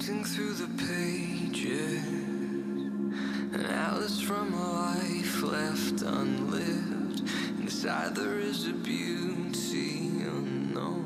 Sifting 0.00 0.24
through 0.24 0.52
the 0.52 0.68
pages, 0.86 2.04
an 3.52 3.64
from 4.26 4.54
a 4.54 4.72
life 4.72 5.42
left 5.42 6.02
unlived. 6.02 7.22
Inside 7.58 8.14
there 8.14 8.38
is 8.38 8.68
a 8.68 8.74
beauty 8.74 10.22
unknown. 10.24 11.04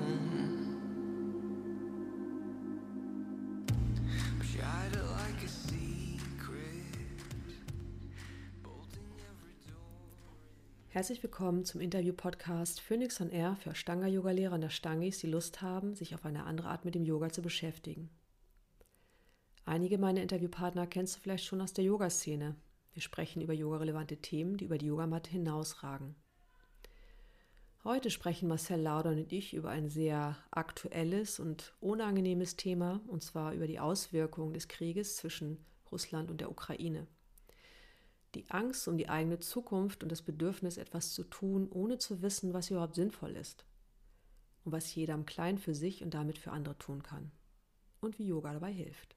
Herzlich 10.91 11.23
willkommen 11.23 11.65
zum 11.65 11.81
Interview-Podcast 11.81 12.83
Phoenix 12.83 13.23
on 13.23 13.31
Air 13.31 13.57
für 13.57 13.71
Ashtanga-Yoga-Lehrer 13.71 14.57
und 14.57 14.63
Ashtangis, 14.65 15.19
die 15.19 15.29
Lust 15.29 15.63
haben, 15.63 15.95
sich 15.95 16.15
auf 16.15 16.27
eine 16.27 16.45
andere 16.45 16.69
Art 16.69 16.85
mit 16.85 16.95
dem 16.95 17.07
Yoga 17.07 17.31
zu 17.31 17.41
beschäftigen. 17.41 18.11
Einige 19.65 19.97
meiner 19.97 20.23
Interviewpartner 20.23 20.89
kennst 20.89 21.17
du 21.17 21.21
vielleicht 21.21 21.45
schon 21.45 21.61
aus 21.61 21.73
der 21.73 21.85
Yoga-Szene. 21.85 22.57
Wir 22.93 23.03
sprechen 23.03 23.41
über 23.41 23.53
yogarelevante 23.53 24.17
Themen, 24.17 24.57
die 24.57 24.65
über 24.65 24.77
die 24.77 24.87
Yogamatte 24.87 25.31
hinausragen. 25.31 26.17
Heute 27.85 28.11
sprechen 28.11 28.49
Marcel 28.49 28.81
Lauder 28.81 29.11
und 29.11 29.33
ich 29.33 29.55
über 29.55 29.71
ein 29.71 29.89
sehr 29.89 30.37
aktuelles 30.51 31.39
und 31.39 31.75
unangenehmes 31.81 32.57
Thema, 32.57 33.01
und 33.07 33.23
zwar 33.23 33.55
über 33.55 33.67
die 33.67 33.81
Auswirkungen 33.81 34.53
des 34.53 34.69
Krieges 34.69 35.17
zwischen 35.17 35.65
Russland 35.91 36.31
und 36.31 36.41
der 36.41 36.51
Ukraine. 36.51 37.07
Die 38.35 38.51
Angst 38.51 38.89
um 38.89 38.97
die 38.97 39.09
eigene 39.09 39.39
Zukunft 39.39 40.03
und 40.03 40.11
das 40.11 40.23
Bedürfnis, 40.23 40.77
etwas 40.77 41.13
zu 41.13 41.23
tun, 41.23 41.69
ohne 41.71 41.99
zu 41.99 42.21
wissen, 42.23 42.53
was 42.53 42.71
überhaupt 42.71 42.95
sinnvoll 42.95 43.37
ist. 43.37 43.65
Und 44.65 44.73
was 44.73 44.95
jeder 44.95 45.15
im 45.15 45.27
Kleinen 45.27 45.59
für 45.59 45.75
sich 45.75 46.03
und 46.03 46.15
damit 46.15 46.39
für 46.39 46.51
andere 46.51 46.79
tun 46.79 47.03
kann. 47.03 47.31
Und 48.01 48.19
wie 48.19 48.27
Yoga 48.27 48.53
dabei 48.53 48.73
hilft. 48.73 49.17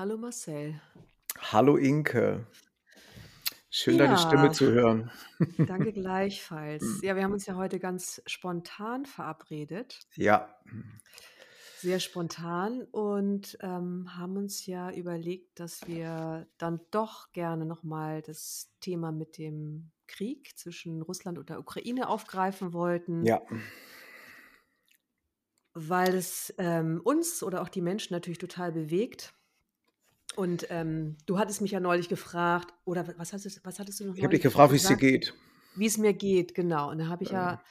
Hallo 0.00 0.16
Marcel, 0.16 0.80
Hallo 1.52 1.76
Inke. 1.76 2.46
Schön, 3.68 3.98
deine 3.98 4.16
Stimme 4.16 4.50
zu 4.50 4.72
hören. 4.72 5.10
danke 5.58 5.92
gleichfalls. 5.92 7.02
Ja, 7.02 7.16
wir 7.16 7.22
haben 7.22 7.34
uns 7.34 7.44
ja 7.44 7.54
heute 7.54 7.78
ganz 7.78 8.22
spontan 8.24 9.04
verabredet, 9.04 10.00
Ja, 10.16 10.58
sehr 11.80 12.00
spontan 12.00 12.84
und 12.92 13.58
ähm, 13.60 14.16
haben 14.16 14.38
uns 14.38 14.64
ja 14.64 14.90
überlegt, 14.90 15.60
dass 15.60 15.86
wir 15.86 16.46
dann 16.56 16.80
doch 16.90 17.30
gerne 17.32 17.66
nochmal 17.66 18.22
das 18.22 18.72
Thema 18.80 19.12
mit 19.12 19.36
dem 19.36 19.90
Krieg 20.06 20.56
zwischen 20.56 21.02
Russland 21.02 21.36
und 21.36 21.50
der 21.50 21.60
Ukraine 21.60 22.08
aufgreifen 22.08 22.72
wollten. 22.72 23.26
ja, 23.26 23.42
weil 25.74 26.14
es 26.14 26.54
ähm, 26.56 27.02
uns 27.04 27.42
oder 27.42 27.60
auch 27.60 27.68
die 27.68 27.82
Menschen 27.82 28.14
natürlich 28.14 28.38
total 28.38 28.72
bewegt. 28.72 29.34
Und 30.36 30.66
ähm, 30.70 31.16
du 31.26 31.38
hattest 31.38 31.60
mich 31.60 31.72
ja 31.72 31.80
neulich 31.80 32.08
gefragt, 32.08 32.72
oder 32.84 33.06
wa- 33.06 33.14
was 33.16 33.32
hattest, 33.32 33.64
was 33.64 33.78
hattest 33.78 34.00
du 34.00 34.04
noch 34.06 34.16
ich 34.16 34.22
habe 34.22 34.32
dich 34.32 34.42
gefragt, 34.42 34.72
wie 34.72 34.76
es 34.76 34.86
dir 34.86 34.96
geht. 34.96 35.34
Wie 35.74 35.86
es 35.86 35.98
mir 35.98 36.12
geht, 36.14 36.54
genau. 36.54 36.90
Und 36.90 36.98
da 36.98 37.06
habe 37.08 37.22
ich 37.24 37.30
Ja. 37.30 37.52
ja 37.52 37.62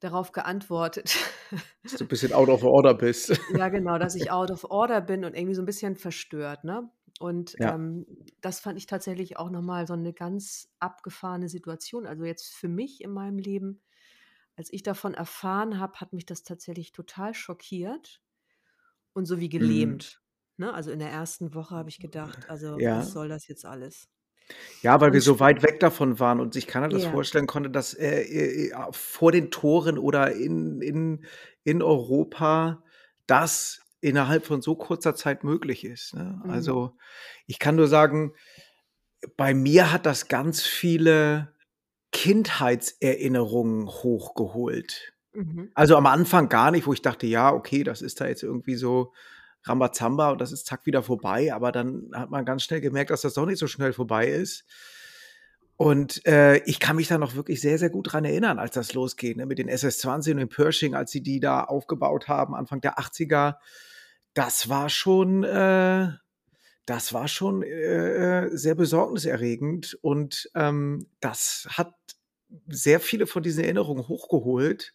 darauf 0.00 0.32
geantwortet, 0.32 1.16
Dass 1.82 1.94
du 1.96 2.04
ein 2.04 2.08
bisschen 2.08 2.32
out 2.32 2.48
of 2.48 2.62
order 2.62 2.94
bist. 2.94 3.30
ja 3.56 3.68
genau, 3.68 3.98
dass 3.98 4.14
ich 4.14 4.30
out 4.30 4.50
of 4.50 4.64
order 4.64 5.00
bin 5.00 5.24
und 5.24 5.34
irgendwie 5.34 5.54
so 5.54 5.62
ein 5.62 5.66
bisschen 5.66 5.96
verstört. 5.96 6.64
Ne? 6.64 6.90
Und 7.20 7.56
Ja. 7.58 7.74
ähm, 7.74 8.06
das 8.40 8.60
fand 8.60 8.76
ich 8.78 8.86
tatsächlich 8.86 9.38
auch 9.38 9.50
nochmal 9.50 9.86
so 9.86 9.94
eine 9.94 10.12
ganz 10.12 10.68
abgefahrene 10.78 11.48
Situation. 11.48 12.06
Also 12.06 12.24
jetzt 12.24 12.54
für 12.54 12.68
mich 12.68 13.02
in 13.02 13.10
meinem 13.12 13.38
Leben, 13.38 13.80
als 14.56 14.72
ich 14.72 14.82
davon 14.82 15.14
erfahren 15.14 15.78
habe, 15.78 16.00
hat 16.00 16.12
mich 16.12 16.26
das 16.26 16.42
tatsächlich 16.42 16.92
total 16.92 17.34
schockiert 17.34 18.20
und 19.14 19.26
so 19.26 19.38
wie 19.40 19.46
Mhm. 19.46 19.50
gelähmt. 19.50 20.20
Ne? 20.56 20.72
Also 20.72 20.90
in 20.90 20.98
der 20.98 21.10
ersten 21.10 21.54
Woche 21.54 21.74
habe 21.74 21.88
ich 21.88 21.98
gedacht, 21.98 22.48
also 22.48 22.78
Ja. 22.78 22.98
was 22.98 23.12
soll 23.12 23.28
das 23.28 23.48
jetzt 23.48 23.64
alles? 23.64 24.08
Ja, 24.82 25.00
weil 25.00 25.12
wir 25.12 25.18
Und 25.18 25.22
so 25.22 25.40
weit 25.40 25.62
weg 25.62 25.80
davon 25.80 26.20
waren 26.20 26.40
und 26.40 26.52
sich 26.52 26.66
keiner 26.66 26.88
das 26.88 27.04
ja, 27.04 27.10
vorstellen 27.10 27.46
konnte, 27.46 27.70
dass 27.70 27.94
äh, 27.94 28.22
äh, 28.22 28.70
äh, 28.70 28.74
vor 28.92 29.32
den 29.32 29.50
Toren 29.50 29.98
oder 29.98 30.32
in, 30.32 30.80
in, 30.82 31.24
in 31.64 31.82
Europa 31.82 32.82
das 33.26 33.80
innerhalb 34.02 34.44
von 34.44 34.60
so 34.60 34.76
kurzer 34.76 35.14
Zeit 35.14 35.44
möglich 35.44 35.84
ist. 35.84 36.14
Ne? 36.14 36.40
mhm. 36.44 36.50
Also 36.50 36.96
ich 37.46 37.58
kann 37.58 37.76
nur 37.76 37.88
sagen, 37.88 38.34
bei 39.36 39.54
mir 39.54 39.90
hat 39.92 40.04
das 40.04 40.28
ganz 40.28 40.62
viele 40.62 41.54
Kindheitserinnerungen 42.12 43.88
hochgeholt. 43.88 45.14
Mhm. 45.32 45.70
Also 45.74 45.96
am 45.96 46.06
Anfang 46.06 46.50
gar 46.50 46.70
nicht, 46.70 46.86
wo 46.86 46.92
ich 46.92 47.02
dachte, 47.02 47.26
ja, 47.26 47.52
okay, 47.52 47.82
das 47.82 48.02
ist 48.02 48.20
da 48.20 48.26
jetzt 48.26 48.42
irgendwie 48.42 48.76
so 48.76 49.12
Rambazamba 49.64 50.30
und 50.30 50.40
das 50.40 50.52
ist 50.52 50.66
zack 50.66 50.86
wieder 50.86 51.02
vorbei. 51.02 51.52
Aber 51.52 51.72
dann 51.72 52.10
hat 52.14 52.30
man 52.30 52.44
ganz 52.44 52.62
schnell 52.62 52.80
gemerkt, 52.80 53.10
dass 53.10 53.22
das 53.22 53.34
doch 53.34 53.46
nicht 53.46 53.58
so 53.58 53.66
schnell 53.66 53.92
vorbei 53.92 54.28
ist. 54.28 54.64
Und 55.76 56.24
äh, 56.26 56.58
ich 56.64 56.78
kann 56.78 56.96
mich 56.96 57.08
da 57.08 57.18
noch 57.18 57.34
wirklich 57.34 57.60
sehr, 57.60 57.78
sehr 57.78 57.90
gut 57.90 58.12
dran 58.12 58.24
erinnern, 58.24 58.58
als 58.58 58.74
das 58.74 58.94
losgeht, 58.94 59.36
ne, 59.36 59.44
mit 59.44 59.58
den 59.58 59.68
SS-20 59.68 60.30
und 60.30 60.36
den 60.36 60.48
Pershing, 60.48 60.94
als 60.94 61.10
sie 61.10 61.20
die 61.20 61.40
da 61.40 61.64
aufgebaut 61.64 62.28
haben, 62.28 62.54
Anfang 62.54 62.80
der 62.80 62.98
80er. 62.98 63.56
Das 64.34 64.68
war 64.68 64.88
schon, 64.88 65.42
äh, 65.42 66.10
das 66.86 67.12
war 67.12 67.26
schon 67.26 67.62
äh, 67.62 68.44
äh, 68.44 68.56
sehr 68.56 68.76
besorgniserregend 68.76 69.98
und 70.00 70.48
ähm, 70.54 71.08
das 71.20 71.66
hat 71.70 71.94
sehr 72.68 73.00
viele 73.00 73.26
von 73.26 73.42
diesen 73.42 73.64
Erinnerungen 73.64 74.06
hochgeholt. 74.06 74.94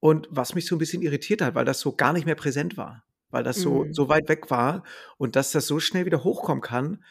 Und 0.00 0.26
was 0.30 0.54
mich 0.54 0.66
so 0.66 0.74
ein 0.74 0.78
bisschen 0.78 1.02
irritiert 1.02 1.40
hat, 1.40 1.54
weil 1.54 1.64
das 1.64 1.80
so 1.80 1.94
gar 1.94 2.12
nicht 2.12 2.26
mehr 2.26 2.34
präsent 2.34 2.76
war, 2.76 3.04
weil 3.34 3.44
das 3.44 3.60
so, 3.60 3.86
Mhm. 3.86 3.92
so 3.92 4.08
weit 4.08 4.28
weg 4.30 4.50
war 4.50 4.84
und 5.18 5.36
dass 5.36 5.52
das 5.52 5.66
so 5.66 5.80
schnell 5.80 6.06
wieder 6.06 6.24
hochkommen 6.24 6.62
kann, 6.62 7.04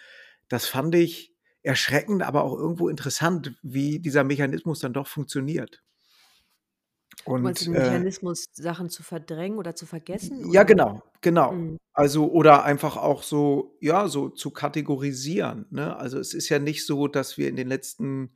das 0.49 0.67
fand 0.67 0.95
ich 0.95 1.33
erschreckend, 1.63 2.23
aber 2.23 2.43
auch 2.43 2.57
irgendwo 2.57 2.89
interessant, 2.89 3.55
wie 3.63 3.99
dieser 3.99 4.23
Mechanismus 4.23 4.79
dann 4.79 4.93
doch 4.93 5.07
funktioniert. 5.07 5.83
Du 7.35 7.43
meinst 7.43 7.61
Und 7.61 7.67
den 7.67 7.73
äh, 7.73 7.73
Mechanismus, 7.73 8.45
Sachen 8.53 8.89
zu 8.89 9.03
verdrängen 9.03 9.57
oder 9.59 9.75
zu 9.75 9.85
vergessen? 9.85 10.45
ja, 10.45 10.63
Oder? 10.63 10.63
genau, 10.63 11.03
genau. 11.21 11.53
Mhm. 11.53 11.77
Also, 11.93 12.31
oder 12.31 12.63
einfach 12.63 12.97
auch 12.97 13.21
so, 13.23 13.77
ja, 13.79 14.07
so 14.07 14.29
zu 14.29 14.51
kategorisieren. 14.51 15.67
Ne? 15.69 15.95
Also, 15.95 16.19
es 16.19 16.33
ist 16.33 16.49
ja 16.49 16.59
nicht 16.59 16.85
so, 16.85 17.07
dass 17.07 17.37
wir 17.37 17.49
in 17.49 17.55
den 17.55 17.67
letzten 17.67 18.35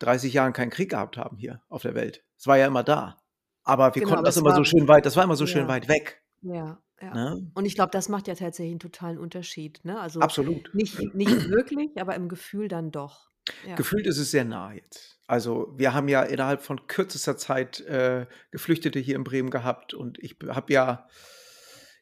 30 0.00 0.32
Jahren 0.32 0.52
keinen 0.52 0.70
Krieg 0.70 0.90
gehabt 0.90 1.16
haben 1.16 1.36
hier 1.38 1.62
auf 1.68 1.82
der 1.82 1.94
Welt. 1.94 2.24
Es 2.36 2.46
war 2.46 2.58
ja 2.58 2.66
immer 2.66 2.82
da. 2.84 3.22
Aber 3.64 3.94
wir 3.94 4.02
Genau, 4.02 4.10
konnten 4.10 4.24
das 4.24 4.36
immer 4.36 4.52
so 4.52 4.64
schön 4.64 4.88
weit, 4.88 5.06
das 5.06 5.16
war 5.16 5.24
immer 5.24 5.36
so 5.36 5.46
schön 5.46 5.68
ja, 5.68 5.68
weit 5.68 5.88
weg. 5.88 6.22
ja, 6.42 6.82
ja. 7.00 7.14
Ne? 7.14 7.50
Und 7.54 7.64
ich 7.64 7.74
glaube, 7.74 7.90
das 7.92 8.08
macht 8.08 8.28
ja 8.28 8.34
tatsächlich 8.34 8.72
einen 8.72 8.80
totalen 8.80 9.18
Unterschied. 9.18 9.84
Ne? 9.84 9.98
Also 10.00 10.20
Absolut. 10.20 10.74
nicht, 10.74 11.14
nicht 11.14 11.30
wirklich, 11.50 12.00
aber 12.00 12.14
im 12.14 12.28
Gefühl 12.28 12.68
dann 12.68 12.90
doch. 12.90 13.28
Ja. 13.66 13.76
Gefühlt 13.76 14.06
ist 14.06 14.18
es 14.18 14.30
sehr 14.30 14.44
nah 14.44 14.72
jetzt. 14.72 15.18
Also 15.26 15.72
wir 15.76 15.94
haben 15.94 16.08
ja 16.08 16.22
innerhalb 16.22 16.62
von 16.62 16.86
kürzester 16.86 17.36
Zeit 17.36 17.80
äh, 17.80 18.26
Geflüchtete 18.50 18.98
hier 18.98 19.16
in 19.16 19.24
Bremen 19.24 19.50
gehabt 19.50 19.94
und 19.94 20.18
ich 20.18 20.36
habe 20.48 20.72
ja, 20.72 21.06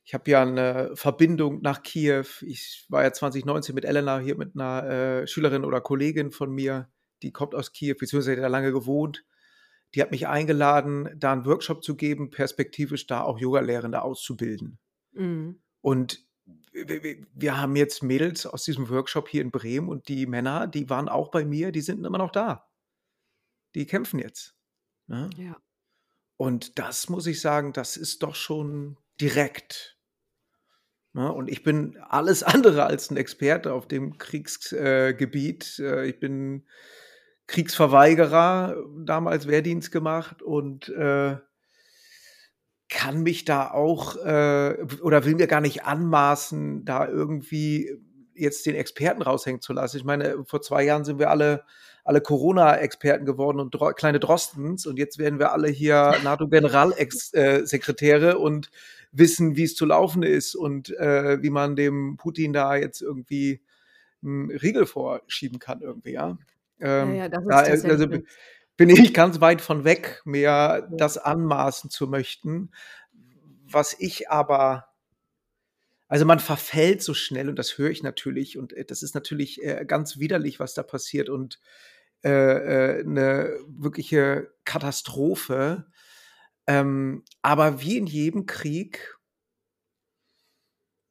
ich 0.05 0.15
habe 0.15 0.31
ja 0.31 0.43
eine 0.43 0.93
Verbindung 0.95 1.61
nach 1.61 1.83
Kiew. 1.83 2.27
Ich 2.43 2.87
war 2.89 3.03
ja 3.03 3.13
2019 3.13 3.75
mit 3.75 3.85
Elena 3.85 4.19
hier 4.19 4.37
mit 4.37 4.55
einer 4.55 4.89
äh, 4.89 5.27
Schülerin 5.27 5.65
oder 5.65 5.81
Kollegin 5.81 6.31
von 6.31 6.53
mir, 6.53 6.89
die 7.23 7.33
kommt 7.33 7.55
aus 7.55 7.73
Kiew, 7.73 7.97
beziehungsweise 7.99 8.37
hat 8.37 8.45
da 8.45 8.49
lange 8.49 8.73
gewohnt. 8.73 9.25
Die 9.95 10.03
hat 10.03 10.11
mich 10.11 10.27
eingeladen, 10.29 11.09
da 11.17 11.33
einen 11.33 11.47
Workshop 11.47 11.83
zu 11.83 11.97
geben, 11.97 12.31
perspektivisch 12.31 13.07
da 13.07 13.23
auch 13.23 13.39
Yogalehrende 13.39 14.03
auszubilden. 14.03 14.79
Mhm. 15.17 15.61
Und 15.81 16.25
wir- 16.73 17.57
haben 17.57 17.75
jetzt 17.77 18.03
Mädels 18.03 18.47
aus 18.47 18.65
diesem 18.65 18.89
Workshop 18.89 19.29
hier 19.29 19.43
in 19.43 19.51
Bremen 19.51 19.89
und 19.89 20.09
die 20.09 20.27
Männer, 20.27 20.67
die 20.67 20.91
waren 20.91 21.09
auch 21.09 21.31
bei 21.31 21.45
mir, 21.45 21.73
die 21.73 21.81
sind 21.81 22.05
immer 22.05 22.19
noch 22.19 22.31
da. 22.31 22.69
Die 23.75 23.87
kämpfen 23.87 24.19
jetzt. 24.19 24.55
Ne? 25.07 25.31
Ja. 25.37 25.57
Und 26.37 26.79
das 26.79 27.09
muss 27.09 27.27
ich 27.27 27.41
sagen, 27.41 27.73
das 27.73 27.97
ist 27.97 28.23
doch 28.23 28.35
schon 28.35 28.99
direkt. 29.21 29.99
Ne? 31.15 31.33
Und 31.33 31.49
ich 31.49 31.63
bin 31.63 31.97
alles 31.99 32.43
andere 32.43 32.85
als 32.85 33.11
ein 33.11 33.17
Experte 33.17 33.73
auf 33.73 33.89
dem 33.89 34.19
Kriegsgebiet. 34.19 35.79
Äh. 35.79 35.83
Äh, 36.03 36.09
ich 36.09 36.21
bin 36.21 36.67
Kriegsverweigerer, 37.47 38.77
damals 39.05 39.47
Wehrdienst 39.47 39.93
gemacht 39.93 40.43
und 40.43 40.89
äh, 40.89 41.39
kann 42.89 43.23
mich 43.23 43.45
da 43.45 43.71
auch 43.71 44.17
äh, 44.17 44.77
oder 45.03 45.25
will 45.25 45.35
mir 45.35 45.47
gar 45.47 45.61
nicht 45.61 45.85
anmaßen, 45.85 46.85
da 46.85 47.09
irgendwie 47.09 47.97
jetzt 48.35 48.67
den 48.67 48.75
Experten 48.75 49.23
raushängen 49.23 49.61
zu 49.61 49.73
lassen. 49.73 49.97
Ich 49.97 50.05
meine, 50.05 50.45
vor 50.45 50.63
zwei 50.63 50.85
Jahren 50.85 51.05
sind 51.05 51.19
wir 51.19 51.31
alle 51.31 51.65
alle 52.07 52.21
Corona-Experten 52.21 53.25
geworden 53.27 53.59
und 53.59 53.75
Dro 53.75 53.93
kleine 53.93 54.21
Drostens 54.21 54.87
und 54.87 54.97
jetzt 54.97 55.19
werden 55.19 55.41
wir 55.41 55.53
alle 55.53 55.69
hier 55.69 56.13
NATO-Generalsekretäre 56.25 58.39
und 58.39 58.71
wissen, 59.11 59.57
wie 59.57 59.65
es 59.65 59.75
zu 59.75 59.87
laufen 59.87 60.23
ist 60.23 60.55
und 60.55 60.97
äh, 60.97 61.43
wie 61.43 61.51
man 61.51 61.75
dem 61.75 62.17
Putin 62.17 62.53
da 62.53 62.77
jetzt 62.77 63.03
irgendwie 63.03 63.61
einen 64.23 64.51
Riegel 64.51 64.87
vorschieben 64.87 65.59
kann 65.59 65.81
irgendwie, 65.81 66.13
ja. 66.13 66.39
Ähm, 66.79 67.17
ja, 67.17 67.29
das 67.29 67.43
ist 67.43 67.49
da, 67.49 67.63
tatsächlich 67.63 67.91
also 67.91 68.07
bin 68.77 68.91
ich 68.91 69.15
ganz 69.15 69.41
weit 69.41 69.61
von 69.61 69.85
weg, 69.85 70.23
mir 70.25 70.89
das 70.91 71.19
anmaßen 71.19 71.91
zu 71.91 72.07
möchten. 72.07 72.71
Was 73.69 73.97
ich 73.99 74.31
aber, 74.31 74.89
also 76.09 76.25
man 76.25 76.41
verfällt 76.41 77.03
so 77.03 77.15
schnell 77.15 77.49
und 77.49 77.57
das 77.57 77.79
höre 77.79 77.91
ich 77.91 78.03
natürlich 78.03 78.59
und 78.59 78.73
äh, 78.73 78.85
das 78.85 79.03
ist 79.03 79.15
natürlich 79.15 79.63
äh, 79.63 79.85
ganz 79.87 80.19
widerlich, 80.19 80.61
was 80.61 80.75
da 80.75 80.83
passiert 80.83 81.29
und 81.29 81.59
äh, 82.25 82.31
äh, 82.31 83.01
eine 83.01 83.59
wirkliche 83.67 84.53
Katastrophe. 84.65 85.87
Ähm, 86.67 87.25
aber 87.43 87.81
wie 87.81 87.97
in 87.97 88.07
jedem 88.07 88.47
Krieg 88.47 89.17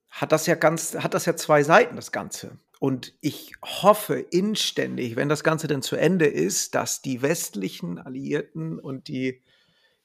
hat 0.09 0.31
das 0.31 0.45
ja 0.45 0.55
ganz, 0.55 0.95
hat 0.95 1.13
das 1.13 1.25
ja 1.25 1.35
zwei 1.35 1.63
Seiten, 1.63 1.95
das 1.95 2.11
Ganze. 2.11 2.59
Und 2.85 3.13
ich 3.19 3.53
hoffe 3.63 4.13
inständig, 4.13 5.15
wenn 5.15 5.27
das 5.27 5.43
Ganze 5.43 5.65
denn 5.65 5.81
zu 5.81 5.95
Ende 5.95 6.27
ist, 6.27 6.75
dass 6.75 7.01
die 7.01 7.23
westlichen 7.23 7.97
Alliierten 7.97 8.77
und 8.77 9.07
die, 9.07 9.41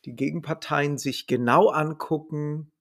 die 0.06 0.16
Gegenparteien 0.16 0.96
sich 0.96 1.26
genau 1.26 1.68
angucken, 1.68 2.72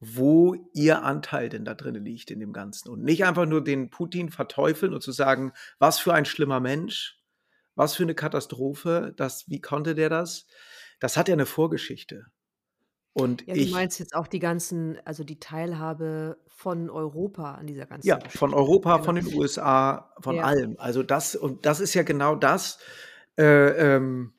wo 0.00 0.56
ihr 0.72 1.04
Anteil 1.04 1.48
denn 1.48 1.64
da 1.64 1.74
drin 1.74 2.04
liegt 2.04 2.32
in 2.32 2.40
dem 2.40 2.52
Ganzen. 2.52 2.88
Und 2.88 3.04
nicht 3.04 3.24
einfach 3.24 3.46
nur 3.46 3.62
den 3.62 3.88
Putin 3.88 4.30
verteufeln 4.30 4.92
und 4.92 5.00
zu 5.00 5.12
sagen, 5.12 5.52
was 5.78 6.00
für 6.00 6.12
ein 6.12 6.24
schlimmer 6.24 6.58
Mensch, 6.58 7.22
was 7.76 7.94
für 7.94 8.02
eine 8.02 8.16
Katastrophe, 8.16 9.14
das, 9.16 9.48
wie 9.48 9.60
konnte 9.60 9.94
der 9.94 10.08
das? 10.08 10.48
Das 10.98 11.16
hat 11.16 11.28
ja 11.28 11.34
eine 11.34 11.46
Vorgeschichte. 11.46 12.26
Und 13.14 13.46
Ja, 13.46 13.56
du 13.56 13.60
ich, 13.62 13.70
meinst 13.70 13.98
jetzt 14.00 14.14
auch 14.14 14.26
die 14.26 14.40
ganzen, 14.40 14.98
also 15.04 15.24
die 15.24 15.38
Teilhabe 15.40 16.36
von 16.48 16.90
Europa 16.90 17.54
an 17.54 17.66
dieser 17.66 17.86
ganzen 17.86 18.08
Ja, 18.08 18.16
von 18.28 18.50
Geschichte. 18.50 18.56
Europa, 18.56 18.98
Genau. 18.98 19.04
von 19.04 19.14
den 19.16 19.26
USA, 19.34 20.12
von 20.20 20.36
Ja. 20.36 20.42
allem. 20.44 20.76
Also 20.78 21.02
das, 21.04 21.36
und 21.36 21.64
das 21.64 21.80
ist 21.80 21.94
ja 21.94 22.02
genau 22.02 22.34
das. 22.36 22.78
Äh, 23.38 23.44
ähm, 23.96 24.34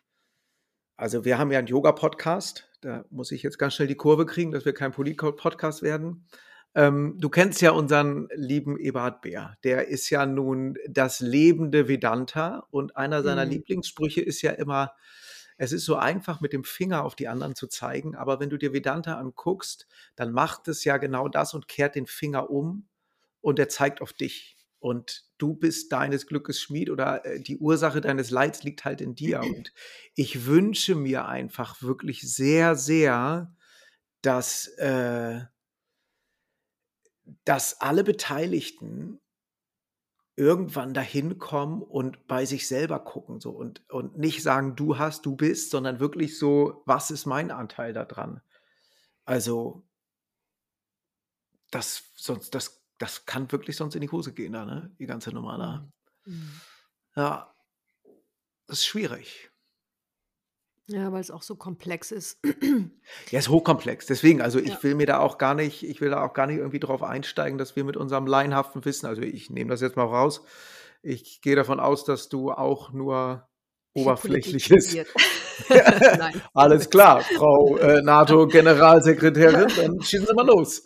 also 0.98 1.26
wir 1.26 1.38
haben 1.38 1.52
ja 1.52 1.60
einen 1.60 1.68
Yoga-Podcast. 1.68 2.70
Da 2.82 3.06
muss 3.10 3.32
ich 3.32 3.44
jetzt 3.44 3.58
ganz 3.58 3.76
schnell 3.76 3.88
die 3.88 3.96
Kurve 3.96 4.26
kriegen, 4.26 4.52
dass 4.52 4.66
wir 4.66 4.74
kein 4.74 4.92
Polit-Podcast 4.92 5.82
werden. 5.82 6.28
Ähm, 6.76 7.16
du 7.20 7.30
kennst 7.30 7.62
ja 7.62 7.72
unseren 7.72 8.28
lieben 8.36 8.78
Eberhard 8.78 9.22
Bär. 9.22 9.56
Der 9.64 9.88
ist 9.88 10.10
ja 10.10 10.26
nun 10.26 10.78
das 10.90 11.22
lebende 11.22 11.88
Vedanta 11.88 12.68
und 12.72 12.98
einer 12.98 13.24
seiner 13.24 13.46
Mhm. 13.46 13.52
Lieblingssprüche 13.52 14.22
ist 14.22 14.42
ja 14.42 14.52
immer, 14.52 14.92
es 15.58 15.72
ist 15.72 15.86
so 15.86 15.96
einfach, 15.96 16.42
mit 16.42 16.54
dem 16.54 16.64
Finger 16.64 17.04
auf 17.04 17.16
die 17.16 17.28
anderen 17.28 17.56
zu 17.56 17.68
zeigen, 17.68 18.16
aber 18.16 18.40
wenn 18.40 18.50
du 18.50 18.58
dir 18.58 18.74
Vedanta 18.74 19.18
anguckst, 19.18 19.88
dann 20.16 20.32
macht 20.32 20.68
es 20.68 20.84
ja 20.84 20.98
genau 20.98 21.28
das 21.28 21.54
und 21.54 21.68
kehrt 21.68 21.96
den 21.96 22.08
Finger 22.08 22.50
um 22.50 22.88
und 23.42 23.60
er 23.60 23.70
zeigt 23.70 24.02
auf 24.02 24.12
dich. 24.12 24.58
Und 24.80 25.26
du 25.40 25.56
bist 25.56 25.92
deines 25.92 26.28
Glückes 26.28 26.62
Schmied 26.62 26.90
oder 26.90 27.26
äh, 27.26 27.40
die 27.40 27.58
Ursache 27.58 28.02
deines 28.02 28.30
Leids 28.30 28.64
liegt 28.64 28.86
halt 28.86 29.02
in 29.02 29.16
dir. 29.16 29.42
Und 29.42 29.74
ich 30.14 30.46
wünsche 30.46 30.94
mir 30.94 31.28
einfach 31.28 31.82
wirklich 31.82 32.22
sehr, 32.22 32.76
sehr, 32.76 33.56
dass, 34.22 34.68
äh, 34.78 35.42
dass 37.46 37.82
alle 37.82 38.04
Beteiligten 38.04 39.20
irgendwann 40.38 40.94
dahin 40.94 41.38
kommen 41.40 41.82
und 41.82 42.28
bei 42.28 42.46
sich 42.46 42.68
selber 42.68 43.00
gucken 43.00 43.40
so 43.40 43.52
und, 43.52 43.90
und 43.90 44.18
nicht 44.18 44.44
sagen, 44.44 44.76
du 44.76 44.98
hast, 44.98 45.26
du 45.26 45.36
bist, 45.36 45.70
sondern 45.70 46.00
wirklich 46.00 46.38
so, 46.38 46.84
was 46.86 47.10
ist 47.10 47.26
mein 47.26 47.52
Anteil 47.52 47.94
daran? 47.94 48.42
Also, 49.24 49.84
das 51.72 52.04
sonst, 52.16 52.54
das, 52.54 52.84
das 52.98 53.26
kann 53.26 53.52
wirklich 53.52 53.76
sonst 53.76 53.96
in 53.96 54.02
die 54.02 54.12
Hose 54.12 54.34
gehen, 54.34 54.54
da, 54.54 54.66
ne? 54.66 54.94
Die 55.00 55.06
ganze 55.06 55.32
Nummer 55.32 55.58
da. 55.58 55.88
Mhm. 56.26 56.62
Ja, 57.16 57.54
das 58.68 58.80
ist 58.80 58.86
schwierig. 58.86 59.52
Ja, 60.88 61.12
weil 61.12 61.22
es 61.22 61.32
auch 61.32 61.42
so 61.42 61.56
komplex 61.56 62.12
ist. 62.12 62.40
Ja, 63.32 63.40
ist 63.40 63.50
hochkomplex. 63.50 64.06
Deswegen, 64.06 64.42
also 64.42 64.60
ich 64.60 64.70
Ja. 64.70 64.84
will 64.84 64.96
mir 64.96 65.08
da 65.08 65.20
auch 65.20 65.38
gar 65.40 65.56
nicht, 65.56 65.82
ich 65.84 66.00
will 66.00 66.12
da 66.12 66.24
auch 66.24 66.34
gar 66.34 66.46
nicht 66.46 66.58
irgendwie 66.58 66.80
drauf 66.80 67.02
einsteigen, 67.02 67.58
dass 67.58 67.76
wir 67.76 67.84
mit 67.84 67.98
unserem 67.98 68.28
laienhaften 68.28 68.86
Wissen, 68.86 69.08
also 69.08 69.22
ich 69.24 69.50
nehme 69.50 69.72
das 69.72 69.82
jetzt 69.82 69.96
mal 69.96 70.04
raus. 70.06 70.44
Ich 71.02 71.42
gehe 71.42 71.56
davon 71.56 71.80
aus, 71.80 72.04
dass 72.06 72.30
du 72.30 72.52
auch 72.52 72.92
nur 72.94 73.48
Ich 73.94 74.06
habe 74.06 74.20
Politik 74.22 74.54
oberflächliches. 74.56 74.86
studiert. 74.86 75.08
Nein. 76.20 76.42
Alles 76.54 76.90
klar, 76.90 77.22
Frau 77.22 77.78
äh, 77.78 78.02
NATO-Generalsekretärin, 78.02 79.68
dann 79.78 80.02
schießen 80.02 80.28
Sie 80.28 80.34
mal 80.34 80.46
los. 80.46 80.84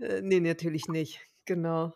Äh, 0.00 0.20
nee, 0.22 0.40
natürlich 0.40 0.88
nicht. 0.88 1.20
Genau. 1.44 1.92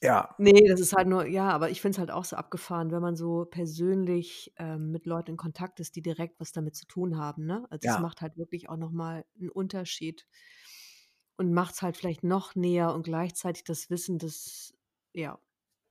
Ja, 0.00 0.34
Nee, 0.38 0.68
das 0.68 0.80
ist 0.80 0.92
halt 0.92 1.08
nur, 1.08 1.26
ja, 1.26 1.50
aber 1.50 1.70
ich 1.70 1.80
finde 1.80 1.96
es 1.96 1.98
halt 1.98 2.10
auch 2.12 2.24
so 2.24 2.36
abgefahren, 2.36 2.92
wenn 2.92 3.02
man 3.02 3.16
so 3.16 3.46
persönlich 3.46 4.52
ähm, 4.56 4.92
mit 4.92 5.06
Leuten 5.06 5.32
in 5.32 5.36
Kontakt 5.36 5.80
ist, 5.80 5.96
die 5.96 6.02
direkt 6.02 6.38
was 6.38 6.52
damit 6.52 6.76
zu 6.76 6.86
tun 6.86 7.18
haben. 7.18 7.46
Ne? 7.46 7.66
Also 7.70 7.88
es 7.88 7.94
ja. 7.94 8.00
macht 8.00 8.20
halt 8.20 8.36
wirklich 8.36 8.68
auch 8.68 8.76
nochmal 8.76 9.24
einen 9.40 9.50
Unterschied 9.50 10.26
und 11.36 11.52
macht 11.52 11.74
es 11.74 11.82
halt 11.82 11.96
vielleicht 11.96 12.22
noch 12.22 12.54
näher 12.54 12.94
und 12.94 13.02
gleichzeitig 13.02 13.64
das 13.64 13.90
Wissen, 13.90 14.18
dass, 14.18 14.72
ja, 15.12 15.40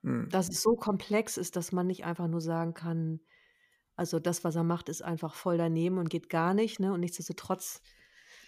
Hm. 0.04 0.30
dass 0.30 0.50
es 0.50 0.62
so 0.62 0.76
komplex 0.76 1.38
ist, 1.38 1.56
dass 1.56 1.72
man 1.72 1.88
nicht 1.88 2.06
einfach 2.06 2.28
nur 2.28 2.42
sagen 2.42 2.74
kann, 2.74 3.20
also 3.96 4.20
das, 4.20 4.44
was 4.44 4.56
er 4.56 4.64
macht, 4.64 4.90
ist 4.90 5.02
einfach 5.02 5.34
voll 5.34 5.58
daneben 5.58 5.98
und 5.98 6.10
geht 6.10 6.30
gar 6.30 6.54
nicht. 6.54 6.80
Ne? 6.80 6.94
Und 6.94 7.00
nichtsdestotrotz, 7.02 7.82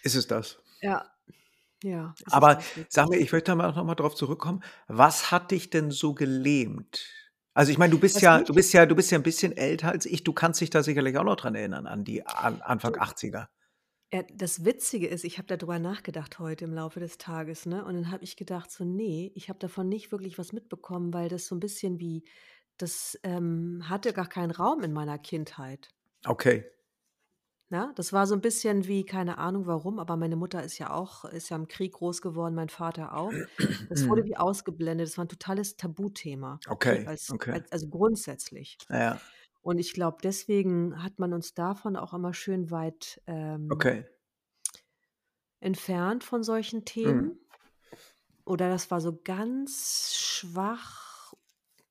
Ist 0.02 0.14
es 0.14 0.26
das? 0.26 0.62
ja, 0.80 1.10
ja, 1.82 2.14
ist 2.24 2.32
Aber 2.32 2.60
sag 2.88 3.08
mir, 3.08 3.18
ich 3.18 3.32
möchte 3.32 3.54
mal 3.54 3.72
noch 3.72 3.84
mal 3.84 3.94
drauf 3.94 4.14
zurückkommen. 4.14 4.62
Was 4.88 5.30
hat 5.30 5.50
dich 5.50 5.70
denn 5.70 5.90
so 5.90 6.14
gelähmt? 6.14 7.08
Also 7.54 7.72
ich 7.72 7.78
meine, 7.78 7.90
du 7.90 7.98
bist 7.98 8.16
Was 8.16 8.22
ja, 8.22 8.38
mich 8.38 8.46
du 8.46 8.54
bist 8.54 8.72
ja, 8.72 8.86
du 8.86 8.94
bist 8.94 9.10
ja 9.10 9.18
ein 9.18 9.22
bisschen 9.22 9.56
älter 9.56 9.90
als 9.90 10.06
ich. 10.06 10.24
Du 10.24 10.32
kannst 10.32 10.60
dich 10.60 10.70
da 10.70 10.82
sicherlich 10.82 11.16
auch 11.18 11.24
noch 11.24 11.36
dran 11.36 11.54
erinnern 11.54 11.86
an 11.86 12.04
die 12.04 12.24
an 12.26 12.60
Anfang 12.62 12.92
Du, 12.94 13.00
80er. 13.00 13.48
Ja, 14.12 14.24
das 14.34 14.64
Witzige 14.64 15.06
ist, 15.06 15.24
ich 15.24 15.38
habe 15.38 15.46
darüber 15.56 15.78
nachgedacht 15.78 16.38
heute 16.40 16.64
im 16.64 16.74
Laufe 16.74 16.98
des 16.98 17.16
Tages, 17.18 17.66
ne? 17.66 17.84
Und 17.84 17.94
dann 17.94 18.10
habe 18.10 18.24
ich 18.24 18.36
gedacht, 18.36 18.70
so, 18.70 18.84
nee, 18.84 19.30
ich 19.36 19.48
habe 19.48 19.60
davon 19.60 19.88
nicht 19.88 20.10
wirklich 20.10 20.36
was 20.36 20.52
mitbekommen, 20.52 21.14
weil 21.14 21.28
das 21.28 21.46
so 21.46 21.54
ein 21.54 21.60
bisschen 21.60 22.00
wie, 22.00 22.24
das 22.76 23.18
ähm, 23.22 23.84
hatte 23.88 24.12
gar 24.12 24.28
keinen 24.28 24.50
Raum 24.50 24.82
in 24.82 24.92
meiner 24.92 25.18
Kindheit. 25.18 25.90
Okay. 26.24 26.64
Ne? 27.70 27.92
Das 27.94 28.12
war 28.12 28.26
so 28.26 28.34
ein 28.34 28.40
bisschen 28.40 28.86
wie, 28.88 29.04
keine 29.04 29.38
Ahnung 29.38 29.66
warum, 29.66 30.00
aber 30.00 30.16
meine 30.16 30.36
Mutter 30.36 30.62
ist 30.64 30.78
ja 30.78 30.90
auch, 30.92 31.24
ist 31.24 31.50
ja 31.50 31.56
im 31.56 31.68
Krieg 31.68 31.92
groß 31.92 32.20
geworden, 32.20 32.54
mein 32.54 32.68
Vater 32.68 33.16
auch. 33.16 33.44
Das 33.88 34.08
wurde 34.08 34.22
Mhm. 34.22 34.26
wie 34.26 34.36
ausgeblendet. 34.36 35.06
Das 35.08 35.18
war 35.18 35.24
ein 35.24 35.28
totales 35.28 35.76
Tabuthema. 35.76 36.58
Okay, 36.68 37.06
als, 37.06 37.30
okay. 37.30 37.52
als, 37.52 37.70
also 37.72 37.88
grundsätzlich. 37.88 38.76
Ja, 38.88 39.20
Und 39.62 39.78
ich 39.78 39.92
glaube, 39.94 40.18
deswegen 40.22 41.02
hat 41.02 41.18
man 41.18 41.32
uns 41.32 41.54
davon 41.54 41.96
auch 41.96 42.14
immer 42.14 42.34
schön 42.34 42.70
weit 42.70 43.22
ähm, 43.26 43.68
okay. 43.70 44.04
entfernt 45.60 46.22
von 46.24 46.42
solchen 46.42 46.80
Mhm. 46.80 46.84
Themen. 46.84 47.40
Oder 48.44 48.68
das 48.68 48.90
war 48.90 49.00
so 49.00 49.20
ganz 49.22 50.14
schwach, 50.16 51.34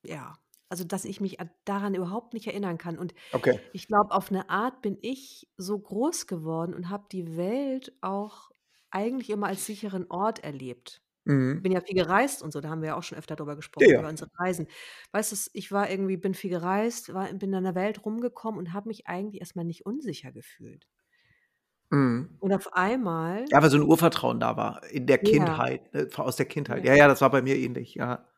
ja, 0.03 0.37
also 0.69 0.83
dass 0.83 1.05
ich 1.05 1.21
mich 1.21 1.39
a- 1.41 1.49
daran 1.65 1.95
überhaupt 1.95 2.33
nicht 2.33 2.47
erinnern 2.47 2.77
kann. 2.77 2.97
Und 2.97 3.13
Okay. 3.33 3.59
ich 3.71 3.87
glaube, 3.87 4.11
auf 4.13 4.31
eine 4.31 4.49
Art 4.49 4.81
bin 4.81 4.97
ich 5.01 5.49
so 5.57 5.79
groß 5.79 6.27
geworden 6.27 6.73
und 6.73 6.89
habe 6.89 7.07
die 7.11 7.37
Welt 7.37 7.93
auch 8.01 8.51
eigentlich 8.91 9.29
immer 9.29 9.47
als 9.47 9.65
sicheren 9.65 10.07
Ort 10.11 10.43
erlebt. 10.43 11.03
Ich 11.55 11.61
Mhm. 11.61 11.63
bin 11.63 11.71
ja 11.73 11.81
viel 11.81 11.95
gereist 11.95 12.43
und 12.43 12.53
so, 12.53 12.61
da 12.61 12.69
haben 12.69 12.81
wir 12.81 12.89
ja 12.89 12.97
auch 12.97 13.03
schon 13.03 13.17
öfter 13.17 13.35
drüber 13.35 13.55
Ja, 13.77 13.87
gesprochen, 13.87 13.93
ja. 13.93 13.99
über 13.99 14.09
unsere 14.09 14.29
Reisen. 14.39 14.67
Weißt 15.13 15.31
du, 15.33 15.51
ich 15.53 15.71
war 15.71 15.89
irgendwie, 15.89 16.17
bin 16.17 16.33
viel 16.35 16.51
gereist, 16.51 17.13
war, 17.13 17.31
bin 17.33 17.53
in 17.53 17.63
der 17.65 17.75
Welt 17.75 18.05
rumgekommen 18.05 18.59
und 18.59 18.73
habe 18.73 18.89
mich 18.89 19.07
eigentlich 19.07 19.41
erstmal 19.41 19.65
nicht 19.65 19.85
unsicher 19.85 20.31
gefühlt. 20.31 20.87
Mhm. 21.91 22.39
Und 22.39 22.51
auf 22.53 22.73
einmal, 22.73 23.49
Ja, 23.51 23.61
weil 23.63 23.69
so 23.71 23.77
ein 23.77 23.83
Urvertrauen 23.83 24.39
da 24.39 24.57
war 24.57 24.83
in 24.85 25.07
der 25.07 25.17
ja, 25.21 25.59
Kindheit, 25.59 25.93
ne, 25.93 26.07
aus 26.17 26.35
der 26.35 26.45
Kindheit. 26.47 26.83
ja. 26.83 26.85
Ja, 26.85 26.93
ja, 26.95 27.07
das 27.07 27.21
war 27.21 27.31
bei 27.31 27.41
mir 27.41 27.57
ähnlich, 27.57 27.95
ja. 27.95 28.28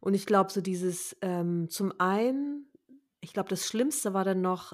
Und 0.00 0.14
ich 0.14 0.26
glaube, 0.26 0.52
so 0.52 0.60
dieses, 0.60 1.16
ähm, 1.22 1.68
zum 1.70 1.92
einen, 1.98 2.66
ich 3.20 3.32
glaube, 3.32 3.48
das 3.48 3.66
Schlimmste 3.66 4.14
war 4.14 4.24
dann 4.24 4.40
noch, 4.40 4.72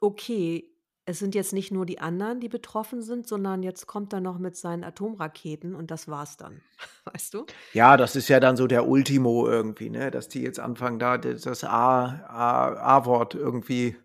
okay, 0.00 0.70
es 1.06 1.18
sind 1.18 1.34
jetzt 1.34 1.52
nicht 1.52 1.70
nur 1.70 1.84
die 1.86 2.00
anderen, 2.00 2.40
die 2.40 2.48
betroffen 2.48 3.02
sind, 3.02 3.26
sondern 3.28 3.62
jetzt 3.62 3.86
kommt 3.86 4.12
er 4.12 4.20
noch 4.20 4.38
mit 4.38 4.56
seinen 4.56 4.84
Atomraketen 4.84 5.74
und 5.74 5.90
das 5.90 6.08
war's 6.08 6.36
dann. 6.36 6.62
Weißt 7.04 7.34
du? 7.34 7.46
Ja, 7.72 7.96
das 7.96 8.16
ist 8.16 8.28
ja 8.28 8.40
dann 8.40 8.56
so 8.56 8.66
der 8.66 8.86
Ultimo 8.88 9.46
irgendwie, 9.48 9.90
ne, 9.90 10.10
dass 10.10 10.28
die 10.28 10.42
jetzt 10.42 10.60
anfangen, 10.60 10.98
da 10.98 11.18
das 11.18 11.42
das 11.42 11.64
A 11.64 12.06
A 12.28 12.96
A-Wort 12.96 13.34
irgendwie 13.34 13.96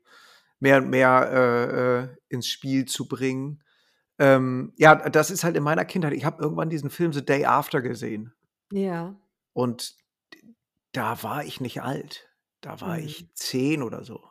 mehr 0.60 0.78
und 0.80 0.90
mehr, 0.90 1.30
äh, 1.32 2.00
äh, 2.04 2.08
ins 2.30 2.48
Spiel 2.48 2.86
zu 2.86 3.08
bringen. 3.08 3.64
Ähm, 4.20 4.74
ja, 4.78 4.96
das 5.10 5.32
ist 5.32 5.44
halt 5.46 5.56
in 5.58 5.64
meiner 5.64 5.86
Kindheit 5.86 6.14
ich 6.14 6.26
habe 6.26 6.44
irgendwann 6.44 6.70
diesen 6.70 6.90
Film 6.90 7.14
„The 7.14 7.26
Day 7.26 7.46
After“ 7.46 7.82
gesehen 7.82 8.34
Ja. 8.72 9.16
Und 9.60 9.96
da 10.92 11.24
war 11.24 11.44
ich 11.46 11.62
nicht 11.62 11.82
alt. 11.82 12.30
Da 12.62 12.82
war 12.82 13.00
Mhm. 13.00 13.00
ich 13.00 13.30
10 13.36 13.84
oder 13.84 14.04
so, 14.04 14.24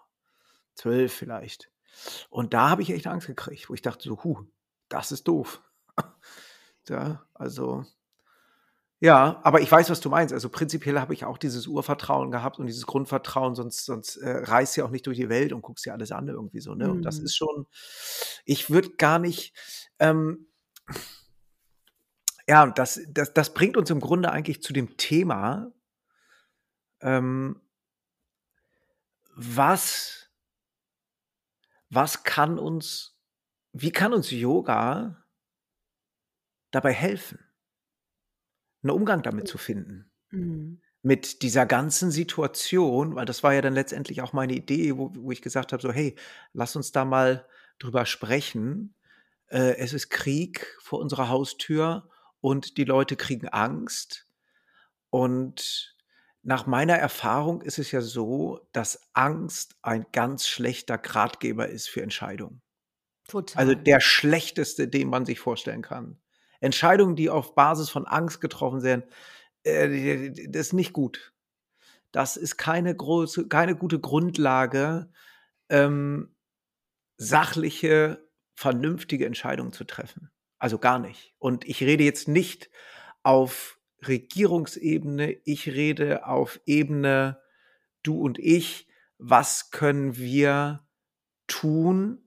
12 0.75 1.13
vielleicht. 1.15 1.71
Und 2.31 2.55
da 2.55 2.71
habe 2.71 2.83
ich 2.83 2.91
echt 2.91 3.07
Angst 3.09 3.29
gekriegt, 3.29 3.71
wo 3.71 3.75
ich 3.75 3.83
dachte 3.83 4.09
so: 4.09 4.23
„Hu, 4.25 4.45
das 4.91 5.13
ist 5.13 5.29
doof.“ 5.29 5.63
Ja, 6.89 7.27
also 7.35 7.85
ja, 9.01 9.41
aber 9.45 9.61
ich 9.61 9.71
weiß, 9.71 9.91
was 9.91 10.01
du 10.01 10.09
meinst. 10.11 10.35
Also, 10.35 10.49
prinzipiell 10.49 10.99
habe 11.01 11.15
ich 11.15 11.25
auch 11.25 11.39
dieses 11.39 11.69
Urvertrauen 11.69 12.33
gehabt 12.33 12.59
und 12.59 12.67
dieses 12.67 12.85
Grundvertrauen, 12.87 13.55
sonst 13.55 13.85
sonst, 13.85 14.17
äh, 14.17 14.29
reist 14.45 14.77
du 14.77 14.81
ja 14.81 14.87
auch 14.87 14.91
nicht 14.91 15.07
durch 15.07 15.17
die 15.19 15.29
Welt 15.29 15.53
und 15.53 15.63
guckst 15.63 15.87
dir 15.87 15.93
alles 15.93 16.11
an 16.11 16.27
irgendwie 16.29 16.59
so, 16.61 16.75
ne? 16.75 16.93
Und 16.93 17.05
das 17.05 17.19
Mhm. 17.19 17.21
ist 17.21 17.37
schon 17.37 17.67
ich 18.45 18.71
würde 18.71 18.91
gar 18.97 19.19
nicht, 19.21 19.55
ähm 20.01 20.49
ja, 22.49 22.63
und 22.65 22.79
das 22.79 23.01
das 23.11 23.35
das 23.35 23.53
bringt 23.55 23.77
uns 23.77 23.91
im 23.91 24.01
Grunde 24.01 24.33
eigentlich 24.33 24.63
zu 24.63 24.73
dem 24.73 24.97
Thema 24.97 25.73
ähm 27.03 27.61
was 29.37 30.29
was 31.91 32.23
kann 32.23 32.59
uns 32.59 33.17
wie 33.73 33.93
kann 33.93 34.13
uns 34.13 34.31
Yoga 34.31 35.25
dabei 36.75 36.93
helfen 36.93 37.39
'n 38.85 38.91
Umgang 38.91 39.23
damit 39.23 39.49
zu 39.49 39.59
finden? 39.59 40.11
Mhm. 40.31 40.81
Mit 41.03 41.43
dieser 41.43 41.67
ganzen 41.67 42.11
Situation, 42.11 43.15
weil 43.15 43.25
das 43.27 43.43
war 43.43 43.55
ja 43.55 43.63
dann 43.63 43.75
letztendlich 43.75 44.21
auch 44.23 44.33
meine 44.33 44.55
Idee, 44.55 44.97
wo 44.99 45.13
wo 45.17 45.31
ich 45.33 45.43
gesagt 45.43 45.73
habe 45.73 45.83
so: 45.83 45.93
„Hey, 45.93 46.17
lass 46.53 46.77
uns 46.77 46.93
da 46.93 47.05
mal 47.05 47.47
drüber 47.79 48.07
sprechen. 48.07 48.95
Äh, 49.49 49.77
es 49.79 49.93
ist 49.95 50.11
Krieg 50.11 50.67
vor 50.83 51.01
unserer 51.01 51.29
Haustür 51.31 52.09
und 52.41 52.77
die 52.77 52.85
Leute 52.85 53.17
kriegen 53.17 53.49
Angst.“ 53.49 54.27
Und 55.11 55.97
nach 56.43 56.67
meiner 56.67 56.95
Erfahrung 56.95 57.63
ist 57.63 57.79
es 57.79 57.91
ja 57.91 58.01
so, 58.01 58.67
dass 58.73 59.01
Angst 59.13 59.77
ein 59.83 60.07
ganz 60.13 60.47
schlechter 60.47 61.01
Ratgeber 61.03 61.69
ist 61.69 61.89
für 61.89 62.03
Entscheidungen. 62.03 62.63
Also, 63.29 63.73
Total. 63.73 63.77
der 63.77 64.01
schlechteste, 64.01 64.89
den 64.89 65.09
man 65.09 65.27
sich 65.27 65.39
vorstellen 65.39 65.83
kann. 65.83 66.19
Entscheidungen, 66.61 67.17
die 67.17 67.31
auf 67.31 67.55
Basis 67.55 67.91
von 67.91 68.07
Angst 68.07 68.41
getroffen 68.41 68.83
werden, 68.83 69.05
äh, 69.65 70.31
das 70.49 70.69
ist 70.69 70.73
nicht 70.73 70.93
gut. 70.93 71.33
Das 72.13 72.37
ist 72.37 72.57
keine 72.57 72.95
große 72.95 73.49
keine 73.49 73.77
gute 73.77 74.01
Grundlage, 74.01 75.11
ähm, 75.69 76.35
sachliche, 77.19 78.27
vernünftige 78.55 79.27
Entscheidungen 79.27 79.73
zu 79.73 79.85
treffen. 79.85 80.31
Also, 80.61 80.79
gar 80.79 80.99
nicht. 80.99 81.35
Und 81.39 81.67
ich 81.69 81.83
rede 81.83 82.05
jetzt 82.05 82.29
nicht 82.29 82.71
auf 83.23 83.79
Regierungsebene, 84.07 85.31
ich 85.45 85.69
rede 85.69 86.27
auf 86.27 86.61
Ebene 86.67 87.41
du 88.03 88.21
und 88.21 88.39
ich. 88.39 88.89
Was 89.19 89.71
können 89.71 90.17
wir 90.17 90.87
tun 91.49 92.23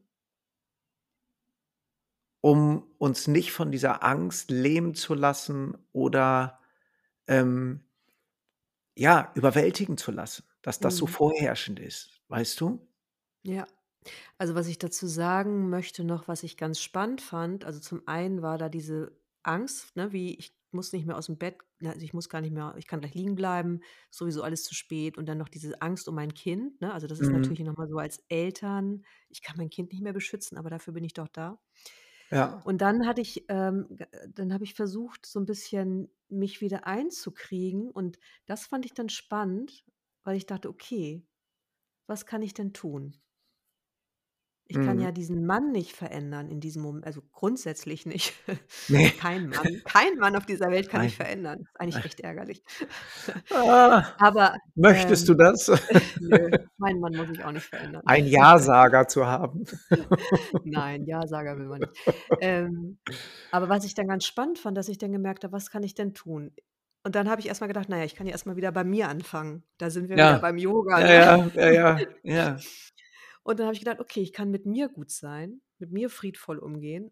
um 2.43 2.83
uns 2.97 3.27
nicht 3.27 3.51
von 3.51 3.71
dieser 3.71 4.03
Angst 4.03 4.49
lähmen 4.49 4.95
zu 4.95 5.13
lassen 5.13 5.77
oder, 5.93 6.59
ähm 7.27 7.83
ja, 8.97 9.31
überwältigen 9.35 9.97
zu 9.97 10.11
lassen, 10.11 10.43
dass 10.61 10.79
das 10.79 10.97
so 10.97 11.05
Mhm. 11.05 11.11
vorherrschend 11.11 11.79
ist, 11.79 12.21
weißt 12.27 12.59
du? 12.59 12.87
Ja. 13.45 13.65
Also, 14.39 14.55
was 14.55 14.67
ich 14.67 14.77
dazu 14.79 15.07
sagen 15.07 15.69
möchte 15.69 16.03
noch, 16.03 16.27
was 16.27 16.43
ich 16.43 16.57
ganz 16.57 16.79
spannend 16.79 17.21
fand 17.21 17.65
also, 17.65 17.79
zum 17.79 18.01
einen 18.07 18.41
war 18.41 18.57
da 18.57 18.69
diese 18.69 19.19
Angst, 19.43 19.95
ne, 19.95 20.11
wie 20.13 20.35
ich 20.35 20.57
muss 20.71 20.93
nicht 20.93 21.05
mehr 21.05 21.17
aus'm 21.17 21.35
Bett 21.37 21.57
ne, 21.79 21.89
also, 21.91 22.01
ich 22.03 22.13
muss 22.13 22.29
gar 22.29 22.41
nicht 22.41 22.51
mehr 22.53 22.73
ich 22.77 22.87
kann 22.87 23.01
gleich 23.01 23.13
liegen 23.13 23.35
bleiben, 23.35 23.81
sowieso 24.09 24.41
alles 24.43 24.63
zu 24.63 24.73
spät 24.73 25.17
und 25.17 25.27
dann 25.27 25.37
noch 25.37 25.49
diese 25.49 25.81
Angst 25.81 26.07
um 26.07 26.15
mein 26.15 26.33
Kind, 26.33 26.79
ne? 26.81 26.93
Also, 26.93 27.07
das 27.07 27.19
ist 27.19 27.31
Mhm. 27.31 27.31
natürlich 27.31 27.63
noch 27.65 27.77
mal 27.77 27.87
so 27.87 27.97
als 27.97 28.23
Eltern 28.29 29.03
ich 29.29 29.41
kann 29.41 29.57
mein 29.57 29.69
Kind 29.69 29.91
nicht 29.91 30.01
mehr 30.01 30.13
beschützen, 30.13 30.57
aber 30.57 30.69
dafür 30.69 30.93
bin 30.93 31.03
ich 31.03 31.13
doch 31.13 31.27
da. 31.27 31.59
Ja. 32.31 32.63
Und 32.65 32.79
dann 32.81 33.07
hatte 33.07 33.21
ich, 33.21 33.45
ähm 33.49 33.87
g 33.97 34.05
dann 34.33 34.53
habe 34.53 34.63
ich 34.63 34.73
versucht, 34.75 35.25
so 35.25 35.39
'n 35.39 35.45
bisschen 35.45 36.09
mich 36.29 36.61
wieder 36.61 36.85
einzukriegen 36.87 37.89
und 37.91 38.19
das 38.45 38.65
fand 38.67 38.85
ich 38.85 38.93
dann 38.93 39.09
spannend, 39.09 39.83
weil 40.23 40.37
ich 40.37 40.45
dachte: 40.45 40.69
„Okay, 40.69 41.25
was 42.07 42.25
kann 42.27 42.41
ich 42.43 42.53
denn 42.55 42.73
tun?“ 42.73 43.21
Ich 44.71 44.79
kann 44.79 44.99
Mhm. 44.99 45.01
ja 45.01 45.11
diesen 45.11 45.45
Mann 45.45 45.73
nicht 45.73 45.97
verändern 45.97 46.47
in 46.49 46.61
diesem 46.61 46.83
Mom 46.83 47.01
also, 47.03 47.21
grundsätzlich 47.33 48.05
nicht. 48.05 48.33
Ne. 48.89 49.11
Kein 49.17 49.49
Mann 49.51 49.81
kein 49.83 50.15
Mann 50.17 50.35
auf 50.37 50.45
dieser 50.45 50.71
Welt 50.71 50.87
kann 50.89 51.03
ich 51.03 51.13
Nein. 51.13 51.17
verändern. 51.17 51.59
Ist 51.61 51.79
eigentlich 51.79 52.05
echt 52.05 52.21
ärgerlich. 52.21 52.63
Ah, 53.53 54.03
Aber, 54.17 54.55
möchtest 54.75 55.27
du 55.29 55.33
ähm 55.33 55.35
das? 55.35 55.69
nö, 56.19 56.53
meinen 56.77 56.99
Mann 57.01 57.15
muss 57.15 57.29
ich 57.31 57.43
auch 57.45 57.51
nicht 57.51 57.69
verändern. 57.69 58.03
Ein 58.05 58.25
Ja-Sager 58.27 59.07
zu 59.07 59.25
haben. 59.27 59.65
Nein, 60.63 61.05
Ja-Sager 61.05 61.57
will 61.57 61.67
man 61.67 61.81
nicht. 61.81 61.93
Ähm, 62.39 62.99
aber 63.51 63.69
was 63.69 63.85
ich 63.85 63.93
dann 63.95 64.07
ganz 64.07 64.25
spannend 64.25 64.59
fand, 64.59 64.77
dass 64.77 64.89
ich 64.89 64.97
dann 64.99 65.11
gemerkt 65.11 65.43
habe: 65.43 65.53
„Was 65.53 65.69
kann 65.71 65.83
ich 65.83 65.95
denn 65.95 66.13
tun?“ 66.13 66.53
Und 67.03 67.15
dann 67.15 67.29
habe 67.29 67.41
ich 67.41 67.47
erst 67.47 67.61
mal 67.61 67.67
gedacht: 67.67 67.87
„Na 67.89 67.97
ja, 67.99 68.05
ich 68.05 68.15
kann 68.15 68.27
ja 68.27 68.33
erst 68.33 68.45
mal 68.47 68.55
wieder 68.57 68.71
bei 68.71 68.83
mir 68.85 69.09
anfangen.“ 69.09 69.63
Da 69.79 69.89
sind 69.89 70.09
wir 70.09 70.21
wieder 70.21 70.39
Ja. 70.39 70.39
beim 70.39 70.57
Yoga, 70.57 71.01
Ja, 71.01 71.05
ne? 71.05 71.13
ja, 71.13 71.49
ja, 71.55 71.71
ja, 71.71 72.05
ja. 72.23 72.57
Und 73.45 73.59
dann 73.59 73.65
habe 73.67 73.73
ich 73.73 73.79
gedacht: 73.79 73.99
„Okay, 73.99 74.21
ich 74.21 74.33
kann 74.33 74.51
mit 74.51 74.65
mir 74.65 74.89
gut 74.89 75.11
sein, 75.11 75.61
mit 75.79 75.91
mir 75.91 76.09
friedvoll 76.09 76.59
umgehen 76.59 77.11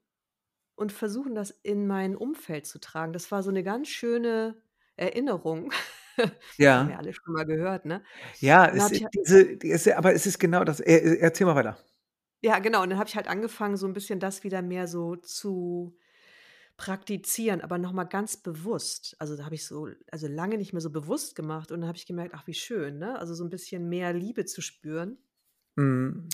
und 0.75 0.91
versuchen, 0.93 1.35
das 1.35 1.51
in 1.51 1.87
mein 1.87 2.15
Umfeld 2.17 2.67
zu 2.67 2.79
tragen.“ 2.79 3.13
Das 3.13 3.31
war 3.31 3.43
so 3.43 3.51
'ne 3.51 3.63
ganz 3.63 3.89
schöne 3.89 4.61
Erinnerung. 4.97 5.71
Das 5.71 5.79
haben 6.75 6.87
wir 6.87 6.97
Ja. 6.97 6.99
alle 6.99 7.13
schon 7.13 7.33
mal 7.33 7.45
gehört, 7.45 7.85
ne? 7.85 8.03
Ja, 8.41 8.67
es 8.67 8.89
halt 8.89 9.03
diese 9.13 9.89
ja 9.89 9.97
aber 9.97 10.13
es 10.13 10.25
ist 10.25 10.39
genau 10.39 10.63
das. 10.63 10.79
Erzähl 10.79 11.45
mal 11.45 11.55
weiter. 11.55 11.77
Ja, 12.43 12.59
genau. 12.59 12.83
Und 12.83 12.89
dann 12.89 12.99
habe 12.99 13.09
ich 13.09 13.15
halt 13.17 13.27
angefangen, 13.27 13.75
so 13.75 13.85
'n 13.85 13.93
bisschen 13.93 14.19
das 14.21 14.43
wieder 14.45 14.61
mehr 14.61 14.87
so 14.87 15.15
zu 15.17 15.97
praktizieren, 16.77 17.61
aber 17.61 17.77
noch 17.77 17.93
mal 17.93 18.05
ganz 18.05 18.37
bewusst. 18.37 19.15
Also, 19.19 19.37
da 19.37 19.45
habe 19.45 19.55
ich 19.55 19.65
so 19.67 19.89
also, 20.11 20.27
lange 20.27 20.57
nicht 20.57 20.73
mehr 20.73 20.81
so 20.81 20.91
bewusst 20.91 21.35
gemacht 21.35 21.71
und 21.71 21.81
dann 21.81 21.87
habe 21.89 21.97
ich 21.97 22.05
gemerkt: 22.07 22.33
„Ach, 22.35 22.47
wie 22.47 22.53
schön“, 22.55 22.99
ne? 22.99 23.19
Also, 23.19 23.33
so 23.35 23.43
'n 23.45 23.49
bisschen 23.49 23.89
mehr 23.89 24.13
Liebe 24.13 24.45
zu 24.45 24.61
spüren. 24.61 25.19
Mhm. 25.79 26.29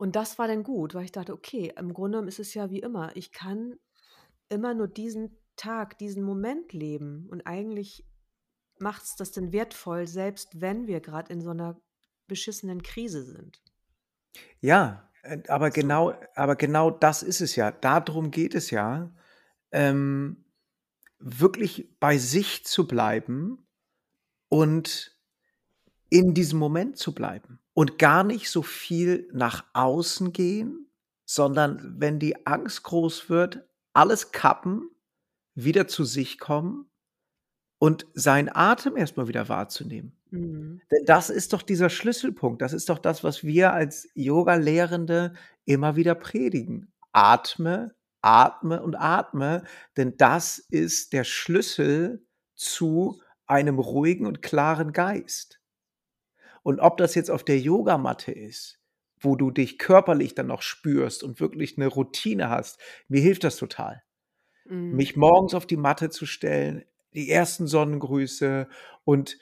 Und 0.00 0.16
das 0.16 0.38
war 0.38 0.48
dann 0.48 0.62
gut, 0.62 0.94
weil 0.94 1.04
ich 1.04 1.12
dachte: 1.12 1.32
„Okay, 1.32 1.72
im 1.76 1.92
Grunde 1.94 2.16
genommen 2.16 2.28
ist 2.28 2.38
es 2.40 2.54
ja 2.54 2.70
wie 2.70 2.80
immer. 2.80 3.14
Ich 3.16 3.32
kann 3.32 3.76
immer 4.48 4.74
nur 4.74 4.88
diesen 4.88 5.38
Tag, 5.56 5.98
diesen 5.98 6.22
Moment 6.24 6.72
leben 6.72 7.28
und 7.30 7.46
eigentlich 7.46 8.06
macht's 8.78 9.16
das 9.16 9.32
denn 9.32 9.52
wertvoll, 9.52 10.06
selbst 10.08 10.60
wenn 10.62 10.86
wir 10.88 11.00
grad 11.00 11.30
in 11.30 11.40
so 11.42 11.52
'ner 11.54 11.80
beschissenen 12.28 12.82
Krise 12.82 13.24
sind.“ 13.24 13.62
Ja, 14.60 15.10
äh, 15.22 15.38
aber 15.48 15.70
So. 15.70 15.70
genau 15.70 16.14
aber 16.34 16.56
genau 16.56 16.90
das 16.90 17.22
ist 17.22 17.40
es 17.40 17.56
ja. 17.56 17.70
Da 17.70 18.00
drum 18.00 18.30
geht 18.30 18.54
es 18.54 18.70
ja, 18.70 19.12
ähm, 19.72 20.44
wirklich 21.18 21.98
bei 22.00 22.18
sich 22.18 22.64
zu 22.66 22.88
bleiben 22.88 23.66
und 24.50 25.13
in 26.14 26.32
diesem 26.32 26.60
Moment 26.60 26.96
zu 26.96 27.12
bleiben 27.12 27.58
und 27.72 27.98
gar 27.98 28.22
nicht 28.22 28.48
so 28.48 28.62
viel 28.62 29.28
nach 29.32 29.64
außen 29.72 30.32
gehen, 30.32 30.86
sondern 31.24 31.96
wenn 31.98 32.20
die 32.20 32.46
Angst 32.46 32.84
groß 32.84 33.28
wird, 33.28 33.66
alles 33.94 34.30
kappen, 34.30 34.88
wieder 35.56 35.88
zu 35.88 36.04
sich 36.04 36.38
kommen 36.38 36.88
und 37.80 38.06
seinen 38.14 38.48
Atem 38.48 38.96
erst 38.96 39.16
mal 39.16 39.26
wieder 39.26 39.48
wahrzunehmen. 39.48 40.16
Mhm. 40.30 40.80
Denn 40.92 41.04
das 41.04 41.30
ist 41.30 41.52
doch 41.52 41.62
dieser 41.62 41.90
Schlüsselpunkt. 41.90 42.62
Das 42.62 42.72
ist 42.72 42.88
doch 42.90 43.00
das, 43.00 43.24
was 43.24 43.42
wir 43.42 43.72
als 43.72 44.08
Yogalehrende 44.14 45.34
immer 45.64 45.96
wieder 45.96 46.14
predigen. 46.14 46.92
Atme, 47.10 47.92
atme 48.22 48.84
und 48.84 48.94
atme, 48.94 49.64
denn 49.96 50.16
das 50.16 50.58
ist 50.60 51.12
der 51.12 51.24
Schlüssel 51.24 52.24
zu 52.54 53.20
einem 53.46 53.80
ruhigen 53.80 54.26
und 54.26 54.42
klaren 54.42 54.92
Geist. 54.92 55.60
Und 56.64 56.80
ob 56.80 56.96
das 56.96 57.14
jetzt 57.14 57.30
auf 57.30 57.44
der 57.44 57.60
Yogamatte 57.60 58.32
ist, 58.32 58.80
wo 59.20 59.36
du 59.36 59.50
dich 59.52 59.78
körperlich 59.78 60.34
dann 60.34 60.48
noch 60.48 60.62
spürst 60.62 61.22
und 61.22 61.38
wirklich 61.38 61.76
'ne 61.78 61.86
Routine 61.86 62.48
hast, 62.50 62.80
mir 63.08 63.20
hilft 63.20 63.44
das 63.44 63.56
total. 63.56 64.02
Mhm. 64.70 65.04
Mich 65.04 65.16
morgens 65.16 65.54
auf 65.54 65.66
die 65.66 65.76
Matte 65.78 66.10
zu 66.10 66.26
stellen, 66.26 66.84
die 67.14 67.30
ersten 67.30 67.66
Sonnengrüße 67.68 68.68
und 69.04 69.38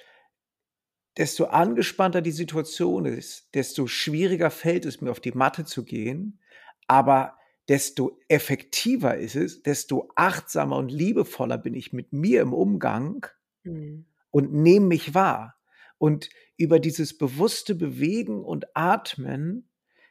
desto 1.18 1.44
angespannter 1.44 2.22
die 2.22 2.30
Situation 2.30 3.04
ist, 3.04 3.54
desto 3.54 3.86
schwieriger 3.86 4.50
fällt 4.50 4.86
es 4.86 5.00
mir, 5.02 5.10
auf 5.10 5.20
die 5.20 5.32
Matte 5.32 5.64
zu 5.64 5.84
gehen, 5.84 6.40
aber 6.86 7.36
desto 7.68 8.18
effektiver 8.28 9.16
ist 9.18 9.36
es, 9.36 9.62
desto 9.62 10.10
achtsamer 10.16 10.76
und 10.78 10.90
liebevoller 10.90 11.58
bin 11.58 11.74
ich 11.74 11.92
mit 11.92 12.12
mir 12.12 12.40
im 12.40 12.54
Umgang 12.54 13.26
Mhm. 13.64 14.04
und 14.30 14.52
nehme 14.52 14.86
mich 14.86 15.14
wahr. 15.14 15.56
Und 16.02 16.30
über 16.56 16.80
dieses 16.80 17.16
bewusste 17.16 17.76
Bewegen 17.76 18.44
und 18.44 18.66
Atmen 18.74 19.70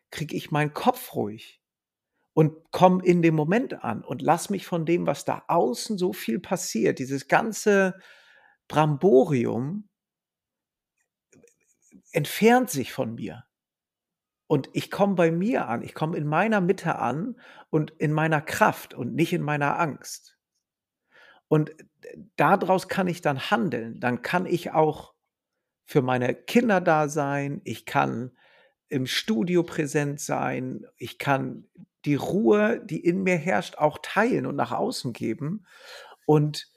kriege 0.10 0.38
ich 0.38 0.50
meinen 0.50 0.74
Kopf 0.74 1.16
ruhig 1.16 1.62
und 2.32 2.72
komme 2.72 3.04
in 3.04 3.22
dem 3.22 3.36
Moment 3.36 3.84
an 3.84 4.02
und 4.02 4.22
lasse 4.22 4.54
mich 4.54 4.66
von 4.66 4.86
dem, 4.86 5.06
was 5.06 5.26
da 5.26 5.44
außen 5.50 5.98
so 5.98 6.14
viel 6.14 6.40
passiert, 6.40 6.98
dieses 7.00 7.28
ganze 7.28 8.00
Bramborium 8.70 9.90
entfernt 12.14 12.70
sich 12.70 12.94
von 12.94 13.16
mir. 13.16 13.44
Und 14.48 14.70
ich 14.72 14.92
komme 14.92 15.16
bei 15.16 15.30
mir 15.30 15.68
an, 15.68 15.82
ich 15.82 15.94
komme 15.94 16.16
in 16.16 16.26
meiner 16.26 16.62
Mitte 16.62 17.00
an 17.00 17.38
und 17.70 17.92
in 17.92 18.14
meiner 18.14 18.40
Kraft 18.40 18.94
und 18.94 19.14
nicht 19.14 19.34
in 19.34 19.42
meiner 19.42 19.78
Angst. 19.78 20.38
Und 21.50 21.72
äh, 21.72 22.18
daraus 22.38 22.88
kann 22.88 23.08
ich 23.08 23.20
dann 23.20 23.52
handeln. 23.52 24.00
Dann 24.00 24.22
kann 24.22 24.46
ich 24.46 24.72
auch 24.72 25.16
für 25.92 26.02
meine 26.02 26.34
Kinder 26.34 26.80
da 26.80 27.10
sein. 27.10 27.60
Ich 27.66 27.86
kann 27.86 28.32
im 28.88 29.06
Studio 29.06 29.62
präsent 29.64 30.22
sein. 30.22 30.86
Ich 30.96 31.18
kann 31.18 31.68
die 32.06 32.16
Ruhe, 32.16 32.80
die 32.86 33.04
in 33.06 33.24
mir 33.24 33.36
herrscht, 33.36 33.76
auch 33.76 34.00
teilen 34.02 34.46
und 34.46 34.56
nach 34.56 34.72
außen 34.72 35.12
geben. 35.12 35.66
Und 36.26 36.72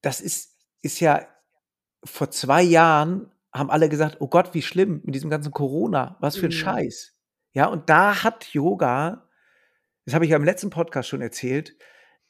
das 0.00 0.22
ist, 0.22 0.56
ist 0.80 1.00
ja 1.00 1.28
vor 2.02 2.30
zwei 2.30 2.62
Jahren 2.62 3.30
haben 3.52 3.70
alle 3.70 3.90
gesagt, 3.90 4.16
oh 4.20 4.28
Gott, 4.28 4.54
wie 4.54 4.62
schlimm 4.62 5.02
mit 5.04 5.14
diesem 5.14 5.28
ganzen 5.28 5.52
Corona, 5.52 6.16
was 6.20 6.36
für 6.38 6.46
ein 6.46 6.48
Mhm. 6.48 6.52
Scheiß. 6.52 7.12
Ja, 7.52 7.66
und 7.66 7.90
da 7.90 8.22
hat 8.22 8.54
Yoga, 8.54 9.28
das 10.06 10.14
habe 10.14 10.24
ich 10.24 10.30
ja 10.30 10.38
im 10.38 10.44
letzten 10.44 10.70
Podcast 10.70 11.10
schon 11.10 11.20
erzählt, 11.20 11.76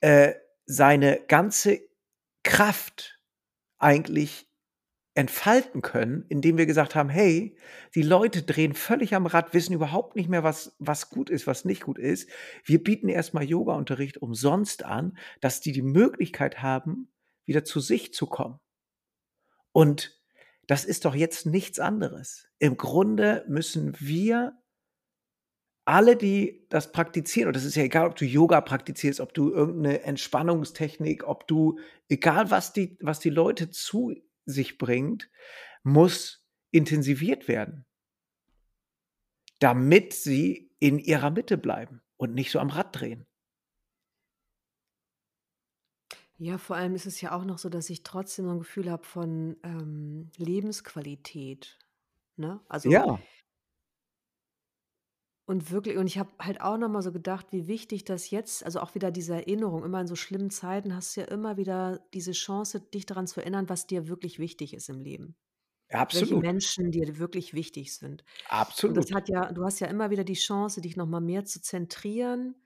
äh, 0.00 0.34
seine 0.66 1.20
ganze 1.28 1.82
Kraft 2.42 3.20
eigentlich 3.78 4.45
entfalten 5.16 5.80
können, 5.80 6.26
indem 6.28 6.58
wir 6.58 6.66
gesagt 6.66 6.94
haben, 6.94 7.08
hey, 7.08 7.56
die 7.94 8.02
Leute 8.02 8.42
drehen 8.42 8.74
völlig 8.74 9.14
am 9.14 9.24
Rad, 9.24 9.54
wissen 9.54 9.72
überhaupt 9.72 10.14
nicht 10.14 10.28
mehr, 10.28 10.42
was, 10.42 10.76
was 10.78 11.08
gut 11.08 11.30
ist, 11.30 11.46
was 11.46 11.64
nicht 11.64 11.84
gut 11.84 11.98
ist. 11.98 12.28
Wir 12.64 12.84
bieten 12.84 13.08
erstmal 13.08 13.44
Yoga-Unterricht 13.44 14.18
umsonst 14.18 14.84
an, 14.84 15.16
dass 15.40 15.62
die 15.62 15.72
die 15.72 15.82
Möglichkeit 15.82 16.60
haben, 16.60 17.08
wieder 17.46 17.64
zu 17.64 17.80
sich 17.80 18.12
zu 18.12 18.26
kommen. 18.26 18.60
Und 19.72 20.20
das 20.66 20.84
ist 20.84 21.06
doch 21.06 21.14
jetzt 21.14 21.46
nichts 21.46 21.78
anderes. 21.78 22.48
Im 22.58 22.76
Grunde 22.76 23.42
müssen 23.48 23.96
wir 23.98 24.52
alle, 25.86 26.16
die 26.16 26.66
das 26.68 26.92
praktizieren, 26.92 27.46
und 27.46 27.56
das 27.56 27.64
ist 27.64 27.76
ja 27.76 27.84
egal, 27.84 28.06
ob 28.06 28.16
du 28.16 28.26
Yoga 28.26 28.60
praktizierst, 28.60 29.20
ob 29.20 29.32
du 29.32 29.50
irgendeine 29.50 30.02
Entspannungstechnik, 30.02 31.26
ob 31.26 31.46
du, 31.46 31.78
egal 32.10 32.50
was 32.50 32.74
die, 32.74 32.98
was 33.00 33.18
die 33.18 33.30
Leute 33.30 33.70
zu 33.70 34.14
sich 34.46 34.78
bringt, 34.78 35.30
muss 35.84 36.46
intensiviert 36.72 37.48
werden, 37.48 37.86
damit 39.58 40.12
sie 40.14 40.70
in 40.78 40.98
ihrer 40.98 41.30
Mitte 41.30 41.58
bleiben 41.58 42.00
und 42.16 42.34
nicht 42.34 42.50
so 42.50 42.58
am 42.58 42.70
Rad 42.70 42.98
drehen. 42.98 43.26
Ja, 46.38 46.58
vor 46.58 46.76
allem 46.76 46.94
ist 46.94 47.06
es 47.06 47.20
ja 47.20 47.32
auch 47.32 47.44
noch 47.44 47.58
so, 47.58 47.68
dass 47.70 47.88
ich 47.88 48.02
trotzdem 48.02 48.44
so 48.44 48.50
ein 48.52 48.58
Gefühl 48.58 48.90
habe 48.90 49.04
von, 49.04 49.56
ähm, 49.62 50.30
Lebensqualität, 50.36 51.78
ne? 52.36 52.60
Also 52.68 52.92
Ja, 52.92 53.26
und 55.46 55.70
wirklich 55.70 55.96
und 55.96 56.08
ich 56.08 56.18
habe 56.18 56.30
halt 56.40 56.60
auch 56.60 56.76
noch 56.76 56.88
mal 56.88 57.02
so 57.02 57.12
gedacht, 57.12 57.46
wie 57.52 57.68
wichtig 57.68 58.04
das 58.04 58.30
jetzt 58.30 58.64
also 58.64 58.80
auch 58.80 58.96
wieder 58.96 59.12
diese 59.12 59.34
Erinnerung, 59.34 59.84
immer 59.84 60.00
in 60.00 60.08
so 60.08 60.16
schlimmen 60.16 60.50
Zeiten 60.50 60.94
hast 60.94 61.16
du 61.16 61.20
ja 61.20 61.28
immer 61.28 61.56
wieder 61.56 62.00
diese 62.12 62.32
Chance, 62.32 62.80
dich 62.80 63.06
daran 63.06 63.28
zu 63.28 63.40
erinnern, 63.40 63.68
was 63.68 63.86
dir 63.86 64.08
wirklich 64.08 64.40
wichtig 64.40 64.74
ist 64.74 64.88
im 64.88 65.00
Leben. 65.00 65.36
Welche 65.88 66.02
absolut, 66.02 66.42
Menschen 66.42 66.90
dir 66.90 67.18
wirklich 67.18 67.54
wichtig 67.54 67.94
sind. 67.94 68.24
Und 68.88 68.96
das 68.96 69.06
absolut. 69.06 69.14
hat 69.14 69.28
ja 69.28 69.52
du 69.52 69.64
hast 69.64 69.78
ja 69.78 69.86
immer 69.86 70.10
wieder 70.10 70.24
die 70.24 70.34
Chance, 70.34 70.80
dich 70.80 70.96
noch 70.96 71.06
mal 71.06 71.20
mehr 71.20 71.44
zu 71.44 71.62
zentrieren. 71.62 72.56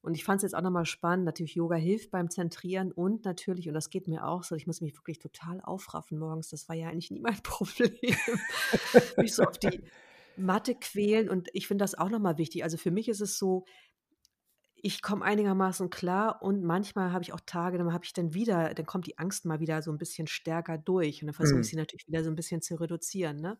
Und 0.00 0.14
ich 0.14 0.24
fand 0.24 0.38
es 0.38 0.44
jetzt 0.44 0.54
auch 0.54 0.62
noch 0.62 0.70
mal 0.70 0.86
spannend, 0.86 1.26
natürlich 1.26 1.56
Yoga 1.56 1.74
hilft 1.74 2.12
beim 2.12 2.30
Zentrieren 2.30 2.92
und 2.92 3.24
natürlich 3.24 3.66
und 3.66 3.74
das 3.74 3.90
geht 3.90 4.06
mir 4.06 4.24
auch 4.24 4.44
so, 4.44 4.54
ich 4.54 4.66
muss 4.66 4.80
mich 4.80 4.94
wirklich 4.96 5.18
total 5.18 5.60
aufraffen 5.60 6.16
morgens, 6.16 6.48
das 6.50 6.68
war 6.68 6.76
ja 6.76 6.88
eigentlich 6.88 7.10
nie 7.10 7.18
mein 7.18 7.36
Problem, 7.42 7.92
mich 9.16 9.34
so 9.34 9.42
auf 9.42 9.58
die 9.58 9.82
Matte 10.38 10.74
quälen 10.74 11.28
und 11.30 11.48
ich 11.52 11.66
finde 11.68 11.82
das 11.84 11.94
auch 11.96 12.10
noch 12.10 12.18
mal 12.20 12.38
wichtig. 12.38 12.64
Also, 12.64 12.76
für 12.78 12.90
mich 12.90 13.08
ist 13.08 13.20
es 13.20 13.38
so, 13.38 13.64
ich 14.78 15.00
komme 15.02 15.24
einigermaßen 15.24 15.90
klar 15.90 16.42
und 16.42 16.62
manchmal 16.62 17.10
habe 17.12 17.22
ich 17.24 17.32
auch 17.32 17.40
Tage, 17.46 17.78
dann 17.78 17.92
habe 17.92 18.04
ich 18.04 18.12
dann 18.12 18.34
wieder 18.34 18.74
dann 18.74 18.86
kommt 18.86 19.06
die 19.06 19.18
Angst 19.18 19.44
mal 19.46 19.58
wieder 19.60 19.82
so 19.82 19.90
'n 19.90 19.98
bisschen 19.98 20.26
stärker 20.28 20.76
durch 20.78 21.22
und 21.22 21.26
dann 21.28 21.34
versuche 21.34 21.60
ich 21.62 21.68
Mhm. 21.68 21.70
sie 21.70 21.76
natürlich 21.76 22.06
wieder 22.06 22.22
so 22.24 22.30
'n 22.30 22.36
bisschen 22.36 22.62
zu 22.62 22.76
reduzieren, 22.76 23.36
ne? 23.40 23.58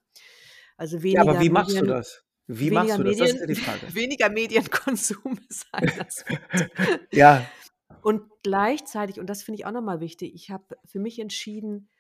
Also, 0.76 1.02
Ja, 1.10 1.20
aber 1.22 1.38
weniger 1.38 1.40
wie 1.40 1.50
machst 1.50 1.80
du 1.80 1.86
Medien 1.86 1.86
das? 1.86 2.22
Wie 2.46 2.70
machst 2.70 2.96
weniger 2.96 2.98
du 2.98 3.02
das? 3.02 3.16
Das 3.18 3.34
ist 3.34 3.40
Medien 3.40 3.48
die 3.48 3.54
Frage. 3.56 3.92
weniger 3.96 4.30
Medienkonsum 4.30 5.38
ist 5.50 5.66
ein 5.72 5.92
Aspekt. 5.98 6.66
Ja, 7.12 7.56
Und 8.02 8.30
gleichzeitig 8.42 9.18
und 9.20 9.26
das 9.28 9.42
finde 9.42 9.60
ich 9.60 9.66
auch 9.66 9.72
noch 9.72 9.82
mal 9.82 10.00
wichtig, 10.00 10.34
ich 10.34 10.50
habe 10.50 10.76
für 10.84 11.00
mich 11.00 11.18
entschieden, 11.18 11.90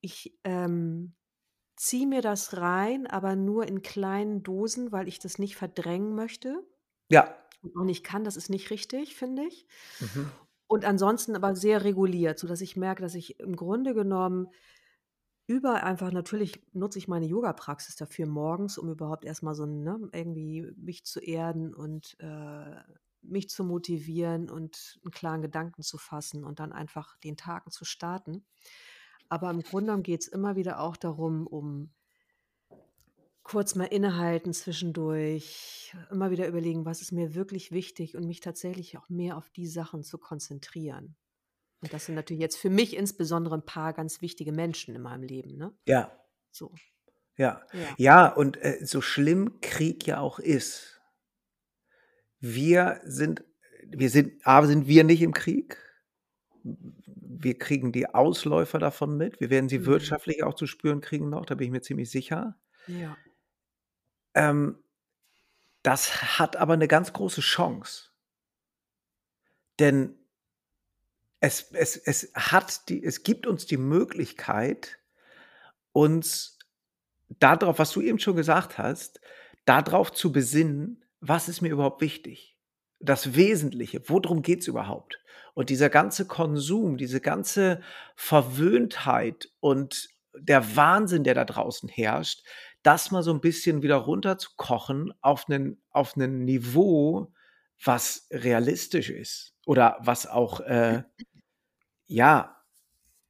ich, 0.00 0.38
ähm, 0.44 1.14
ziehe 1.76 2.06
mir 2.06 2.22
das 2.22 2.56
rein, 2.58 3.06
aber 3.06 3.36
nur 3.36 3.66
in 3.66 3.82
kleinen 3.82 4.42
Dosen, 4.42 4.92
weil 4.92 5.08
ich 5.08 5.18
das 5.18 5.38
nicht 5.38 5.56
verdrängen 5.56 6.14
möchte 6.14 6.64
ja. 7.08 7.38
und 7.62 7.76
auch 7.76 7.84
nicht 7.84 8.04
kann. 8.04 8.24
Das 8.24 8.36
ist 8.36 8.50
nicht 8.50 8.70
richtig, 8.70 9.16
finde 9.16 9.44
ich. 9.44 9.66
Mhm. 10.00 10.42
Und 10.66 10.84
ansonsten 10.84 11.36
aber 11.36 11.54
sehr 11.54 11.84
reguliert, 11.84 12.38
sodass 12.38 12.60
ich 12.62 12.76
merke, 12.76 13.02
dass 13.02 13.14
ich 13.14 13.38
im 13.40 13.56
Grunde 13.56 13.94
genommen 13.94 14.48
über 15.46 15.82
einfach 15.84 16.12
natürlich 16.12 16.64
nutze 16.72 16.98
ich 16.98 17.08
meine 17.08 17.26
Yoga-Praxis 17.26 17.96
dafür 17.96 18.26
morgens, 18.26 18.78
um 18.78 18.90
überhaupt 18.90 19.24
erst 19.24 19.42
mal 19.42 19.54
so, 19.54 19.66
ne, 19.66 20.08
irgendwie 20.12 20.72
mich 20.76 21.04
zu 21.04 21.20
erden 21.20 21.74
und, 21.74 22.16
äh, 22.20 22.76
mich 23.22 23.48
zu 23.50 23.64
motivieren 23.64 24.50
und 24.50 25.00
'n 25.04 25.10
klaren 25.10 25.42
Gedanken 25.42 25.82
zu 25.82 25.98
fassen 25.98 26.44
und 26.44 26.58
dann 26.60 26.72
einfach 26.72 27.16
den 27.18 27.36
Tag 27.36 27.70
zu 27.72 27.84
starten. 27.84 28.46
Aber 29.32 29.50
im 29.50 29.62
Grunde 29.62 29.86
genommen 29.86 30.02
geht's 30.02 30.28
immer 30.28 30.56
wieder 30.56 30.78
auch 30.78 30.94
darum, 30.94 31.46
um 31.46 31.88
kurz 33.42 33.74
mal 33.74 33.86
innehalten 33.86 34.52
zwischendurch, 34.52 35.96
immer 36.10 36.30
wieder 36.30 36.46
überlegen, 36.46 36.84
was 36.84 37.00
ist 37.00 37.12
mir 37.12 37.34
wirklich 37.34 37.72
wichtig 37.72 38.14
und 38.14 38.26
mich 38.26 38.40
tatsächlich 38.40 38.98
auch 38.98 39.08
mehr 39.08 39.38
auf 39.38 39.48
die 39.48 39.66
Sachen 39.66 40.02
zu 40.02 40.18
konzentrieren. 40.18 41.16
Und 41.80 41.94
das 41.94 42.04
sind 42.04 42.14
natürlich 42.14 42.42
jetzt 42.42 42.58
für 42.58 42.68
mich 42.68 42.94
insbesondere 42.94 43.54
'n 43.54 43.64
paar 43.64 43.94
ganz 43.94 44.20
wichtige 44.20 44.52
Menschen 44.52 44.94
in 44.94 45.00
meinem 45.00 45.22
Leben, 45.22 45.56
ne? 45.56 45.72
Ja, 45.86 46.12
So, 46.50 46.70
ja. 47.38 47.62
ja. 47.72 47.94
Ja, 47.96 48.26
und, 48.26 48.58
äh, 48.58 48.84
so 48.84 49.00
schlimm 49.00 49.62
Krieg 49.62 50.06
ja 50.06 50.20
auch 50.20 50.40
ist, 50.40 51.00
wir 52.38 53.00
sind 53.06 53.42
wir 53.86 54.10
sind 54.10 54.46
A, 54.46 54.62
sind 54.66 54.86
wir 54.86 55.04
nicht 55.04 55.22
im 55.22 55.32
Krieg. 55.32 55.78
Wir 57.40 57.58
kriegen 57.58 57.92
die 57.92 58.08
Ausläufer 58.14 58.78
davon 58.78 59.16
mit. 59.16 59.40
Wir 59.40 59.50
werden 59.50 59.68
sie 59.68 59.86
Mhm. 59.86 59.86
wirtschaftlich 59.86 60.42
auch 60.44 60.54
zu 60.54 60.66
spüren 60.66 61.00
kriegen 61.00 61.30
noch, 61.30 61.46
da 61.46 61.54
bin 61.54 61.66
ich 61.66 61.72
mir 61.72 61.82
ziemlich 61.82 62.10
sicher. 62.10 62.56
Ja. 62.88 63.22
Ähm, 64.36 64.78
das 65.84 66.38
hat 66.38 66.56
aber 66.56 66.76
'ne 66.76 66.88
ganz 66.88 67.12
große 67.12 67.40
Chance. 67.42 68.10
Denn 69.80 70.14
es 71.42 71.72
es 71.72 71.96
es 71.96 72.30
hat 72.36 72.88
die 72.88 73.02
es 73.04 73.24
gibt 73.24 73.48
uns 73.48 73.66
die 73.66 73.76
Möglichkeit, 73.76 75.00
uns 75.92 76.58
da 77.40 77.56
drauf, 77.56 77.78
was 77.78 77.92
du 77.92 78.02
eben 78.02 78.18
schon 78.20 78.36
gesagt 78.36 78.78
hast, 78.78 79.20
da 79.66 79.82
drauf 79.82 80.12
zu 80.12 80.32
besinnen, 80.32 81.04
was 81.20 81.48
ist 81.48 81.62
mir 81.62 81.70
überhaupt 81.70 82.02
wichtig? 82.02 82.58
Das 83.00 83.36
Wesentliche, 83.36 84.02
wo 84.08 84.20
drum 84.20 84.42
geht's 84.42 84.68
überhaupt? 84.68 85.21
Und 85.56 85.68
dieser 85.70 85.90
ganze 85.90 86.26
Konsum, 86.26 86.96
diese 86.96 87.20
ganze 87.20 87.80
Verwöhntheit 88.16 89.50
und 89.60 90.08
der 90.34 90.76
Wahnsinn, 90.76 91.24
der 91.24 91.34
da 91.34 91.44
draußen 91.44 91.88
herrscht, 91.90 92.42
das 92.82 93.10
mal 93.10 93.22
so 93.22 93.32
'n 93.32 93.40
bisschen 93.40 93.82
wieder 93.82 93.96
runterzukochen 93.96 95.12
auf 95.20 95.48
'nen 95.48 95.82
auf 95.90 96.16
'nen 96.16 96.44
Niveau, 96.44 97.32
was 97.84 98.26
realistisch 98.32 99.10
ist 99.10 99.54
oder 99.66 99.98
was 100.00 100.26
auch, 100.26 100.60
äh, 100.60 101.02
ja, 102.06 102.56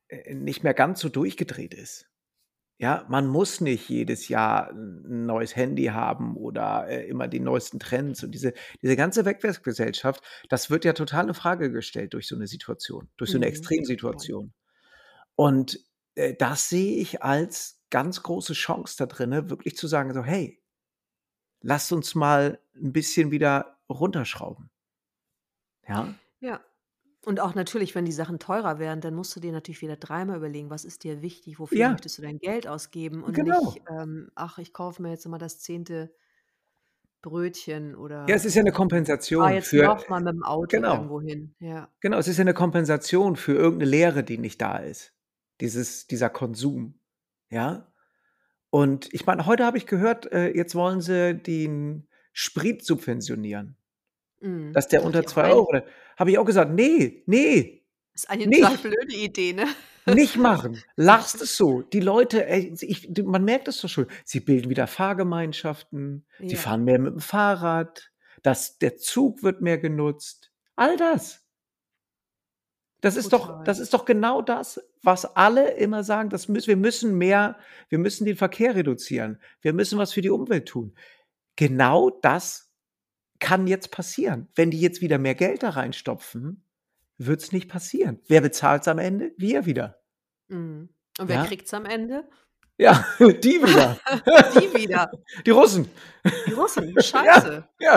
äh, 0.09 0.35
nicht 0.35 0.65
mehr 0.65 0.75
ganz 0.75 1.01
so 1.01 1.09
durchgedreht 1.11 1.75
ist. 1.75 2.09
Ja, 2.83 3.07
man 3.09 3.29
muss 3.29 3.61
nicht 3.61 3.89
jedes 3.89 4.27
Jahr 4.27 4.71
'n 4.73 5.05
'n 5.07 5.27
neues 5.27 5.55
Handy 5.55 5.85
haben 5.85 6.37
oder, 6.37 6.89
äh, 6.89 7.07
immer 7.07 7.29
die 7.29 7.39
neuesten 7.39 7.79
Trends 7.79 8.25
und 8.25 8.33
diese 8.33 8.55
diese 8.83 8.97
ganze 8.97 9.25
Wegwerfgesellschaft, 9.25 10.21
das 10.49 10.69
wird 10.69 10.85
ja 10.85 10.93
total 10.93 11.29
infrage 11.29 11.71
gestellt 11.71 12.13
durch 12.13 12.27
so 12.27 12.35
'ne 12.35 12.49
Situation, 12.49 13.09
durch 13.19 13.31
so 13.31 13.39
'ne 13.39 13.47
Mhm. 13.47 13.47
Extremsituation. 13.47 14.53
Und, 15.37 15.81
äh, 16.17 16.35
das 16.35 16.69
sehe 16.71 16.97
ich 16.99 17.23
als 17.23 17.83
ganz 17.91 18.23
große 18.23 18.55
Chance 18.55 18.97
da 18.99 19.07
drinne, 19.07 19.51
wirklich 19.51 19.77
zu 19.77 19.89
sagen 19.89 20.15
so: 20.15 20.25
„Hey, 20.25 20.61
lasst 21.63 21.93
uns 21.93 22.15
mal 22.15 22.61
'n 22.77 22.93
bisschen 22.93 23.31
wieder 23.33 23.79
runterschrauben.“ 23.91 24.71
Ja? 25.89 26.15
Ja. 26.43 26.63
Und 27.25 27.39
auch 27.39 27.55
natürlich, 27.55 27.95
wenn 27.95 28.05
die 28.05 28.11
Sachen 28.13 28.41
teurer 28.41 28.81
werden, 28.81 29.01
dann 29.01 29.15
musst 29.15 29.37
du 29.37 29.41
dir 29.41 29.53
natürlich 29.53 29.81
wieder 29.81 29.97
dreimal 29.97 30.37
überlegen, 30.39 30.71
was 30.71 30.85
ist 30.85 31.05
dir 31.05 31.23
wichtig, 31.23 31.61
wofür 31.61 31.85
Ja. 31.85 31.87
möchtest 31.87 32.19
du 32.19 32.23
dein 32.23 32.39
Geld 32.39 32.67
ausgeben 32.67 33.23
und 33.23 33.39
Genau. 33.39 33.43
nicht, 33.43 33.81
ähm: 33.89 34.29
„Ach, 34.35 34.59
ich 34.59 34.73
kaufe 34.73 35.01
mir 35.01 35.11
jetzt 35.11 35.25
immer 35.25 35.39
das 35.39 35.61
10. 35.61 36.13
Brötchen 37.25 37.95
Ja, 38.29 38.37
es 38.37 38.45
ist 38.45 38.55
ja 38.55 38.63
'ne 38.63 38.71
oder, 38.71 38.77
ähm, 38.77 39.17
fahre 39.37 39.53
Kompensation 39.53 39.57
jetzt 39.57 39.73
für 39.73 39.77
noch 39.77 40.09
mal 40.09 40.21
mit'm 40.23 40.43
Auto 40.43 40.85
genau. 40.85 40.89
irgendwo 40.89 41.21
hin.“ 41.21 41.55
Ja. 41.61 41.93
Genau, 42.01 42.19
es 42.19 42.29
ist 42.29 42.39
ja 42.39 42.45
'ne 42.45 42.55
Kompensation 42.55 43.37
für 43.37 43.55
irgend 43.55 43.79
'ne 43.81 43.87
Leere, 43.87 44.25
die 44.25 44.39
nicht 44.39 44.61
da 44.63 44.79
ist. 44.79 45.15
Dieses 45.61 46.07
dieser 46.09 46.31
Konsum, 46.31 47.01
ja? 47.51 47.93
Und 48.71 49.13
ich 49.15 49.27
meine, 49.27 49.47
heute 49.47 49.67
habe 49.67 49.79
ich 49.79 49.87
gehört, 49.87 50.33
äh, 50.33 50.51
jetzt 50.57 50.75
wollen 50.77 51.01
sie 51.03 51.35
den 51.37 52.09
Sprit 52.35 52.85
subventionieren, 52.85 53.77
Mhm. 54.43 54.73
dass 54.73 54.89
der 54.89 55.05
unter 55.05 55.21
ich 55.21 55.27
auch 55.29 55.33
2 55.33 55.43
eigentlich 55.43 55.55
Euro. 55.55 55.81
Habe 56.19 56.31
ich 56.31 56.39
auch 56.39 56.45
gesagt, 56.45 56.73
nee, 56.73 57.23
nee, 57.27 57.83
ist 58.15 58.29
eine 58.29 58.45
total 58.51 58.73
nicht, 58.73 58.83
blöde 58.83 59.15
Idee, 59.15 59.53
ne? 59.55 59.67
nicht 60.07 60.37
machen. 60.37 60.83
Lasst 60.97 61.41
es 61.41 61.57
so. 61.57 61.83
Die 61.83 62.01
Leute, 62.01 62.47
ey, 62.47 62.75
ich, 62.81 63.09
man 63.25 63.45
merkt 63.45 63.69
es 63.69 63.81
doch 63.81 63.89
schon. 63.89 64.07
Sie 64.25 64.41
bilden 64.41 64.69
wieder 64.69 64.87
Fahrgemeinschaften, 64.87 66.27
sie 66.41 66.55
Ja. 66.55 66.59
fahren 66.59 66.85
mehr 66.85 66.99
mit 66.99 67.15
dem 67.15 67.21
Fahrrad, 67.21 68.11
das, 68.43 68.79
der 68.79 68.97
Zug 68.99 69.43
wird 69.43 69.63
mehr 69.63 69.79
genutzt. 69.79 70.53
All 70.77 70.97
das. 70.97 71.47
Das 73.01 73.17
ist 73.17 73.33
doch, 73.33 73.65
das 73.65 73.79
ist 73.81 73.95
doch 73.95 74.05
genau 74.05 74.43
das, 74.43 74.81
was 75.03 75.25
alle 75.37 75.73
immer 75.73 76.05
sagen. 76.05 76.29
Das 76.31 76.49
müssen, 76.49 76.69
wir 76.69 76.77
müssen 76.77 77.19
mehr, 77.19 77.59
wir 77.89 77.99
müssen 77.99 78.25
den 78.25 78.37
Verkehr 78.37 78.75
reduzieren. 78.77 79.41
Wir 79.61 79.73
müssen 79.73 79.99
was 79.99 80.13
für 80.13 80.21
die 80.21 80.31
Umwelt 80.31 80.69
tun. 80.69 80.95
Genau 81.57 82.11
das 82.11 82.72
kann 83.43 83.67
jetzt 83.67 83.91
passieren. 83.91 84.49
Wenn 84.55 84.71
die 84.71 84.81
jetzt 84.81 85.03
wieder 85.03 85.19
mehr 85.19 85.35
Geld 85.35 85.63
da 85.63 85.71
reinstopfen, 85.71 86.65
wird 87.19 87.43
es 87.43 87.53
nicht 87.53 87.69
passieren. 87.69 88.21
Wer 88.29 88.41
bezahlt 88.41 88.83
es 88.83 88.89
am 88.89 88.99
Ende? 88.99 89.33
Wir 89.37 89.67
wieder. 89.67 89.99
Mhm. 90.49 90.89
Und 91.19 91.29
wer 91.29 91.37
Ja, 91.37 91.45
kriegt's 91.45 91.75
am 91.75 91.85
Ende? 91.85 92.25
ja, 92.79 93.05
die 93.21 93.61
wieder. 93.63 93.99
Die 94.61 94.75
wieder. 94.81 95.11
Die 95.45 95.51
Russen. 95.51 95.89
Die 96.47 96.53
Russen. 96.53 96.89
Ja, 96.97 97.03
Scheiße. 97.03 97.69
ja. 97.81 97.97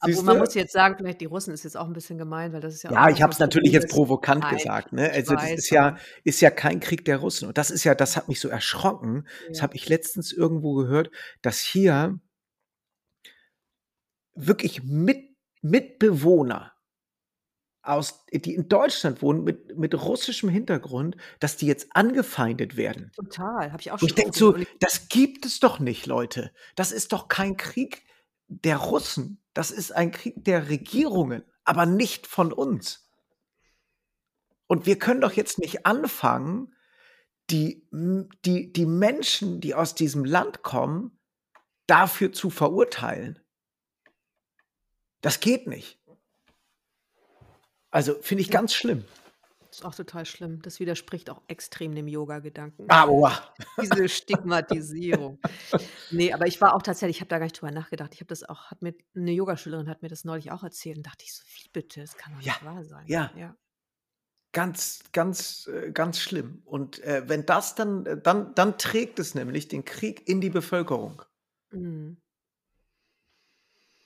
Obwohl 0.00 0.14
Siehst 0.14 0.22
man 0.24 0.36
du? 0.36 0.40
muss 0.42 0.54
jetzt 0.54 0.72
sagen, 0.72 0.96
vielleicht 0.98 1.20
die 1.20 1.26
Russen 1.26 1.52
ist 1.52 1.64
jetzt 1.64 1.76
auch 1.76 1.86
ein 1.86 1.92
bisschen 1.92 2.16
gemein, 2.16 2.52
weil 2.52 2.60
das 2.60 2.74
ist 2.74 2.84
ja 2.84 2.90
auch 2.90 2.94
Ja, 2.94 3.08
ich 3.10 3.22
habe 3.22 3.32
es 3.32 3.38
natürlich 3.38 3.72
jetzt 3.72 3.90
provokant 3.90 4.42
Nein, 4.44 4.56
gesagt. 4.56 4.92
Ne? 4.92 5.10
Also 5.10 5.34
das 5.34 5.50
ist 5.50 5.70
ja, 5.70 5.88
aber 5.88 5.98
ist 6.22 6.40
ja 6.40 6.50
kein 6.50 6.80
Krieg 6.80 7.04
der 7.04 7.18
Russen. 7.18 7.48
Und 7.48 7.58
das 7.58 7.70
ist 7.70 7.84
ja, 7.84 7.94
das 7.94 8.16
hat 8.16 8.28
mich 8.28 8.40
so 8.40 8.48
erschrocken. 8.48 9.26
Das 9.48 9.58
ja. 9.58 9.62
habe 9.64 9.74
ich 9.76 9.88
letztens 9.88 10.32
irgendwo 10.32 10.74
gehört, 10.74 11.10
dass 11.42 11.58
hier 11.58 12.18
wirklich 14.34 14.82
mit, 14.82 15.36
Mitbewohner 15.62 16.72
aus, 17.82 18.24
die 18.32 18.54
in 18.54 18.68
Deutschland 18.68 19.22
wohnen 19.22 19.44
mit, 19.44 19.76
mit 19.76 19.94
russischem 19.94 20.48
Hintergrund, 20.48 21.16
dass 21.40 21.56
die 21.56 21.66
jetzt 21.66 21.88
angefeindet 21.94 22.76
werden. 22.76 23.12
Total, 23.14 23.72
habe 23.72 23.80
ich 23.80 23.90
auch 23.90 24.00
Und 24.00 24.04
ich 24.04 24.10
schon 24.10 24.16
denke 24.16 24.38
so, 24.38 24.56
das 24.80 25.08
gibt 25.08 25.44
es 25.44 25.60
doch 25.60 25.78
nicht, 25.78 26.06
Leute. 26.06 26.52
Das 26.76 26.92
ist 26.92 27.12
doch 27.12 27.28
kein 27.28 27.56
Krieg 27.56 28.02
der 28.48 28.78
Russen. 28.78 29.42
Das 29.52 29.70
ist 29.70 29.92
ein 29.92 30.12
Krieg 30.12 30.44
der 30.44 30.68
Regierungen, 30.68 31.44
aber 31.64 31.86
nicht 31.86 32.26
von 32.26 32.52
uns. 32.52 33.10
Und 34.66 34.86
wir 34.86 34.98
können 34.98 35.20
doch 35.20 35.32
jetzt 35.32 35.58
nicht 35.58 35.86
anfangen, 35.86 36.74
die, 37.50 37.86
die, 37.92 38.72
die 38.72 38.86
Menschen, 38.86 39.60
die 39.60 39.74
aus 39.74 39.94
diesem 39.94 40.24
Land 40.24 40.62
kommen, 40.62 41.18
dafür 41.86 42.32
zu 42.32 42.48
verurteilen. 42.48 43.43
Das 45.24 45.40
geht 45.40 45.66
nicht. 45.66 45.98
Also 47.90 48.20
finde 48.20 48.42
ich 48.42 48.48
ja, 48.48 48.52
ganz 48.52 48.74
schlimm. 48.74 49.06
ist 49.70 49.82
auch 49.82 49.94
total 49.94 50.26
schlimm. 50.26 50.60
Das 50.60 50.80
widerspricht 50.80 51.30
auch 51.30 51.40
extrem 51.48 51.94
dem 51.94 52.08
Yoga-Gedanken. 52.08 52.90
Aua. 52.90 53.32
Diese 53.80 54.06
Stigmatisierung. 54.10 55.40
Nee, 56.10 56.34
aber 56.34 56.46
ich 56.46 56.60
war 56.60 56.74
auch 56.74 56.82
tatsächlich, 56.82 57.16
ich 57.16 57.20
habe 57.22 57.30
da 57.30 57.38
gar 57.38 57.46
nicht 57.46 57.58
drüber 57.58 57.72
nachgedacht. 57.72 58.12
Ich 58.12 58.20
habe 58.20 58.26
das 58.28 58.44
auch, 58.44 58.70
hat 58.70 58.82
mir, 58.82 58.94
eine 59.16 59.32
Yogaschülerin 59.32 59.88
hat 59.88 60.02
mir 60.02 60.08
das 60.10 60.24
neulich 60.24 60.52
auch 60.52 60.62
erzählt 60.62 60.98
und 60.98 61.06
dachte 61.06 61.24
ich 61.24 61.32
so, 61.32 61.42
wie 61.46 61.70
bitte? 61.72 62.02
Das 62.02 62.18
kann 62.18 62.34
doch 62.34 62.42
Ja, 62.42 62.52
nicht 62.52 62.64
wahr 62.66 62.84
sein. 62.84 63.06
ja. 63.06 63.32
Ja. 63.34 63.56
Ganz, 64.52 65.00
ganz, 65.12 65.66
äh, 65.68 65.90
ganz 65.90 66.20
schlimm. 66.20 66.60
Und 66.66 66.98
äh, 67.02 67.26
wenn 67.28 67.46
das 67.46 67.74
dann, 67.76 68.04
äh, 68.04 68.20
dann, 68.20 68.54
dann 68.54 68.76
trägt 68.76 69.18
es 69.18 69.34
nämlich 69.34 69.68
den 69.68 69.86
Krieg 69.86 70.28
in 70.28 70.42
die 70.42 70.50
Bevölkerung. 70.50 71.22
Mhm. 71.70 72.20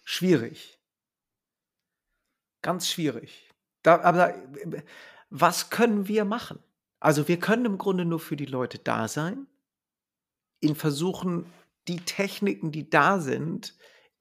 Schwierig. 0.05 0.78
Ganz 2.63 2.89
schwierig. 2.89 3.49
Da, 3.83 4.01
aber 4.01 4.35
äh, 4.35 4.83
was 5.31 5.71
können 5.71 6.09
wir 6.09 6.25
machen? 6.25 6.59
Also 7.01 7.29
wir 7.29 7.39
können 7.39 7.65
im 7.65 7.79
Grunde 7.79 8.05
nur 8.05 8.21
für 8.21 8.37
die 8.37 8.47
Leute 8.47 8.79
da 8.79 9.07
sein, 9.09 9.47
ihnen 10.61 10.75
versuchen, 10.75 11.47
die 11.87 12.01
Techniken, 12.01 12.73
die 12.73 12.91
da 12.91 13.21
sind, 13.21 13.77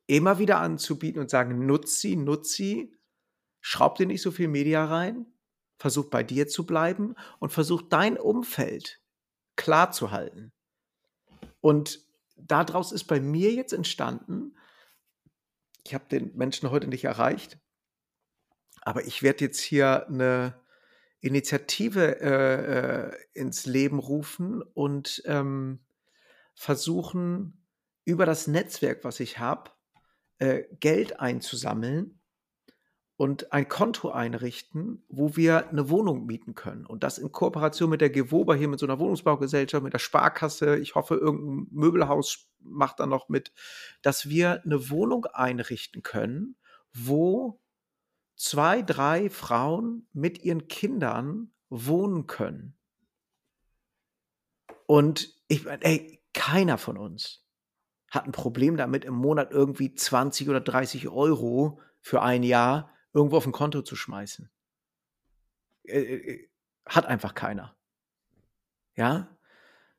immer 0.06 0.40
wieder 0.40 0.60
anzubieten 0.60 1.20
und 1.20 1.30
sagen, 1.30 1.66
nutz 1.66 2.00
sie, 2.00 2.16
nutz 2.16 2.54
sie, 2.54 2.96
schraub 3.62 3.96
dir 3.96 4.06
nicht 4.06 4.22
so 4.22 4.32
viel 4.32 4.48
Media 4.48 4.86
rein, 4.86 5.26
versuch 5.78 6.10
bei 6.10 6.24
dir 6.24 6.48
zu 6.48 6.66
bleiben 6.66 7.16
und 7.40 7.52
versuch 7.52 7.82
dein 7.82 8.18
Umfeld 8.18 9.02
klar 9.56 9.92
zu 9.92 10.12
halten. 10.12 10.54
Und 11.60 12.02
daraus 12.36 12.92
ist 12.92 13.06
bei 13.06 13.20
mir 13.20 13.52
jetzt 13.52 13.74
entstanden, 13.74 14.56
ich 15.84 15.94
habe 15.94 16.06
den 16.10 16.36
Menschen 16.36 16.70
heute 16.70 16.88
nicht 16.88 17.04
erreicht, 17.04 17.58
aber 18.88 19.06
ich 19.06 19.22
werde 19.22 19.44
jetzt 19.44 19.60
hier 19.60 20.08
eine 20.08 20.56
Initiative 21.20 22.22
äh, 22.22 23.10
äh, 23.10 23.18
ins 23.34 23.66
Leben 23.66 24.00
rufen 24.00 24.62
und 24.62 25.22
ähm, 25.26 25.80
versuchen, 26.56 27.68
über 28.06 28.26
das 28.26 28.48
Netzwerk, 28.48 29.04
was 29.04 29.20
ich 29.20 29.40
habe, 29.40 29.72
äh, 30.38 30.64
Geld 30.80 31.20
einzusammeln 31.20 32.22
und 33.18 33.52
ein 33.52 33.68
Konto 33.68 34.12
einrichten, 34.12 35.04
wo 35.10 35.36
wir 35.36 35.68
eine 35.68 35.90
Wohnung 35.90 36.26
mieten 36.26 36.56
können. 36.56 36.86
Und 36.86 37.04
das 37.04 37.18
in 37.18 37.34
Kooperation 37.34 37.90
mit 37.90 38.00
der 38.00 38.10
Gewoba 38.10 38.54
hier, 38.54 38.70
mit 38.70 38.80
so 38.80 38.86
einer 38.86 39.00
Wohnungsbaugesellschaft, 39.00 39.84
mit 39.84 39.92
der 39.92 40.00
Sparkasse. 40.00 40.78
Ich 40.78 40.96
hoffe, 40.96 41.16
irgendein 41.16 41.68
Möbelhaus 41.72 42.48
macht 42.62 43.02
da 43.02 43.06
noch 43.06 43.28
mit, 43.28 43.52
dass 44.02 44.30
wir 44.30 44.64
eine 44.64 44.90
Wohnung 44.90 45.26
einrichten 45.26 46.04
können, 46.04 46.56
wo 46.94 47.60
zwei, 48.38 48.84
drei 48.84 49.30
Frauen 49.30 50.08
mit 50.14 50.44
ihren 50.44 50.68
Kindern 50.68 51.52
wohnen 51.70 52.28
können. 52.28 52.78
Und 54.86 55.36
ich 55.50 55.66
meine, 55.66 55.84
ey, 55.84 56.24
keiner 56.34 56.78
von 56.78 56.98
uns 56.98 57.44
hat 58.10 58.26
ein 58.26 58.32
Problem 58.32 58.78
damit, 58.78 59.04
im 59.04 59.16
Monat 59.16 59.52
irgendwie 59.52 59.94
20 59.94 60.48
oder 60.48 60.62
30 60.62 61.10
Euro 61.10 61.82
für 62.00 62.22
ein 62.22 62.44
Jahr 62.44 62.90
irgendwo 63.12 63.36
auf 63.36 63.46
ein 63.46 63.52
Konto 63.52 63.82
zu 63.82 63.98
schmeißen. 63.98 64.50
Äh, 65.84 66.00
äh, 66.00 66.50
hat 66.86 67.06
einfach 67.06 67.34
keiner. 67.34 67.76
Ja? 68.96 69.36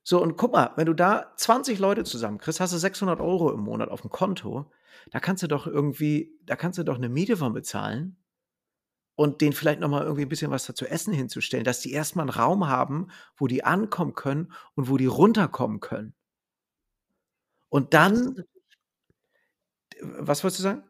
So, 0.02 0.22
und 0.22 0.36
guck 0.36 0.52
mal, 0.52 0.72
wenn 0.76 0.86
du 0.86 0.94
da 0.94 1.34
20 1.36 1.78
Leute 1.78 2.04
zusammenkriegst, 2.04 2.60
hast 2.60 2.72
du 2.72 2.78
600 2.78 3.20
Euro 3.20 3.52
im 3.52 3.60
Monat 3.60 3.90
auf 3.90 4.00
dem 4.00 4.10
Konto, 4.10 4.70
da 5.10 5.20
kannst 5.20 5.42
du 5.42 5.48
doch 5.48 5.66
irgendwie, 5.66 6.38
da 6.44 6.56
kannst 6.56 6.78
du 6.78 6.82
doch 6.82 6.96
eine 6.96 7.10
Miete 7.10 7.36
von 7.36 7.52
bezahlen 7.52 8.16
und 9.18 9.40
denen 9.40 9.52
vielleicht 9.52 9.80
noch 9.80 9.88
mal 9.88 10.02
irgendwie 10.04 10.22
ein 10.22 10.28
bisschen 10.28 10.52
was 10.52 10.64
dazu 10.66 10.86
essen 10.86 11.12
hinzustellen, 11.12 11.64
dass 11.64 11.80
die 11.80 11.90
erstmal 11.92 12.22
einen 12.22 12.38
Raum 12.38 12.68
haben, 12.68 13.08
wo 13.36 13.48
die 13.48 13.64
ankommen 13.64 14.14
können 14.14 14.52
und 14.76 14.88
wo 14.88 14.96
die 14.96 15.06
runterkommen 15.06 15.80
können. 15.80 16.14
Und 17.70 17.94
dann, 17.94 18.44
was 20.02 20.42
wolltest 20.42 20.58
du 20.60 20.62
sagen? 20.62 20.87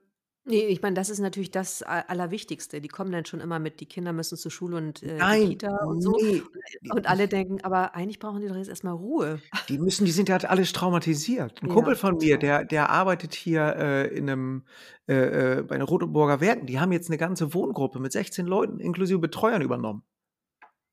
Ne, 0.48 0.64
ich 0.66 0.80
meine, 0.80 0.94
das 0.94 1.10
ist 1.10 1.18
natürlich 1.18 1.50
das 1.50 1.82
Allerwichtigste. 1.82 2.80
Die 2.80 2.88
kommen 2.88 3.12
dann 3.12 3.26
schon 3.26 3.40
immer 3.40 3.58
mit, 3.58 3.80
die 3.80 3.86
Kinder 3.86 4.14
müssen 4.14 4.38
zur 4.38 4.50
Schule 4.50 4.78
und, 4.78 5.02
äh, 5.02 5.26
die 5.26 5.36
Nein, 5.36 5.40
Kita 5.40 5.68
und 5.84 6.00
so. 6.00 6.22
ne, 6.22 6.48
Und 6.88 7.06
alle 7.08 7.28
denken, 7.28 7.60
aber 7.64 7.94
eigentlich 7.94 8.18
brauchen 8.18 8.40
die 8.40 8.48
doch 8.48 8.56
jetzt 8.56 8.68
erst 8.68 8.84
mal 8.84 8.92
Ruhe. 8.92 9.42
Die 9.68 9.78
müssen 9.78 10.04
die 10.06 10.10
sind 10.12 10.28
ja 10.30 10.36
alles 10.38 10.72
traumatisiert. 10.72 11.62
'N 11.62 11.68
Ja, 11.68 11.68
Kumpel 11.68 11.94
von 11.96 12.16
mir, 12.18 12.38
total. 12.38 12.38
der 12.38 12.64
der 12.64 12.88
arbeitet 12.90 13.34
hier, 13.34 13.76
äh, 13.76 14.06
in 14.16 14.24
'nem 14.24 14.64
äh, 15.08 15.58
äh, 15.58 15.62
bei 15.62 15.76
den 15.76 15.82
Rotenburger 15.86 16.40
Werken. 16.40 16.66
Die 16.66 16.80
haben 16.80 16.92
jetzt 16.92 17.10
'ne 17.10 17.18
ganze 17.18 17.52
Wohngruppe 17.54 17.98
mit 18.00 18.12
16 18.12 18.46
Leuten 18.46 18.80
inklusive 18.80 19.18
Betreuern 19.18 19.60
übernommen, 19.62 20.04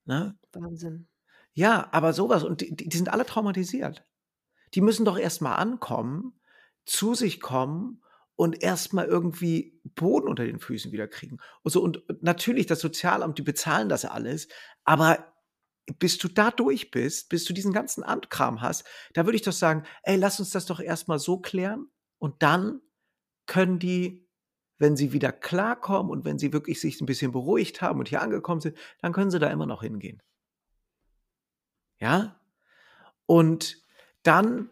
ne? 0.06 0.38
Wahnsinn. 0.54 1.08
Ja, 1.58 1.88
aber 1.94 2.12
so 2.14 2.28
was 2.30 2.44
und 2.44 2.60
die 2.62 2.76
die 2.76 2.90
die 2.90 2.98
sind 2.98 3.10
alle 3.10 3.26
traumatisiert. 3.26 4.06
Die 4.76 4.82
müssen 4.82 5.06
doch 5.06 5.18
erst 5.20 5.42
mal 5.42 5.56
ankommen, 5.56 6.40
zu 6.86 7.16
sich 7.16 7.42
kommen 7.42 8.04
und 8.36 8.62
erst 8.64 8.94
mal 8.94 9.06
irgendwie 9.06 9.80
Boden 9.96 10.28
unter 10.28 10.46
den 10.46 10.60
Füßen 10.60 10.92
wieder 10.92 11.08
kriegen. 11.08 11.38
Und 11.64 11.72
so 11.72 11.82
und 11.82 12.04
natürlich 12.22 12.66
das 12.68 12.80
Sozialamt, 12.82 13.38
die 13.38 13.44
bezahlen 13.44 13.90
das 13.90 14.06
alles, 14.06 14.48
aber 14.84 15.34
bis 16.00 16.18
du 16.18 16.28
da 16.28 16.52
durch 16.52 16.92
bist, 16.92 17.30
bis 17.30 17.46
du 17.46 17.54
diesen 17.54 17.74
ganzen 17.74 18.04
Amtkram 18.04 18.62
hast, 18.62 18.86
da 19.14 19.26
würde 19.26 19.36
ich 19.38 19.44
doch 19.44 19.54
sagen: 19.54 19.84
„Ey, 20.04 20.18
lass 20.18 20.40
uns 20.40 20.50
das 20.52 20.66
doch 20.66 20.80
erst 20.80 21.08
mal 21.08 21.20
so 21.20 21.40
klären 21.40 21.88
und 22.20 22.42
dann 22.44 22.82
können 23.48 23.80
die, 23.80 24.28
wenn 24.80 24.98
sie 24.98 25.14
wieder 25.14 25.32
klarkommen 25.34 26.12
und 26.12 26.26
wenn 26.26 26.40
sie 26.40 26.54
wirklich 26.54 26.82
sich 26.82 27.02
'n 27.02 27.06
bisschen 27.08 27.32
beruhigt 27.34 27.82
haben 27.82 28.00
und 28.00 28.10
hier 28.10 28.22
angekommen 28.22 28.62
sind, 28.62 28.78
dann 29.02 29.14
können 29.14 29.32
sie 29.32 29.40
da 29.40 29.50
immer 29.52 29.68
noch 29.68 29.84
hingehen.“ 29.84 30.22
Ja? 32.00 32.40
Und 33.26 33.82
dann 34.24 34.70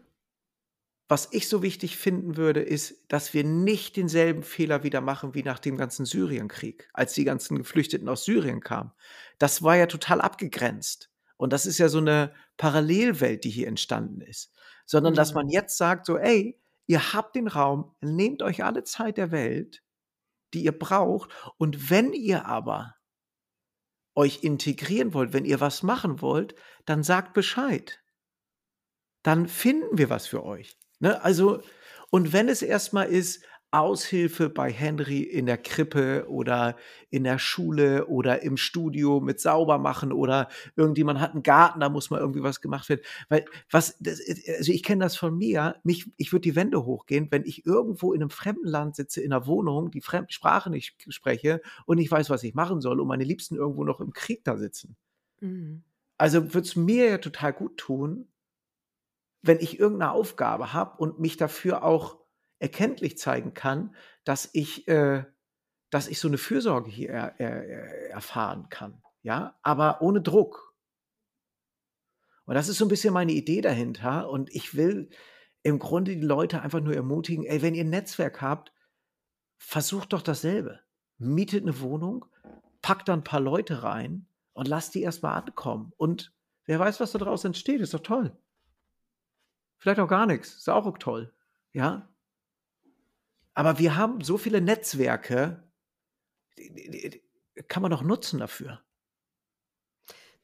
was 1.10 1.28
ich 1.32 1.48
so 1.50 1.62
wichtig 1.62 1.98
finden 1.98 2.38
würde, 2.38 2.62
ist, 2.62 3.04
dass 3.10 3.34
wir 3.34 3.44
nicht 3.44 3.98
denselben 3.98 4.44
Fehler 4.44 4.84
wieder 4.84 5.02
machen 5.02 5.34
wie 5.36 5.44
nach 5.44 5.60
dem 5.60 5.78
ganzen 5.78 6.06
Syrienkrieg, 6.06 6.90
als 6.94 7.14
die 7.14 7.26
ganzen 7.26 7.58
Geflüchteten 7.58 8.10
aus 8.10 8.26
Syrien 8.26 8.62
kamen. 8.62 8.92
Das 9.40 9.64
war 9.64 9.76
ja 9.78 9.86
total 9.88 10.22
abgegrenzt. 10.22 11.12
Und 11.38 11.54
das 11.54 11.66
ist 11.66 11.78
ja 11.78 11.90
so 11.90 12.00
'ne 12.02 12.34
Parallelwelt, 12.58 13.44
die 13.44 13.50
hier 13.50 13.68
entstanden 13.68 14.22
ist. 14.22 14.52
sondern 14.86 15.16
dass 15.16 15.34
man 15.34 15.48
jetzt 15.50 15.78
sagt 15.78 16.06
so: 16.06 16.18
„Ey, 16.18 16.60
ihr 16.88 17.14
habt 17.14 17.36
den 17.36 17.48
Raum, 17.48 17.96
nehmt 18.02 18.42
euch 18.44 18.64
alle 18.66 18.84
Zeit 18.84 19.18
der 19.18 19.32
Welt, 19.32 19.82
die 20.54 20.64
ihr 20.66 20.78
braucht 20.78 21.32
und 21.58 21.90
wenn 21.92 22.14
ihr 22.14 22.46
aber 22.48 22.96
euch 24.16 24.44
integrieren 24.44 25.14
wollt, 25.14 25.34
wenn 25.34 25.46
ihr 25.46 25.60
was 25.60 25.82
machen 25.84 26.22
wollt, 26.22 26.56
dann 26.86 27.04
sagt 27.04 27.34
Bescheid. 27.34 28.00
Dann 29.26 29.48
finden 29.48 29.98
wir 29.98 30.10
was 30.10 30.28
für 30.28 30.44
euch.“ 30.44 30.78
Ne, 31.04 31.22
also 31.22 31.60
und 32.12 32.32
wenn 32.32 32.48
es 32.48 32.62
erst 32.62 32.94
mal 32.94 33.04
ist, 33.04 33.44
Aushilfe 33.72 34.50
bei 34.50 34.72
Henry 34.72 35.20
in 35.24 35.48
der 35.48 35.58
Krippe 35.58 36.28
oder 36.30 36.78
in 37.10 37.26
der 37.26 37.40
Schule 37.40 38.06
oder 38.08 38.42
im 38.44 38.56
Studio 38.56 39.20
mit 39.20 39.42
Saubermachen 39.42 40.14
oder 40.14 40.48
irgendjemand 40.78 41.20
hat 41.20 41.34
'n 41.36 41.44
Garten, 41.44 41.82
da 41.82 41.90
muss 41.90 42.10
mal 42.10 42.22
irgendwie 42.22 42.42
was 42.44 42.62
gemacht 42.62 42.88
werden. 42.88 43.02
Weil 43.28 43.44
was 43.70 43.98
das 44.00 44.22
also, 44.58 44.72
ich 44.72 44.82
kenne 44.84 45.04
das 45.04 45.18
von 45.18 45.38
mir, 45.38 45.76
mich 45.84 46.10
ich 46.16 46.32
würde 46.32 46.44
die 46.44 46.56
Wände 46.56 46.86
hochgehen, 46.86 47.28
wenn 47.32 47.44
ich 47.44 47.66
irgendwo 47.66 48.14
in 48.14 48.20
'nem 48.22 48.30
fremden 48.30 48.68
Land 48.68 48.96
sitze, 48.96 49.20
in 49.22 49.32
'ner 49.32 49.46
Wohnung, 49.46 49.92
die 49.92 50.00
Fremdsprache 50.02 50.70
nicht 50.70 50.96
spreche 51.10 51.62
und 51.86 51.98
nicht 51.98 52.12
weiß, 52.12 52.30
was 52.30 52.44
ich 52.44 52.54
machen 52.54 52.80
soll 52.80 53.02
und 53.02 53.08
meine 53.10 53.26
Liebsten 53.26 53.56
irgendwo 53.58 53.84
noch 53.84 54.00
im 54.00 54.14
Krieg 54.14 54.46
da 54.46 54.56
sitzen. 54.58 54.96
Mhm. 55.42 55.84
Also, 56.20 56.54
würde 56.54 56.68
es 56.68 56.76
mir 56.76 57.10
ja 57.10 57.18
total 57.18 57.54
gut 57.54 57.78
tun, 57.78 58.28
wenn 59.44 59.60
ich 59.60 59.80
irgend 59.80 60.00
'ne 60.00 60.12
Aufgabe 60.12 60.74
habe 60.74 60.98
und 61.00 61.20
mich 61.20 61.38
dafür 61.38 61.84
auch 61.86 62.20
erkenntlich 62.60 63.18
zeigen 63.20 63.54
kann, 63.56 63.96
dass 64.26 64.50
ich 64.54 64.88
äh, 64.90 65.26
dass 65.92 66.08
ich 66.10 66.20
so 66.20 66.30
'ne 66.30 66.38
Fürsorge 66.40 66.92
hier 66.92 67.12
er 67.12 67.40
er 67.40 67.66
er 67.68 68.12
erfahren 68.12 68.70
kann, 68.70 69.02
ja, 69.24 69.58
aber 69.64 70.02
ohne 70.04 70.22
Druck. 70.22 70.74
Und 72.48 72.56
das 72.56 72.68
ist 72.68 72.78
so 72.78 72.86
'n 72.86 72.90
bisschen 72.90 73.14
meine 73.14 73.32
Idee 73.32 73.62
dahinter 73.62 74.30
und 74.30 74.54
ich 74.54 74.76
will 74.76 75.10
im 75.64 75.80
Grunde 75.80 76.16
die 76.16 76.22
Leute 76.22 76.62
einfach 76.62 76.82
nur 76.82 76.94
ermutigen: 76.96 77.46
„Ey, 77.46 77.62
wenn 77.62 77.74
ihr 77.76 77.84
'n 77.86 77.90
Netzwerk 77.90 78.42
habt, 78.42 78.74
versucht 79.60 80.14
doch 80.14 80.22
dasselbe. 80.24 80.82
Mietet 81.20 81.66
'ne 81.66 81.80
Wohnung, 81.82 82.26
packt 82.82 83.10
da 83.10 83.14
'n 83.16 83.24
paar 83.26 83.42
Leute 83.42 83.84
rein 83.84 84.28
und 84.54 84.68
lasst 84.70 84.96
die 84.96 85.04
erst 85.04 85.24
mal 85.24 85.36
ankommen. 85.36 85.94
Und 85.98 86.34
wer 86.66 86.80
weiß, 86.80 87.00
was 87.02 87.14
da 87.14 87.20
draus 87.20 87.46
entsteht, 87.46 87.82
ist 87.82 87.94
doch 87.96 88.02
toll. 88.02 88.38
Vielleicht 89.84 90.00
auch 90.00 90.08
gar 90.08 90.26
nix, 90.26 90.56
ist 90.56 90.70
auch 90.70 90.98
toll, 90.98 91.34
ja? 91.74 92.08
Aber 93.56 93.80
wir 93.80 93.96
haben 93.98 94.22
so 94.22 94.38
viele 94.38 94.62
Netzwerke, 94.62 95.72
die 96.58 96.74
die 96.74 97.10
die 97.12 97.24
kann 97.68 97.84
man 97.84 97.92
doch 97.92 98.04
nutzen 98.04 98.40
dafür. 98.40 98.84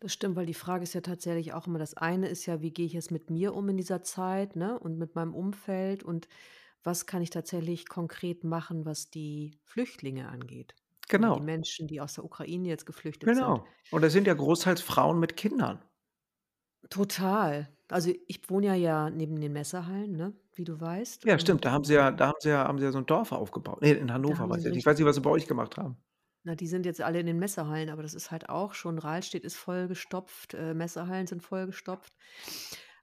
Das 0.02 0.14
stimmt, 0.14 0.36
weil 0.38 0.46
die 0.46 0.54
Frage 0.54 0.84
ist 0.84 0.94
ja 0.94 1.02
tatsächlich 1.02 1.54
auch 1.54 1.68
immer 1.68 1.80
das 1.80 1.94
eine 1.96 2.28
ist 2.30 2.46
ja: 2.46 2.62
„Wie 2.62 2.72
gehe 2.72 2.86
ich 2.86 2.94
jetzt 2.94 3.12
mit 3.12 3.30
mir 3.30 3.54
um 3.54 3.68
in 3.70 3.78
dieser 3.78 4.02
Zeit, 4.04 4.56
ne, 4.56 4.80
und 4.80 4.98
mit 4.98 5.16
meinem 5.16 5.34
Umfeld 5.36 6.04
und 6.04 6.28
was 6.84 7.06
kann 7.06 7.22
ich 7.22 7.30
tatsächlich 7.32 7.88
konkret 7.90 8.44
machen, 8.46 8.86
was 8.86 9.10
die 9.12 9.60
Flüchtlinge 9.66 10.30
angeht?“ 10.30 10.76
Oder 11.14 11.32
die 11.32 11.42
Genau. 11.42 11.42
Menschen, 11.42 11.88
die 11.88 12.02
aus 12.02 12.14
der 12.16 12.26
Ukraine 12.26 12.70
jetzt 12.70 12.86
geflüchtet 12.86 13.36
sind. 13.36 13.62
Genau. 13.62 13.78
Und 13.90 14.02
das 14.02 14.12
sind 14.12 14.28
ja 14.28 14.34
großteils 14.34 14.82
Frauen 14.82 15.20
mit 15.22 15.38
Kindern. 15.38 15.82
Total. 16.90 17.68
Also, 17.92 18.12
ich 18.28 18.48
wohne 18.50 18.68
ja 18.68 18.76
ja 18.76 19.10
neben 19.10 19.40
den 19.42 19.52
Messehallen, 19.54 20.12
ne, 20.12 20.34
wie 20.54 20.64
du 20.64 20.80
weißt 20.80 21.26
Ja, 21.26 21.38
stimmt, 21.38 21.66
und, 21.66 21.66
da 21.66 21.72
haben 21.72 21.84
sie 21.84 21.96
ja 21.96 22.12
da 22.12 22.28
haben 22.28 22.38
sie 22.40 22.48
ja 22.50 22.66
haben 22.66 22.80
sie 22.80 22.86
ja 22.86 22.92
so 22.94 22.98
'n 23.00 23.06
Dorf 23.06 23.34
aufgebaut. 23.34 23.82
Ne, 23.82 23.92
in 23.92 24.14
Da 24.28 24.38
Hannover 24.38 24.48
haben 24.48 24.50
weiß 24.50 24.62
sie 24.62 24.70
ich 24.70 24.70
nicht. 24.70 24.80
Ich 24.80 24.86
richtig 24.86 24.86
weiß 24.86 24.98
nicht, 24.98 25.06
was 25.06 25.16
sie 25.16 25.22
bei 25.22 25.30
euch 25.30 25.48
gemacht 25.48 25.76
haben. 25.78 26.00
Na, 26.46 26.56
die 26.56 26.68
sind 26.68 26.86
jetzt 26.86 27.02
alle 27.02 27.20
in 27.20 27.26
den 27.26 27.38
Messehallen, 27.40 27.90
aber 27.90 28.02
das 28.02 28.14
ist 28.14 28.32
halt 28.32 28.48
auch 28.50 28.74
schon 28.74 28.98
Rahlstedt 28.98 29.44
ist 29.44 29.58
vollgestopft, 29.58 30.54
äh, 30.54 30.74
Messehallen 30.74 31.28
sind 31.28 31.44
vollgestopft. 31.44 32.16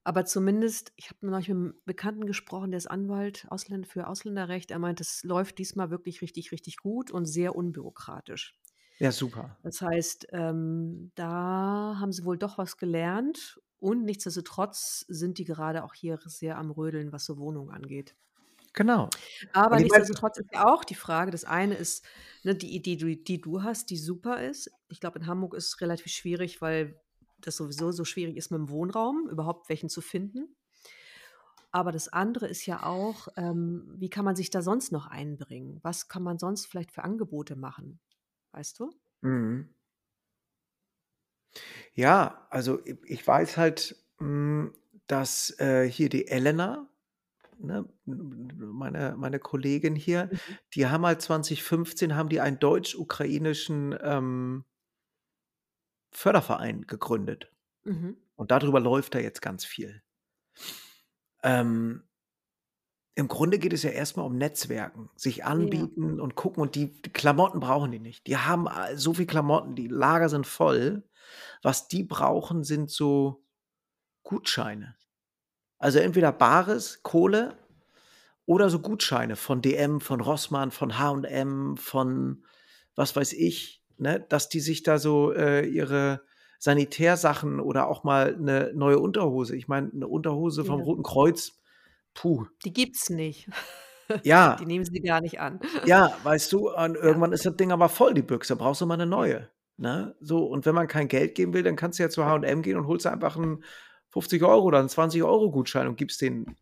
Aber 0.05 0.25
zumindest 0.25 0.92
ich 0.96 1.11
habe 1.11 1.27
neulich 1.27 1.49
mit 1.49 1.57
'nem 1.59 1.75
Bekannten 1.85 2.27
gesprochen, 2.27 2.70
der 2.70 2.79
ist 2.79 2.87
Anwalt 2.90 3.46
Ausländ 3.51 3.87
für 3.88 4.07
Ausländerrecht. 4.09 4.70
Er 4.70 4.79
meint, 4.79 5.01
es 5.01 5.22
läuft 5.25 5.59
diesmal 5.59 5.90
wirklich 5.90 6.22
richtig, 6.22 6.51
richtig 6.53 6.79
gut 6.79 7.11
und 7.11 7.27
sehr 7.27 7.55
unbürokratisch. 7.57 8.55
Ja, 9.01 9.12
super. 9.12 9.57
Das 9.64 9.81
heißt, 9.81 10.29
ähm, 10.33 11.12
da 11.14 11.96
haben 12.01 12.12
sie 12.12 12.25
wohl 12.25 12.38
doch 12.38 12.59
was 12.59 12.77
gelernt 12.77 13.61
und 13.87 14.05
nichtsdestotrotz 14.05 15.05
sind 15.09 15.38
die 15.38 15.44
gerade 15.44 15.85
auch 15.85 15.94
hier 15.94 16.18
sehr 16.27 16.59
am 16.59 16.72
Rödeln, 16.72 17.12
was 17.12 17.25
so 17.25 17.38
Wohnungen 17.38 17.70
angeht. 17.70 18.16
Genau. 18.72 19.11
Aber 19.53 19.81
nichtsdestotrotz 19.81 20.38
ist 20.38 20.49
ja 20.53 20.66
auch 20.66 20.85
die 20.85 20.94
Frage 20.94 21.31
das 21.31 21.44
eine 21.44 21.75
ist, 21.77 22.05
ne, 22.42 22.55
die 22.55 22.75
Idee, 22.75 22.96
die 22.96 23.22
die 23.25 23.40
du 23.40 23.62
hast, 23.62 23.90
die 23.90 23.96
super 23.96 24.42
ist. 24.42 24.70
Ich 24.88 25.01
glaube, 25.01 25.18
in 25.20 25.27
Hamburg 25.27 25.55
ist 25.55 25.66
es 25.68 25.81
relativ 25.81 26.12
schwierig, 26.12 26.61
weil 26.61 27.01
das 27.38 27.57
sowieso 27.57 27.92
so 27.92 28.05
schwierig 28.05 28.37
ist 28.37 28.51
mit'm 28.53 28.68
Wohnraum, 28.70 29.29
überhaupt 29.31 29.68
welchen 29.68 29.88
zu 29.88 30.01
finden. 30.01 30.57
Aber 31.72 31.92
das 31.92 32.09
andere 32.09 32.46
ist 32.49 32.66
ja 32.66 32.83
auch, 32.85 33.29
ähm, 33.37 33.92
wie 33.96 34.09
kann 34.11 34.25
man 34.25 34.37
sich 34.37 34.51
da 34.51 34.62
sonst 34.62 34.92
noch 34.92 35.07
einbringen? 35.07 35.79
Was 35.83 36.09
kann 36.09 36.22
man 36.22 36.38
sonst 36.38 36.66
vielleicht 36.66 36.92
für 36.92 37.05
Angebote 37.05 37.57
machen? 37.57 38.01
Weißt 38.53 38.79
du? 38.81 38.90
Mhm. 39.22 39.75
Ja, 41.95 42.47
also 42.51 42.81
ich 43.05 43.27
weiß 43.27 43.57
halt, 43.57 43.97
hm, 44.19 44.73
dass, 45.07 45.59
äh, 45.61 45.88
hier 45.88 46.09
die 46.09 46.27
Elena, 46.29 46.88
ne, 47.59 47.87
meine 48.07 49.16
meine 49.19 49.38
Kollegin 49.40 49.97
hier, 49.97 50.31
Mhm. 50.31 50.59
die 50.75 50.87
haben 50.88 51.07
halt 51.07 51.23
2015 51.23 52.16
haben 52.16 52.29
die 52.31 52.40
einen 52.40 52.59
deutsch-ukrainischen, 52.61 53.97
ähm 54.03 54.64
Förderverein 56.11 56.88
gegründet. 56.88 57.53
Mhm. 57.85 58.16
Und 58.37 58.51
dadrüber 58.51 58.81
läuft 58.81 59.14
da 59.14 59.21
jetzt 59.21 59.42
ganz 59.42 59.64
viel. 59.64 60.03
Ähm 61.42 62.03
im 63.14 63.29
Grunde 63.29 63.59
geht 63.59 63.73
es 63.73 63.83
ja 63.83 63.90
erst 63.90 64.16
mal 64.19 64.25
um 64.25 64.37
Netzwerken, 64.37 65.09
sich 65.16 65.45
Ja. 65.57 65.88
anbieten 66.05 66.21
und 66.21 66.35
gucken 66.35 66.62
und 66.62 66.75
die 66.75 67.01
die 67.01 67.11
Klamotten 67.12 67.61
brauchen 67.61 67.90
die 67.90 67.99
nicht. 67.99 68.27
Die 68.27 68.37
haben 68.37 68.69
a 68.69 68.95
so 68.97 69.14
viel 69.14 69.27
Klamotten, 69.27 69.75
die 69.75 69.88
Lager 69.88 70.29
sind 70.29 70.47
voll. 70.47 71.05
Was 71.62 71.88
die 71.88 72.04
brauchen, 72.04 72.64
sind 72.64 72.90
so 72.90 73.44
Gutscheine. 74.24 74.96
Also, 75.78 75.98
entweder 76.00 76.32
Bares, 76.32 77.02
Kohle 77.04 77.56
oder 78.46 78.70
so 78.70 78.80
Gutscheine 78.80 79.36
von 79.36 79.62
DM, 79.62 80.00
von 80.00 80.20
Rossmann, 80.22 80.70
von 80.72 80.98
H&M, 80.98 81.76
von 81.78 82.44
was 82.96 83.16
weiß 83.16 83.34
ich, 83.34 83.84
ne, 83.98 84.20
dass 84.28 84.48
die 84.50 84.60
sich 84.60 84.82
da 84.84 84.98
so, 84.98 85.32
äh, 85.34 85.66
ihre 85.66 86.22
Sanitärsachen 86.60 87.60
oder 87.60 87.88
auch 87.88 88.04
mal 88.04 88.36
'ne 88.38 88.72
neue 88.74 88.98
Unterhose 89.00 89.56
ich 89.56 89.68
meine, 89.68 89.90
'ne 89.94 90.08
Unterhose 90.08 90.64
vom 90.66 90.80
Ja. 90.80 90.82
Roten 90.82 91.02
Kreuz, 91.04 91.60
puh. 92.14 92.46
Die 92.64 92.72
gibt's 92.72 93.10
nicht. 93.10 93.48
Ja. 94.24 94.58
Die 94.58 94.66
nehmen 94.66 94.84
sie 94.84 95.00
gar 95.00 95.20
nicht 95.20 95.40
an. 95.40 95.60
Ja, 95.84 96.08
weißt 96.22 96.52
du, 96.52 96.70
und 96.74 96.96
Ja. 97.02 97.16
irgendwann 97.16 97.32
ist 97.32 97.46
das 97.46 97.56
Ding 97.56 97.72
aber 97.72 97.88
voll, 97.88 98.14
die 98.14 98.22
Büchse, 98.22 98.56
brauchst 98.56 98.80
du 98.80 98.86
mal 98.86 98.96
'ne 98.96 99.06
neue, 99.06 99.48
ne? 99.78 100.16
So, 100.20 100.46
und 100.46 100.66
wenn 100.66 100.74
man 100.74 100.88
kein 100.88 101.08
Geld 101.08 101.34
geben 101.34 101.54
will, 101.54 101.62
dann 101.62 101.76
kannst 101.76 101.98
du 101.98 102.04
ja 102.04 102.10
zu 102.10 102.24
H&M 102.26 102.62
gehen 102.62 102.76
und 102.78 102.86
holst 102.86 103.06
einfach 103.06 103.36
'n 103.36 103.64
50 104.10 104.42
€ 104.44 104.64
oder 104.64 104.80
'n 104.80 104.88
20 104.88 105.22
€ 105.24 105.50
Gutschein 105.52 105.88
und 105.88 105.96
gibst 105.98 106.20
den 106.22 106.56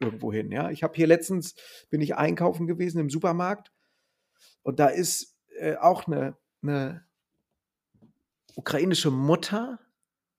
irgendwo 0.00 0.32
hin, 0.32 0.52
ja? 0.52 0.70
Ich 0.70 0.82
habe 0.84 0.94
hier 0.96 1.06
letztens 1.08 1.54
bin 1.90 2.00
ich 2.02 2.16
einkaufen 2.16 2.66
gewesen 2.68 3.00
im 3.00 3.10
Supermarkt 3.10 3.72
und 4.64 4.80
da 4.80 4.88
ist, 4.88 5.36
äh, 5.58 5.76
auch 5.76 6.06
'ne 6.08 6.36
'ne 6.62 7.04
ukrainische 8.56 9.10
Mutter 9.10 9.80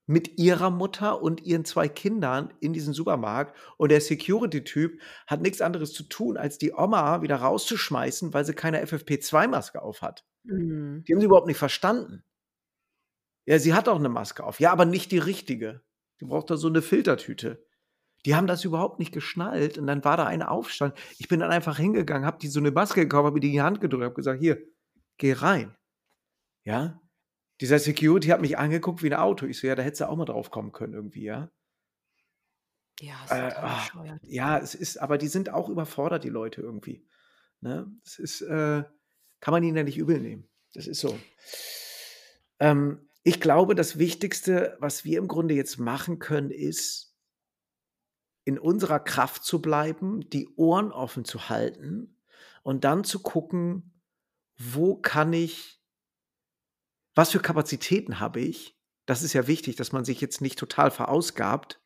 mit 0.08 0.38
ihrer 0.40 0.70
Mutter 0.70 1.22
und 1.22 1.44
ihren 1.46 1.66
2 1.66 1.88
Kindern 1.90 2.54
in 2.62 2.74
diesem 2.74 2.94
Supermarkt 2.94 3.58
und 3.78 3.92
der 3.92 4.02
Security-Typ 4.02 5.02
hat 5.28 5.42
nix 5.42 5.62
anderes 5.62 5.94
zu 5.94 6.04
tun, 6.04 6.38
als 6.38 6.58
die 6.60 6.74
Oma 6.74 7.22
wieder 7.24 7.38
rauszuschmeißen, 7.38 8.34
weil 8.34 8.46
sie 8.46 8.54
keine 8.54 8.82
FFP2-Maske 8.82 9.82
aufhat. 9.82 10.24
Mhm. 10.48 11.04
Die 11.08 11.14
haben 11.14 11.20
sie 11.20 11.26
überhaupt 11.26 11.48
nicht 11.48 11.58
verstanden. 11.58 12.24
Ja, 13.48 13.60
sie 13.60 13.74
hat 13.76 13.88
auch 13.88 14.00
'ne 14.00 14.10
Maske 14.10 14.44
auf. 14.44 14.60
Ja, 14.60 14.72
aber 14.72 14.86
nicht 14.86 15.12
die 15.12 15.20
richtige. 15.20 15.82
Die 16.20 16.26
braucht 16.26 16.50
da 16.50 16.58
so 16.58 16.68
'ne 16.70 16.82
Filtertüte. 16.82 17.64
Die 18.26 18.36
haben 18.36 18.48
das 18.48 18.66
überhaupt 18.66 19.00
nicht 19.00 19.14
geschnallt 19.14 19.78
und 19.78 19.88
dann 19.88 20.04
war 20.06 20.18
da 20.18 20.26
ein 20.28 20.44
Aufstand. 20.44 20.96
Ich 21.20 21.28
bin 21.30 21.40
dann 21.42 21.52
einfach 21.52 21.78
hingegangen, 21.78 22.26
habe 22.28 22.40
die 22.40 22.48
so 22.50 22.60
'ne 22.62 22.72
Maske 22.72 23.02
gekauft, 23.04 23.26
habe 23.28 23.40
die 23.42 23.48
in 23.50 23.54
die 23.56 23.62
Hand 23.62 23.82
gedrückt, 23.82 24.04
habe 24.06 24.16
gesagt: 24.16 24.42
„Hier, 24.42 24.60
geh 25.18 25.34
rein.“ 25.34 25.76
Ja? 26.66 27.02
Dieser 27.62 27.80
Security 27.80 28.30
hat 28.30 28.42
mich 28.42 28.58
angeguckt 28.60 29.04
wie 29.04 29.08
'n 29.10 29.16
Auto. 29.16 29.46
Ich 29.48 29.60
so: 29.60 29.68
„Ja, 29.68 29.76
da 29.76 29.84
hättest 29.84 30.02
du 30.02 30.10
auch 30.10 30.18
mal 30.18 30.26
drauf 30.26 30.52
kommen 30.52 30.72
können 30.74 30.94
irgendwie, 30.96 31.24
ja?“ 31.26 31.52
Ja, 33.02 33.28
Äh, 33.28 33.34
total 33.36 33.62
ah, 33.62 33.90
ja, 34.22 34.58
es 34.60 34.76
ist 34.76 34.98
aber 34.98 35.18
die 35.18 35.28
sind 35.28 35.50
auch 35.50 35.70
überfordert, 35.70 36.24
die 36.24 36.30
Leute 36.30 36.62
irgendwie, 36.62 37.06
ne? 37.62 37.92
Es 38.06 38.20
ist, 38.20 38.42
äh 38.42 38.84
kann 39.46 39.52
man 39.52 39.62
ihnen 39.62 39.78
ja 39.78 39.84
nicht 39.84 40.00
übel 40.00 40.20
nehmen. 40.20 40.50
Das 40.74 40.88
ist 40.88 41.00
so. 41.00 41.20
Ähm, 42.58 43.08
ich 43.22 43.40
glaube, 43.40 43.76
das 43.76 44.00
Wichtigste, 44.00 44.76
was 44.80 45.06
wir 45.06 45.20
im 45.20 45.28
Grunde 45.28 45.54
jetzt 45.54 45.78
machen 45.78 46.18
können, 46.18 46.50
ist 46.50 47.16
in 48.44 48.58
unserer 48.58 49.00
Kraft 49.00 49.44
zu 49.44 49.62
bleiben, 49.62 50.28
die 50.32 50.50
Ohren 50.56 50.92
offen 50.92 51.26
zu 51.26 51.48
halten 51.48 52.18
und 52.64 52.86
dann 52.86 53.04
zu 53.04 53.22
gucken, 53.22 54.02
wo 54.58 54.96
kann 54.96 55.32
ich 55.32 55.80
was 57.14 57.32
für 57.32 57.40
Kapazitäten 57.40 58.20
habe 58.20 58.42
ich? 58.42 58.76
Das 59.06 59.22
ist 59.22 59.34
ja 59.34 59.46
wichtig, 59.46 59.76
dass 59.76 59.92
man 59.92 60.06
sich 60.06 60.22
jetzt 60.22 60.42
nicht 60.42 60.58
total 60.58 60.90
verausgabt. 60.90 61.80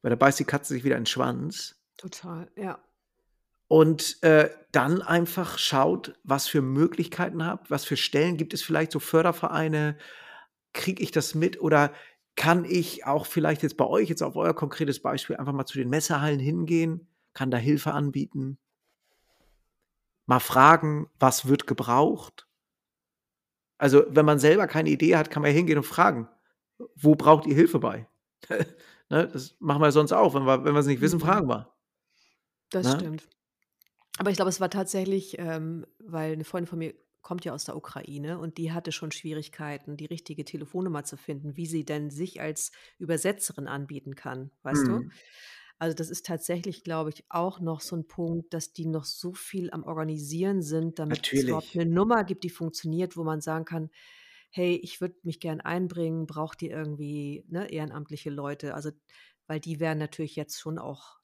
Weil 0.00 0.08
da 0.08 0.16
beißt 0.16 0.40
die 0.40 0.44
Katze 0.44 0.72
sich 0.72 0.82
wieder 0.82 0.96
in 0.96 1.02
den 1.02 1.06
Schwanz. 1.06 1.76
Total, 1.98 2.50
ja. 2.56 2.82
Und, 3.68 4.22
äh, 4.22 4.50
dann 4.72 5.00
einfach 5.02 5.58
schaut, 5.58 6.18
was 6.24 6.46
für 6.48 6.60
Möglichkeiten 6.62 7.44
habt, 7.44 7.70
was 7.70 7.84
für 7.84 7.96
Stellen 7.96 8.36
gibt 8.36 8.52
es 8.54 8.62
vielleicht 8.62 8.92
so 8.92 9.00
Fördervereine? 9.00 9.96
Kriege 10.74 11.02
ich 11.02 11.10
das 11.12 11.34
mit 11.34 11.60
oder 11.60 11.92
kann 12.36 12.64
ich 12.64 13.06
auch 13.06 13.26
vielleicht 13.26 13.62
jetzt 13.62 13.76
bei 13.78 13.86
euch, 13.86 14.08
jetzt 14.10 14.22
auf 14.22 14.36
euer 14.36 14.54
konkretes 14.54 15.00
Beispiel, 15.02 15.36
einfach 15.36 15.52
mal 15.54 15.66
zu 15.66 15.78
den 15.78 15.90
Messehallen 15.90 16.40
hingehen, 16.40 17.08
kann 17.34 17.50
da 17.50 17.58
Hilfe 17.58 17.92
anbieten? 17.92 18.58
Mal 20.26 20.38
fragen, 20.38 21.10
was 21.18 21.48
wird 21.48 21.66
gebraucht? 21.66 22.46
Also, 23.78 24.04
wenn 24.08 24.26
man 24.26 24.38
selber 24.38 24.66
keine 24.66 24.90
Idee 24.90 25.16
hat, 25.16 25.30
kann 25.30 25.42
man 25.42 25.50
ja 25.52 25.56
hingehen 25.56 25.78
und 25.78 25.84
fragen: 25.84 26.28
„Wo 26.96 27.14
braucht 27.14 27.46
ihr 27.46 27.54
Hilfe 27.54 27.78
bei?“ 27.78 28.06
Ne, 29.10 29.26
das 29.26 29.56
machen 29.58 29.80
wir 29.80 29.90
sonst 29.90 30.12
auch. 30.12 30.34
Wenn 30.34 30.44
wir 30.44 30.64
wenn 30.64 30.74
wir's 30.74 30.84
nicht 30.86 31.00
wissen, 31.00 31.18
Mhm. 31.18 31.18
fragen 31.18 31.48
wir. 31.48 31.72
Das 32.70 32.88
Ne? 32.88 32.92
stimmt. 32.92 33.28
Aber 34.18 34.30
ich 34.30 34.36
glaube, 34.36 34.48
es 34.50 34.60
war 34.60 34.68
tatsächlich, 34.70 35.38
ähm, 35.38 35.86
weil 36.00 36.36
'ne 36.36 36.44
Freundin 36.44 36.66
von 36.68 36.78
mir 36.80 36.94
kommt 37.22 37.44
ja 37.44 37.52
aus 37.54 37.64
der 37.66 37.76
Ukraine 37.76 38.38
und 38.38 38.58
die 38.58 38.72
hatte 38.72 38.90
schon 38.92 39.12
Schwierigkeiten, 39.12 39.96
die 39.96 40.06
richtige 40.06 40.44
Telefonnummer 40.44 41.04
zu 41.04 41.16
finden, 41.16 41.56
wie 41.56 41.66
sie 41.66 41.84
denn 41.84 42.10
sich 42.10 42.40
als 42.40 42.72
Übersetzerin 42.98 43.68
anbieten 43.68 44.14
kann, 44.16 44.50
weißt 44.62 44.88
du? 44.88 45.00
Mhm. 45.00 45.18
Also, 45.78 45.94
das 45.96 46.10
ist 46.10 46.26
tatsächlich, 46.26 46.84
glaube 46.84 47.10
ich, 47.10 47.24
auch 47.30 47.60
noch 47.60 47.80
so 47.80 47.96
'n 47.96 48.08
Punkt, 48.08 48.54
dass 48.54 48.72
die 48.72 48.86
noch 48.86 49.04
so 49.04 49.34
viel 49.34 49.70
am 49.70 49.84
Organisieren 49.84 50.62
sind, 50.62 50.98
damit 50.98 51.22
es 51.32 51.44
überhaupt 51.44 51.74
Natürlich. 51.74 51.76
'ne 51.76 51.86
Nummer 51.86 52.24
gibt, 52.24 52.44
die 52.44 52.50
funktioniert, 52.50 53.16
wo 53.16 53.24
man 53.24 53.40
sagen 53.40 53.64
kann: 53.66 53.90
„Hey, 54.50 54.76
ich 54.76 55.00
würde 55.00 55.16
mich 55.24 55.40
gern 55.40 55.60
einbringen. 55.60 56.26
Braucht 56.26 56.62
ihr 56.62 56.70
irgendwie, 56.70 57.44
ne, 57.48 57.70
ehrenamtliche 57.70 58.30
Leute?“ 58.30 58.74
Also, 58.74 58.90
weil 59.48 59.60
die 59.60 59.80
werden 59.80 59.98
natürlich 59.98 60.36
jetzt 60.36 60.58
schon 60.60 60.78
auch 60.78 61.17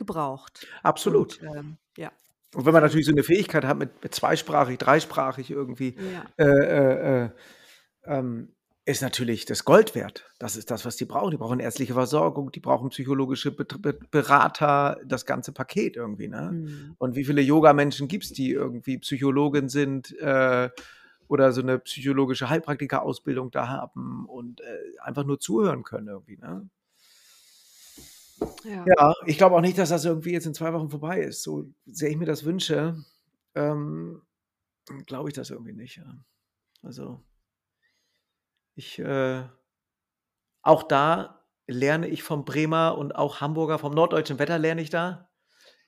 gebraucht. 0.00 0.68
Absolut. 0.84 1.38
Und, 1.38 1.42
ähm, 1.42 1.78
ja, 1.96 2.12
Und 2.54 2.66
wenn 2.66 2.72
man 2.72 2.82
natürlich 2.82 3.06
so 3.06 3.12
'ne 3.12 3.22
Fähigkeit 3.22 3.64
hat 3.64 3.78
mit 3.78 4.02
mit 4.02 4.14
zweisprachig, 4.14 4.78
dreisprachig 4.78 5.50
irgendwie, 5.50 5.96
Ja. 5.96 6.32
äh, 6.36 6.44
äh, 6.46 7.24
äh, 7.26 7.30
ähm, 8.04 8.54
ist 8.86 9.02
natürlich 9.02 9.44
das 9.46 9.64
Gold 9.64 9.94
wert. 9.94 10.30
Das 10.40 10.56
ist 10.56 10.70
das, 10.70 10.84
was 10.84 10.96
die 10.96 11.04
brauchen. 11.06 11.30
Die 11.32 11.36
brauchen 11.36 11.60
ärztliche 11.60 11.94
Versorgung, 11.94 12.50
die 12.52 12.60
brauchen 12.60 12.90
psychologische 12.90 13.52
Bet 13.52 13.80
Bet 13.82 14.10
Berater, 14.10 14.98
das 15.06 15.26
ganze 15.26 15.52
Paket 15.52 15.96
irgendwie, 15.96 16.28
ne? 16.28 16.56
Mhm. 16.56 16.96
Und 16.98 17.16
wie 17.16 17.24
viele 17.24 17.42
Yogamenschen 17.42 18.08
gibt's, 18.08 18.32
die 18.32 18.50
irgendwie 18.52 18.98
Psychologin 18.98 19.68
sind, 19.68 20.16
äh, 20.20 20.70
oder 21.28 21.52
so 21.52 21.62
'ne 21.62 21.78
psychologische 21.80 22.48
Heilpraktikerausbildung 22.50 23.50
da 23.52 23.68
haben 23.68 24.26
und, 24.26 24.60
äh, 24.62 24.64
einfach 25.02 25.24
nur 25.24 25.38
zuhören 25.40 25.84
können 25.84 26.08
irgendwie, 26.08 26.38
ne? 26.38 26.68
Ja. 28.64 28.84
Ja, 28.86 29.14
ich 29.26 29.38
glaube 29.38 29.56
auch 29.56 29.60
nicht, 29.60 29.78
dass 29.78 29.88
das 29.90 30.04
irgendwie 30.04 30.32
jetzt 30.32 30.46
in 30.46 30.54
2 30.54 30.72
Wochen 30.72 30.90
vorbei 30.90 31.20
ist. 31.20 31.42
So 31.42 31.66
sehr 31.86 32.10
ich 32.10 32.16
mir 32.16 32.26
das 32.26 32.44
wünsche, 32.44 33.04
ähm, 33.54 34.22
glaube 35.06 35.28
ich 35.28 35.34
das 35.34 35.50
irgendwie 35.50 35.72
nicht, 35.72 35.96
ja. 35.96 36.18
Also 36.82 37.22
ich, 38.76 38.98
äh 38.98 39.42
auch 40.62 40.82
da 40.82 41.42
lerne 41.66 42.08
ich 42.08 42.22
vom 42.22 42.44
Bremer 42.44 42.98
und 42.98 43.14
auch 43.14 43.40
Hamburger 43.40 43.78
vom 43.78 43.94
norddeutschen 43.94 44.38
Wetter 44.38 44.58
lerne 44.58 44.82
ich 44.82 44.90
da. 44.90 45.30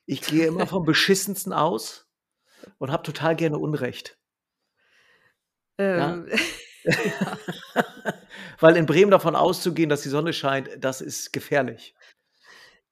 Ich 0.05 0.21
gehe 0.25 0.47
immer 0.47 0.67
vom 0.67 0.85
Beschissensten 0.85 1.53
aus 1.53 2.09
und 2.79 2.91
habe 2.91 3.03
total 3.03 3.35
gerne 3.35 3.57
Unrecht. 3.57 4.17
Ähm, 5.77 6.27
ja. 6.27 6.35
Weil 8.59 8.77
in 8.77 8.85
Bremen 8.85 9.11
davon 9.11 9.35
auszugehen, 9.35 9.89
dass 9.89 10.01
die 10.01 10.09
Sonne 10.09 10.33
scheint, 10.33 10.69
das 10.79 11.01
ist 11.01 11.33
gefährlich. 11.33 11.95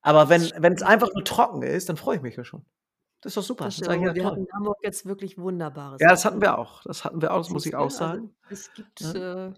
Aber 0.04 0.30
wenn 0.30 0.42
Das 0.42 0.50
stimmt. 0.50 0.84
einfach 0.84 1.10
nur 1.14 1.24
trocken 1.24 1.62
ist, 1.64 1.90
dann 1.90 1.98
freue 1.98 2.18
ich 2.18 2.22
mich 2.24 2.36
ja 2.36 2.44
schon. 2.44 2.66
Das 3.24 3.32
ist 3.32 3.38
doch 3.38 3.44
super. 3.44 3.66
Das 3.66 3.82
aber 3.82 3.96
„Ja, 4.02 4.14
wir 4.16 4.24
toll.“ 4.24 4.32
hatten 4.32 4.42
in 4.42 4.48
Hamburg 4.54 4.78
jetzt 4.84 5.06
wirklich 5.06 5.38
wunderbares 5.38 6.02
Ja, 6.02 6.10
das 6.10 6.26
hatten 6.26 6.42
wir 6.42 6.58
auch. 6.58 6.82
Das 6.84 7.04
hatten 7.06 7.22
wir 7.22 7.32
auch, 7.34 7.40
das 7.40 7.50
muss 7.50 7.66
ich 7.66 7.76
auch? 7.76 7.96
Also, 8.00 8.18
sagen, 8.18 8.36
es 8.48 8.74
gibt, 8.74 9.02
ne? 9.02 9.14
äh 9.16 9.54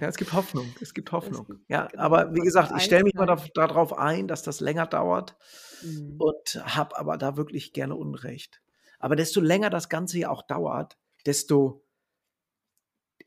Ja, 0.00 0.08
es 0.08 0.16
gibt 0.16 0.32
Hoffnung. 0.32 0.78
Es 0.80 0.94
gibt 0.94 1.12
es 1.20 1.42
Hoffnung. 1.42 1.46
gibt 1.46 1.66
Ja, 1.68 1.88
genau, 1.88 2.04
aber 2.04 2.34
wie 2.34 2.40
gesagt, 2.40 2.72
ich 2.72 2.84
stelle 2.84 3.04
mich 3.04 3.14
mal 3.16 3.26
Einigkeit. 3.26 3.54
da 3.54 3.66
ein, 3.98 4.28
dass 4.28 4.42
das 4.42 4.60
länger 4.60 4.86
dauert 4.86 5.36
Mhm. 5.80 6.18
und 6.18 6.56
habe 6.64 6.98
aber 6.98 7.16
da 7.18 7.36
wirklich 7.36 7.72
gerne 7.72 7.96
Unrecht. 7.96 8.62
Aber 8.98 9.16
desto 9.16 9.40
länger 9.40 9.70
das 9.70 9.88
Ganze 9.88 10.18
ja 10.18 10.30
auch 10.30 10.42
dauert, 10.42 10.98
desto 11.26 11.84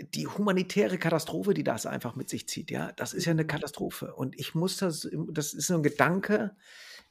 die 0.03 0.27
humanitäre 0.27 0.97
Katastrophe, 0.97 1.53
die 1.53 1.63
das 1.63 1.85
einfach 1.85 2.15
mit 2.15 2.29
sich 2.29 2.47
zieht, 2.47 2.71
ja, 2.71 2.91
das 2.93 3.13
ist 3.13 3.25
ja 3.25 3.33
'ne 3.33 3.45
Mhm. 3.45 3.45
Katastrophe. 3.45 4.13
Und 4.15 4.39
ich 4.39 4.55
muss 4.55 4.77
das 4.77 5.07
das 5.29 5.53
ist 5.53 5.67
so 5.67 5.75
'n 5.75 5.83
Gedanke, 5.83 6.55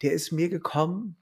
der 0.02 0.12
ist 0.12 0.32
mir 0.32 0.48
gekommen 0.48 1.16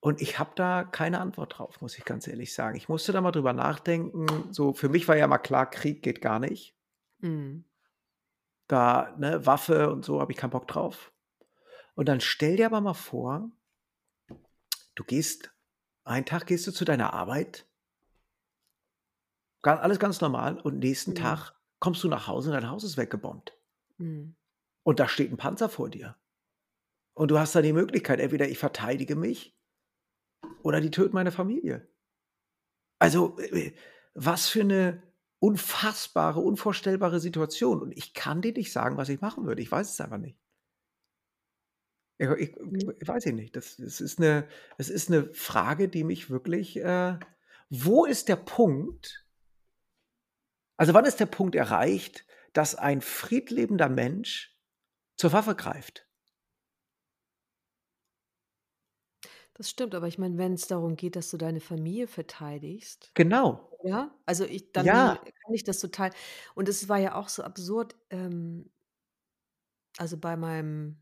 und 0.00 0.20
ich 0.20 0.38
habe 0.38 0.50
da 0.54 0.84
keine 0.84 1.20
Antwort 1.20 1.58
drauf, 1.58 1.80
muss 1.80 1.98
ich 1.98 2.04
ganz 2.04 2.26
ehrlich 2.28 2.54
sagen. 2.54 2.76
Ich 2.76 2.88
musste 2.88 3.12
da 3.12 3.20
mal 3.20 3.32
drüber 3.32 3.52
nachdenken. 3.52 4.52
So, 4.52 4.72
für 4.72 4.88
mich 4.88 5.08
war 5.08 5.16
ja 5.16 5.26
mal 5.26 5.38
klar, 5.38 5.68
Krieg 5.70 6.02
geht 6.02 6.20
gar 6.20 6.38
nicht. 6.38 6.74
Mhm. 7.22 7.64
Da 8.70 9.14
ne, 9.18 9.44
Waffe 9.46 9.90
und 9.90 10.04
so 10.04 10.20
habe 10.20 10.32
ich 10.32 10.38
keinen 10.38 10.50
Bock 10.50 10.68
drauf. 10.68 11.12
Und 11.94 12.08
dann 12.08 12.20
stell 12.20 12.56
dir 12.56 12.66
aber 12.66 12.80
mal 12.80 12.94
vor 12.94 13.50
du 14.96 15.04
gehst 15.04 15.54
einen 16.04 16.26
Tag 16.26 16.46
gehst 16.46 16.66
du 16.66 16.72
zu 16.72 16.84
deiner 16.84 17.12
Arbeit 17.12 17.67
alles 19.62 19.98
ganz 19.98 20.20
normal 20.20 20.58
und 20.60 20.78
nächsten 20.78 21.14
Mhm. 21.14 21.14
Tag 21.14 21.52
kommst 21.80 22.02
du 22.04 22.08
nach 22.08 22.26
Hause 22.26 22.50
und 22.50 22.54
dein 22.54 22.70
Haus 22.70 22.84
ist 22.84 22.96
weggebombt. 22.96 23.58
Mhm. 24.00 24.34
Und 24.86 25.00
da 25.00 25.08
steht 25.08 25.30
'n 25.30 25.36
Panzer 25.36 25.68
vor 25.68 25.90
dir. 25.90 26.16
Und 27.14 27.30
du 27.30 27.38
hast 27.38 27.54
da 27.54 27.62
die 27.62 27.72
Möglichkeit, 27.72 28.20
entweder 28.20 28.48
ich 28.48 28.58
verteidige 28.58 29.16
mich 29.16 29.52
oder 30.64 30.80
die 30.80 30.90
töten 30.90 31.14
meine 31.14 31.32
Familie. 31.32 31.88
Also, 33.00 33.38
äh, 33.38 33.72
was 34.14 34.48
für 34.48 34.64
'ne 34.64 35.02
unfassbare, 35.40 36.40
unvorstellbare 36.40 37.20
Situation. 37.20 37.80
Und 37.80 37.92
ich 37.96 38.12
kann 38.12 38.42
dir 38.42 38.52
nicht 38.52 38.72
sagen, 38.72 38.96
was 38.96 39.08
ich 39.08 39.20
machen 39.20 39.46
würde. 39.46 39.62
Ich 39.62 39.70
weiß 39.70 39.90
es 39.92 40.00
einfach 40.00 40.18
nicht. 40.18 40.36
Ja, 42.20 42.34
ich 42.36 42.56
Mhm. 42.70 42.98
weiß 43.06 43.26
ich 43.26 43.34
nicht. 43.34 43.54
Das 43.54 43.76
das 43.76 44.00
ist 44.00 44.18
'ne 44.18 44.48
es 44.76 44.90
ist 44.90 45.08
'ne 45.08 45.30
Frage, 45.34 45.88
die 45.88 46.02
mich 46.04 46.30
wirklich, 46.30 46.76
äh 46.78 47.18
wo 47.70 48.04
ist 48.06 48.28
der 48.28 48.36
Punkt 48.36 49.27
also, 50.78 50.94
wann 50.94 51.04
ist 51.04 51.20
der 51.20 51.26
Punkt 51.26 51.56
erreicht, 51.56 52.24
dass 52.52 52.74
ein 52.76 53.00
friedliebender 53.00 53.88
Mensch 53.88 54.56
zur 55.16 55.32
Waffe 55.32 55.56
greift? 55.56 56.06
Das 59.56 59.70
stimmt, 59.70 59.94
aber 59.94 60.06
ich 60.08 60.18
meine, 60.18 60.38
wenn's 60.38 60.66
darum 60.66 60.96
geht, 60.96 61.16
dass 61.16 61.30
du 61.30 61.36
deine 61.36 61.60
Familie 61.60 62.06
verteidigst, 62.06 63.14
Genau. 63.16 63.68
ja? 63.84 64.14
Also, 64.26 64.44
ich 64.44 64.72
dann 64.72 64.92
Ja. 64.92 65.28
kann 65.44 65.54
ich 65.54 65.64
das 65.64 65.80
total 65.80 66.12
und 66.54 66.68
es 66.68 66.88
war 66.88 66.98
ja 66.98 67.14
auch 67.16 67.28
so 67.28 67.42
absurd, 67.44 67.96
ähm 68.10 68.70
also, 69.96 70.16
bei 70.18 70.36
meinem 70.36 70.98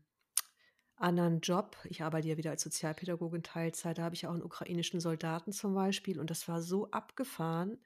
anderen 0.97 1.41
Job 1.41 1.77
ich 1.85 2.03
arbeite 2.03 2.27
ja 2.29 2.37
wieder 2.37 2.51
als 2.51 2.63
Sozialpädagogin 2.63 3.43
Teilzeit, 3.43 3.97
da 3.99 4.03
habe 4.03 4.15
ich 4.15 4.27
auch 4.27 4.33
'n 4.35 4.43
ukrainischen 4.43 4.99
Soldaten 5.01 5.51
zum 5.53 5.73
Beispiel 5.75 6.19
und 6.19 6.29
das 6.31 6.47
war 6.47 6.61
so 6.61 6.91
abgefahren, 6.91 7.79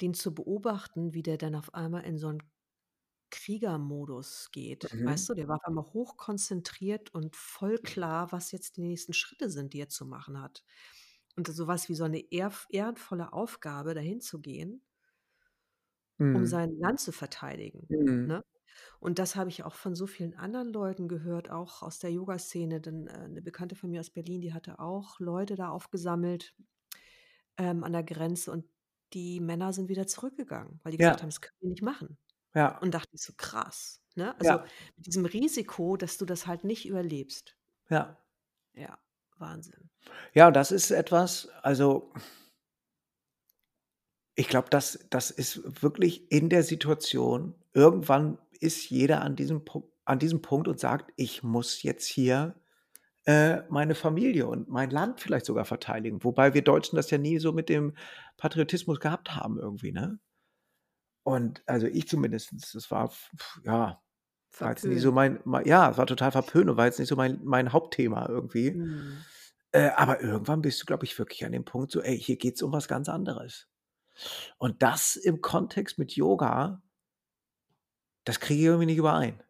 den 0.00 0.14
zu 0.14 0.34
beobachten, 0.34 1.14
wie 1.14 1.22
der 1.22 1.38
dann 1.38 1.54
auf 1.54 1.74
einmal 1.74 2.04
in 2.04 2.18
so 2.18 2.28
'n 2.28 2.42
Kriegermodus 3.30 4.50
geht. 4.52 4.88
Mhm. 4.90 5.02
Weißt 5.04 5.28
du, 5.30 5.34
der 5.34 5.48
war 5.48 5.56
auf 5.56 5.64
einmal 5.66 5.84
hochkonzentriert 5.94 7.14
und 7.14 7.36
voll 7.36 7.78
klar, 7.78 8.32
was 8.32 8.52
jetzt 8.52 8.76
die 8.78 8.82
nächsten 8.82 9.14
Schritte 9.14 9.50
sind, 9.50 9.74
die 9.74 9.80
er 9.80 9.88
zu 9.90 10.06
machen 10.06 10.40
hat. 10.40 10.64
Und 11.36 11.48
so 11.48 11.66
was 11.68 11.88
wie 11.90 11.94
so 11.96 12.06
'ne 12.08 12.20
ehrf 12.32 12.66
ehrenvolle 12.70 13.32
Aufgabe, 13.34 13.94
dahin 13.94 14.20
zu 14.22 14.40
gehen 14.40 14.82
um 16.34 16.46
Mhm. 16.46 16.46
sein 16.46 16.76
Land 16.78 16.98
zu 17.00 17.12
verteidigen, 17.12 17.90
Mhm. 17.90 18.22
ne? 18.24 18.42
Und 19.00 19.18
das 19.18 19.36
habe 19.36 19.50
ich 19.50 19.64
auch 19.64 19.74
von 19.74 19.94
so 19.96 20.06
vielen 20.06 20.34
anderen 20.36 20.68
Leuten 20.72 21.08
gehört, 21.08 21.50
auch 21.50 21.82
aus 21.82 21.98
der 22.00 22.10
Yoga-Szene, 22.12 22.80
denn, 22.80 23.06
äh, 23.08 23.28
'ne 23.28 23.42
Bekannte 23.42 23.76
von 23.76 23.90
mir 23.90 24.00
aus 24.00 24.10
Berlin, 24.10 24.40
die 24.42 24.54
hatte 24.54 24.78
auch 24.80 25.20
Leute 25.20 25.56
da 25.56 25.70
aufgesammelt, 25.70 26.54
ähm, 27.58 27.84
an 27.84 27.92
der 27.92 28.04
Grenze 28.04 28.52
und 28.52 28.66
die 29.14 29.40
Männer 29.40 29.72
sind 29.72 29.88
wieder 29.88 30.06
zurückgegangen, 30.06 30.80
weil 30.82 30.92
die 30.92 30.98
gesagt 30.98 31.20
Ja. 31.20 31.22
haben: 31.22 31.30
„Das 31.30 31.40
können 31.40 31.56
wir 31.60 31.70
nicht 31.70 31.82
machen.“ 31.82 32.18
Ja. 32.54 32.82
Und 32.82 32.92
dachte 32.94 33.10
ich 33.14 33.22
so: 33.22 33.34
„Krass“, 33.36 34.02
ne? 34.16 34.38
Also, 34.40 34.56
Ja. 34.56 34.72
mit 34.96 35.06
diesem 35.06 35.26
Risiko, 35.26 35.96
dass 35.98 36.18
du 36.18 36.26
das 36.26 36.46
halt 36.48 36.64
nicht 36.64 36.86
überlebst. 36.86 37.56
Ja. 37.90 38.18
Ja, 38.74 38.98
Wahnsinn. 39.38 39.90
Ja, 40.34 40.50
das 40.50 40.72
ist 40.72 40.90
etwas 40.90 41.48
also 41.62 42.12
ich 44.38 44.48
glaube, 44.48 44.68
das 44.70 45.06
das 45.10 45.30
ist 45.30 45.82
wirklich 45.82 46.30
in 46.32 46.48
der 46.48 46.62
Situation 46.62 47.54
irgendwann 47.74 48.38
ist 48.60 48.88
jeder 48.90 49.22
an 49.22 49.36
diesem 49.36 49.62
an 50.04 50.18
diesem 50.18 50.42
Punkt 50.42 50.68
und 50.68 50.80
sagt: 50.80 51.12
„Ich 51.16 51.42
muss 51.42 51.82
jetzt 51.82 52.06
hier, 52.06 52.56
äh, 53.26 53.62
meine 53.70 53.94
Familie 53.96 54.46
und 54.48 54.68
mein 54.68 54.90
Land 54.90 55.20
vielleicht 55.20 55.46
sogar 55.46 55.64
verteidigen.“ 55.66 56.24
Wobei 56.24 56.54
wir 56.54 56.62
Deutschen 56.62 56.96
das 56.96 57.10
ja 57.10 57.18
nie 57.18 57.38
so 57.40 57.52
mit 57.52 57.68
dem 57.70 57.94
Patriotismus 58.36 59.00
gehabt 59.00 59.34
haben 59.34 59.58
irgendwie, 59.58 59.92
ne? 59.92 60.18
Und 61.24 61.62
also, 61.66 61.86
ich 61.86 62.08
zumindestens, 62.08 62.72
das 62.72 62.90
war 62.90 63.12
ja. 63.64 64.00
War 64.58 64.70
jetzt 64.70 64.84
nie 64.84 64.98
so 64.98 65.12
Verpönt. 65.12 65.46
mein, 65.46 65.62
mein 65.62 65.66
ja, 65.66 65.90
es 65.90 65.96
war 65.96 66.06
total 66.06 66.30
verpönt 66.30 66.68
und 66.68 66.76
war 66.76 66.84
jetzt 66.84 66.98
nicht 66.98 67.08
so 67.08 67.16
mein, 67.16 67.40
mein 67.42 67.72
Hauptthema 67.72 68.28
irgendwie. 68.28 68.72
Mhm. 68.72 69.24
Äh, 69.70 69.90
aber 69.96 70.20
irgendwann 70.20 70.60
bist 70.60 70.82
du, 70.82 70.84
glaube 70.84 71.06
ich, 71.06 71.18
wirklich 71.18 71.46
an 71.46 71.52
dem 71.52 71.64
Punkt 71.64 71.90
so, 71.90 72.02
ey, 72.02 72.20
hier 72.20 72.36
geht 72.36 72.56
es 72.56 72.62
um 72.62 72.70
was 72.72 72.86
ganz 72.86 73.08
anderes. 73.08 73.66
Und 74.58 74.82
das 74.82 75.16
im 75.16 75.40
Kontext 75.40 75.98
mit 75.98 76.12
Yoga, 76.12 76.82
das 78.24 78.40
kriege 78.40 78.60
ich 78.60 78.66
irgendwie 78.66 78.86
nicht 78.86 78.98
überein. 78.98 79.42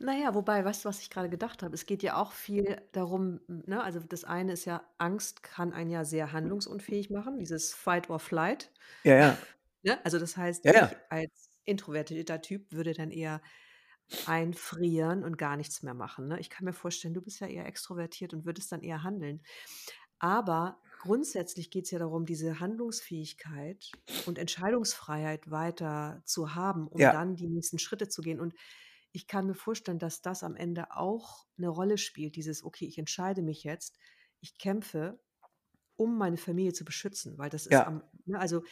Naja, 0.00 0.34
wobei, 0.34 0.64
weißt 0.64 0.84
du, 0.84 0.88
was 0.88 1.00
ich 1.00 1.10
gerade 1.10 1.28
gedacht 1.30 1.62
habe? 1.62 1.74
Es 1.74 1.86
geht 1.86 2.02
ja 2.02 2.16
auch 2.16 2.32
viel 2.32 2.82
darum, 2.92 3.40
ne? 3.46 3.82
Also 3.82 4.00
das 4.00 4.24
eine 4.24 4.52
ist 4.52 4.64
ja, 4.64 4.84
Angst 4.98 5.42
kann 5.42 5.72
einen 5.72 5.90
ja 5.90 6.04
sehr 6.04 6.32
handlungsunfähig 6.32 7.10
machen, 7.10 7.38
dieses 7.38 7.72
Fight 7.74 8.10
or 8.10 8.18
Flight. 8.18 8.72
Ja, 9.04 9.16
ja. 9.16 9.38
Ne? 9.82 9.98
Also 10.04 10.18
das 10.18 10.36
heißt, 10.36 10.64
Ja, 10.64 10.72
ich 10.72 10.80
ja. 10.80 11.04
als 11.08 11.50
introvertierter 11.64 12.40
Typ 12.42 12.72
würde 12.72 12.92
dann 12.94 13.10
eher 13.10 13.42
einfrieren 14.24 15.24
und 15.24 15.38
gar 15.38 15.56
nichts 15.56 15.82
mehr 15.82 15.94
machen. 15.94 16.28
Ne? 16.28 16.40
Ich 16.40 16.50
kann 16.50 16.64
mir 16.64 16.72
vorstellen, 16.74 17.14
du 17.14 17.22
bist 17.22 17.40
ja 17.40 17.46
eher 17.48 17.66
extrovertiert 17.66 18.34
und 18.34 18.46
würdest 18.46 18.72
dann 18.72 18.82
eher 18.82 19.02
handeln. 19.02 19.42
Aber 20.20 20.82
grundsätzlich 20.98 21.70
geht 21.70 21.86
es 21.86 21.90
ja 21.92 21.98
darum, 22.00 22.26
diese 22.26 22.60
Handlungsfähigkeit 22.60 23.96
und 24.24 24.38
Entscheidungsfreiheit 24.38 25.50
weiter 25.50 26.22
zu 26.26 26.54
haben, 26.54 26.88
um 26.88 27.08
Ja. 27.08 27.10
dann 27.10 27.36
die 27.36 27.48
nächsten 27.48 27.78
Schritte 27.78 28.08
zu 28.08 28.22
gehen. 28.22 28.40
Und 28.40 28.54
ich 29.14 29.28
kann 29.28 29.46
mir 29.46 29.54
vorstellen, 29.54 30.00
dass 30.00 30.22
das 30.22 30.42
am 30.42 30.56
Ende 30.56 30.90
auch 30.90 31.46
eine 31.56 31.68
Rolle 31.68 31.98
spielt, 31.98 32.36
dieses, 32.36 32.64
okay, 32.64 32.84
ich 32.86 32.98
entscheide 32.98 33.42
mich 33.42 33.62
jetzt, 33.64 33.96
ich 34.40 34.58
kämpfe, 34.58 35.20
um 35.96 36.18
meine 36.18 36.36
Familie 36.36 36.72
zu 36.72 36.84
beschützen, 36.84 37.38
weil 37.38 37.50
das 37.50 37.66
ist 37.66 37.72
Ja. 37.72 37.86
am, 37.86 38.02
ne, 38.26 38.38
also 38.40 38.62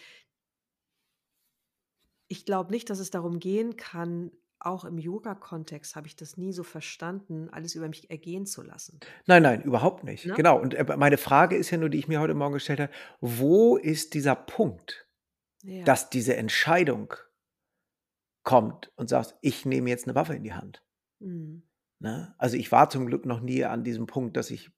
ich 2.28 2.45
glaube 2.45 2.70
nicht, 2.72 2.90
dass 2.90 2.99
es 2.99 3.11
darum 3.11 3.38
gehen 3.38 3.76
kann, 3.76 4.32
auch 4.59 4.84
im 4.84 4.99
Yoga-Kontext 4.99 5.97
habe 5.97 6.07
ich 6.07 6.16
das 6.16 6.36
nie 6.36 6.53
so 6.53 6.62
verstanden, 6.62 7.49
alles 7.51 7.74
über 7.74 7.88
mich 7.88 8.11
ergehen 8.11 8.47
zu 8.47 8.62
lassen. 8.62 9.01
Nein, 9.26 9.43
nein, 9.43 9.62
überhaupt 9.62 10.05
nicht. 10.05 10.24
Ne? 10.26 10.34
Genau. 10.34 10.59
Und 10.61 10.74
äh, 10.74 10.97
meine 10.97 11.18
Frage 11.18 11.57
ist 11.57 11.70
ja 11.70 11.78
nur, 11.78 11.88
die 11.88 11.99
ich 11.99 12.09
mir 12.09 12.20
heute 12.20 12.34
Morgen 12.34 12.55
gestellt 12.55 12.80
habe, 12.80 12.93
wo 13.20 13.76
ist 13.76 14.14
dieser 14.14 14.36
Punkt, 14.36 15.09
Ja. 15.62 15.84
dass 15.84 16.11
diese 16.11 16.36
Entscheidung 16.36 17.14
kommt 18.43 18.93
und 18.97 19.09
sagst, 19.09 19.36
ich 19.40 19.64
nehme 19.66 19.90
jetzt 19.90 20.07
eine 20.07 20.14
Waffe 20.14 20.34
in 20.34 20.43
die 20.43 20.55
Hand? 20.55 20.82
Mhm. 21.20 21.62
Ne? 22.01 22.34
Also 22.38 22.57
ich 22.57 22.72
war 22.72 22.90
zum 22.90 23.07
Glück 23.07 23.26
noch 23.26 23.40
nie 23.40 23.64
an 23.64 23.84
diesem 23.84 24.07
Punkt, 24.07 24.36
dass 24.36 24.51
ich 24.51 24.70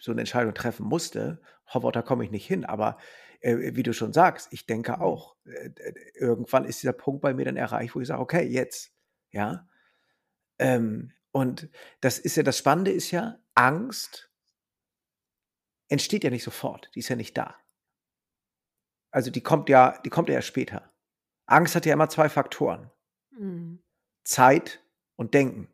so 0.00 0.12
eine 0.12 0.22
Entscheidung 0.22 0.54
treffen 0.54 0.86
musste. 0.86 1.40
Hoffe, 1.66 1.90
da 1.92 2.02
komme 2.02 2.24
ich 2.24 2.30
nicht 2.30 2.46
hin. 2.46 2.64
Aber 2.64 2.98
äh, 3.40 3.74
wie 3.74 3.82
du 3.82 3.92
schon 3.92 4.12
sagst, 4.12 4.48
ich 4.50 4.66
denke 4.66 4.92
Mhm. 4.92 5.02
auch, 5.02 5.36
äh, 5.44 5.70
äh, 5.76 5.94
irgendwann 6.14 6.64
ist 6.64 6.82
dieser 6.82 6.92
Punkt 6.94 7.20
bei 7.22 7.34
mir 7.34 7.44
dann 7.44 7.56
erreicht, 7.56 7.94
wo 7.94 8.00
ich 8.00 8.08
sage, 8.08 8.20
okay, 8.22 8.42
jetzt. 8.46 8.92
Ja. 9.30 9.68
Ähm, 10.58 11.12
und 11.32 11.68
das 12.00 12.18
ist 12.18 12.36
ja, 12.36 12.42
das 12.42 12.58
Spannende 12.58 12.92
ist 12.92 13.10
ja, 13.10 13.38
Angst 13.54 14.30
entsteht 15.88 16.24
ja 16.24 16.30
nicht 16.30 16.44
sofort, 16.44 16.90
die 16.94 17.00
ist 17.00 17.08
ja 17.08 17.16
nicht 17.16 17.36
da. 17.36 17.56
Also 19.10 19.30
die 19.30 19.42
kommt 19.42 19.68
ja, 19.68 20.00
die 20.04 20.10
kommt 20.10 20.28
ja 20.28 20.36
erst 20.36 20.48
später. 20.48 20.92
Angst 21.46 21.74
hat 21.74 21.86
ja 21.86 21.92
immer 21.92 22.08
zwei 22.08 22.28
Faktoren. 22.28 22.90
Mhm. 23.38 23.82
Zeit 24.24 24.82
und 25.16 25.34
Denken. 25.34 25.68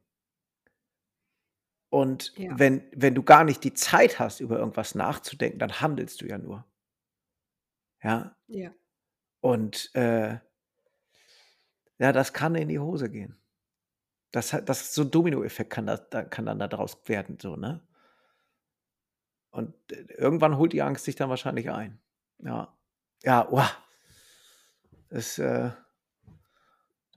Und 1.91 2.33
Ja. 2.37 2.57
wenn, 2.59 2.85
wenn 2.93 3.15
du 3.15 3.23
gar 3.23 3.45
nicht 3.45 3.65
die 3.65 3.75
Zeit 3.75 4.19
hast, 4.19 4.41
über 4.41 4.59
irgendwas 4.59 4.95
nachzudenken, 4.95 5.59
dann 5.59 5.81
handelst 5.81 6.21
du 6.21 6.27
ja 6.27 6.39
nur. 6.39 6.65
Ja. 8.03 8.37
Ja. 8.47 8.71
Und 9.41 9.95
äh, 9.95 10.39
ja, 11.99 12.13
das 12.13 12.33
kann 12.33 12.55
in 12.55 12.69
die 12.69 12.79
Hose 12.79 13.11
gehen. 13.11 13.37
Das, 14.33 14.51
das 14.65 14.95
so 14.95 15.03
ein 15.03 15.11
Dominoeffekt 15.11 15.71
kann, 15.71 15.87
das, 15.87 16.09
da, 16.11 16.23
kann 16.23 16.47
dann 16.47 16.59
daraus 16.59 16.97
werden, 17.07 17.39
so, 17.41 17.57
ne? 17.57 17.87
Und 19.51 19.75
äh, 19.91 20.07
irgendwann 20.15 20.57
holt 20.57 20.73
die 20.73 20.83
Angst 20.83 21.05
sich 21.05 21.17
dann 21.17 21.29
wahrscheinlich 21.31 21.71
ein. 21.71 22.01
Ja. 22.39 22.77
Ja, 23.25 23.51
uah. 23.51 23.71
Das, 25.09 25.39
äh, 25.39 25.71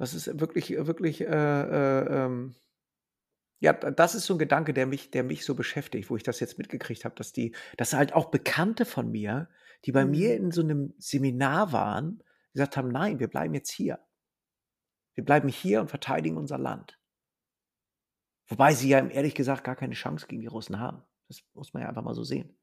das 0.03 0.13
ist 0.13 0.39
wirklich, 0.39 0.69
wirklich, 0.71 1.21
äh, 1.21 1.25
äh, 1.27 2.25
ähm, 2.25 2.55
ja, 3.59 3.73
da- 3.73 3.91
das 3.91 4.15
ist 4.15 4.25
so 4.25 4.33
ein 4.35 4.39
Gedanke, 4.39 4.73
der 4.73 4.85
mich, 4.85 5.09
der 5.11 5.23
mich 5.23 5.45
so 5.45 5.55
beschäftigt, 5.55 6.09
wo 6.09 6.17
ich 6.17 6.23
das 6.23 6.39
jetzt 6.39 6.57
mitgekriegt 6.57 7.05
habe, 7.05 7.15
dass 7.15 7.31
die, 7.33 7.55
dass 7.77 7.93
halt 7.93 8.13
auch 8.13 8.25
Bekannte 8.31 8.85
von 8.85 9.09
mir, 9.11 9.49
die 9.85 9.91
bei 9.91 10.05
mir 10.05 10.31
Mhm. 10.31 10.45
in 10.45 10.51
so 10.51 10.61
einem 10.61 10.93
Seminar 10.97 11.71
waren, 11.71 12.23
gesagt 12.53 12.77
haben, 12.77 12.89
nein, 12.89 13.19
wir 13.19 13.27
bleiben 13.29 13.53
jetzt 13.53 13.71
hier. 13.71 13.99
Wir 15.15 15.25
bleiben 15.25 15.47
hier 15.49 15.81
und 15.81 15.89
verteidigen 15.89 16.37
unser 16.37 16.59
Land. 16.59 16.99
Wobei 18.47 18.73
sie 18.73 18.87
ja 18.89 19.05
ehrlich 19.05 19.35
gesagt 19.35 19.65
gar 19.65 19.75
keine 19.75 19.95
Chance 19.95 20.27
gegen 20.27 20.39
die 20.41 20.47
Russen 20.47 20.79
haben. 20.79 21.03
Das 21.27 21.43
muss 21.53 21.73
man 21.73 21.83
ja 21.83 21.89
einfach 21.89 22.03
mal 22.03 22.13
so 22.15 22.23
sehen. 22.23 22.57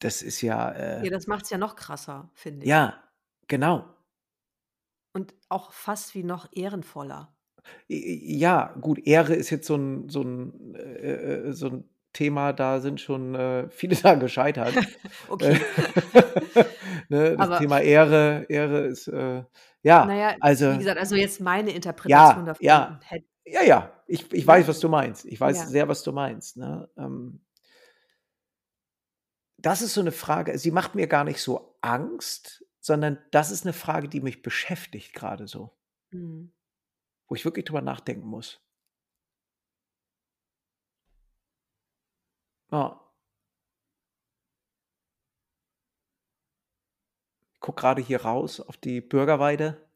Das 0.00 0.22
ist 0.22 0.40
ja, 0.40 0.72
Ja, 0.98 1.10
äh, 1.10 1.10
das 1.10 1.26
macht 1.26 1.44
es 1.44 1.50
ja 1.50 1.58
noch 1.58 1.74
krasser, 1.76 2.30
finde 2.34 2.66
ich. 2.66 2.70
ja, 2.70 3.02
genau. 3.48 3.94
Und 5.12 5.34
auch 5.48 5.72
fast 5.72 6.14
wie 6.14 6.22
noch 6.22 6.48
ehrenvoller. 6.52 7.34
Ja, 7.88 8.74
gut, 8.80 9.06
Ehre 9.06 9.34
ist 9.34 9.50
jetzt 9.50 9.66
so 9.66 9.76
ein, 9.76 10.08
so 10.08 10.22
ein, 10.22 10.74
äh, 10.74 11.48
äh, 11.48 11.52
so 11.52 11.68
ein 11.68 11.84
Thema, 12.12 12.52
da 12.52 12.80
sind 12.80 13.00
schon 13.00 13.34
äh, 13.34 13.68
viele 13.70 13.96
da 13.96 14.14
gescheitert. 14.14 14.74
Äh, 14.76 14.80
Okay. 15.28 15.60
ne, 17.08 17.36
das 17.36 17.48
Aber 17.48 17.58
Thema 17.58 17.80
Ehre, 17.80 18.46
Ehre 18.48 18.86
ist, 18.86 19.08
äh, 19.08 19.42
ja, 19.82 20.06
naja, 20.06 20.36
wie 20.36 20.40
also, 20.40 20.78
gesagt, 20.78 20.98
also 20.98 21.16
jetzt 21.16 21.40
meine 21.40 21.70
Interpretation 21.70 22.46
ja, 22.46 22.52
davon 22.52 22.64
ja, 22.66 23.00
hätte, 23.04 23.26
ja, 23.44 23.62
ja, 23.62 24.02
ich, 24.06 24.32
ich 24.32 24.46
weiß, 24.46 24.68
was 24.68 24.80
du 24.80 24.88
meinst. 24.88 25.24
Ich 25.24 25.40
weiß 25.40 25.56
Ja. 25.56 25.66
sehr, 25.66 25.88
was 25.88 26.02
du 26.02 26.12
meinst. 26.12 26.56
Ne? 26.56 26.88
Ähm, 26.96 27.40
das 29.58 29.82
ist 29.82 29.94
so 29.94 30.00
eine 30.00 30.12
Frage, 30.12 30.58
sie 30.58 30.70
macht 30.70 30.94
mir 30.94 31.06
gar 31.06 31.24
nicht 31.24 31.40
so 31.40 31.76
Angst, 31.80 32.64
sondern 32.80 33.18
das 33.30 33.50
ist 33.50 33.64
eine 33.64 33.72
Frage, 33.72 34.08
die 34.08 34.20
mich 34.20 34.42
beschäftigt 34.42 35.12
gerade 35.14 35.46
so, 35.46 35.70
Mhm. 36.10 36.52
wo 37.28 37.34
ich 37.34 37.44
wirklich 37.44 37.64
drüber 37.66 37.82
nachdenken 37.82 38.26
muss. 38.26 38.60
Ja. 42.72 43.00
Ich 47.54 47.60
gucke 47.60 47.80
gerade 47.80 48.02
hier 48.02 48.22
raus 48.22 48.60
auf 48.60 48.76
die 48.76 49.00
Bürgerweide 49.00 49.86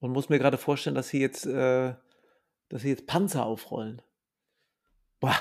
und 0.00 0.12
muss 0.12 0.28
mir 0.28 0.38
gerade 0.38 0.58
vorstellen, 0.58 0.94
dass 0.96 1.08
sie 1.08 1.20
jetzt, 1.20 1.46
äh, 1.46 1.94
dass 2.68 2.82
sie 2.82 2.90
jetzt 2.90 3.06
Panzer 3.06 3.46
aufrollen. 3.46 4.02
Boah, 5.20 5.36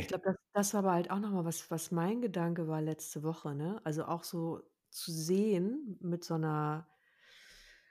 Ich 0.00 0.06
glaube, 0.08 0.24
das, 0.24 0.36
das 0.52 0.74
war 0.74 0.80
aber 0.80 0.92
halt 0.92 1.10
auch 1.10 1.18
nochmal 1.20 1.44
was, 1.44 1.70
was 1.70 1.90
mein 1.90 2.20
Gedanke 2.20 2.68
war 2.68 2.80
letzte 2.82 3.22
Woche, 3.22 3.54
ne? 3.54 3.80
Also 3.84 4.04
auch 4.04 4.22
so 4.24 4.62
zu 4.90 5.10
sehen 5.12 5.98
mit 6.00 6.24
so 6.24 6.34
einer, 6.34 6.88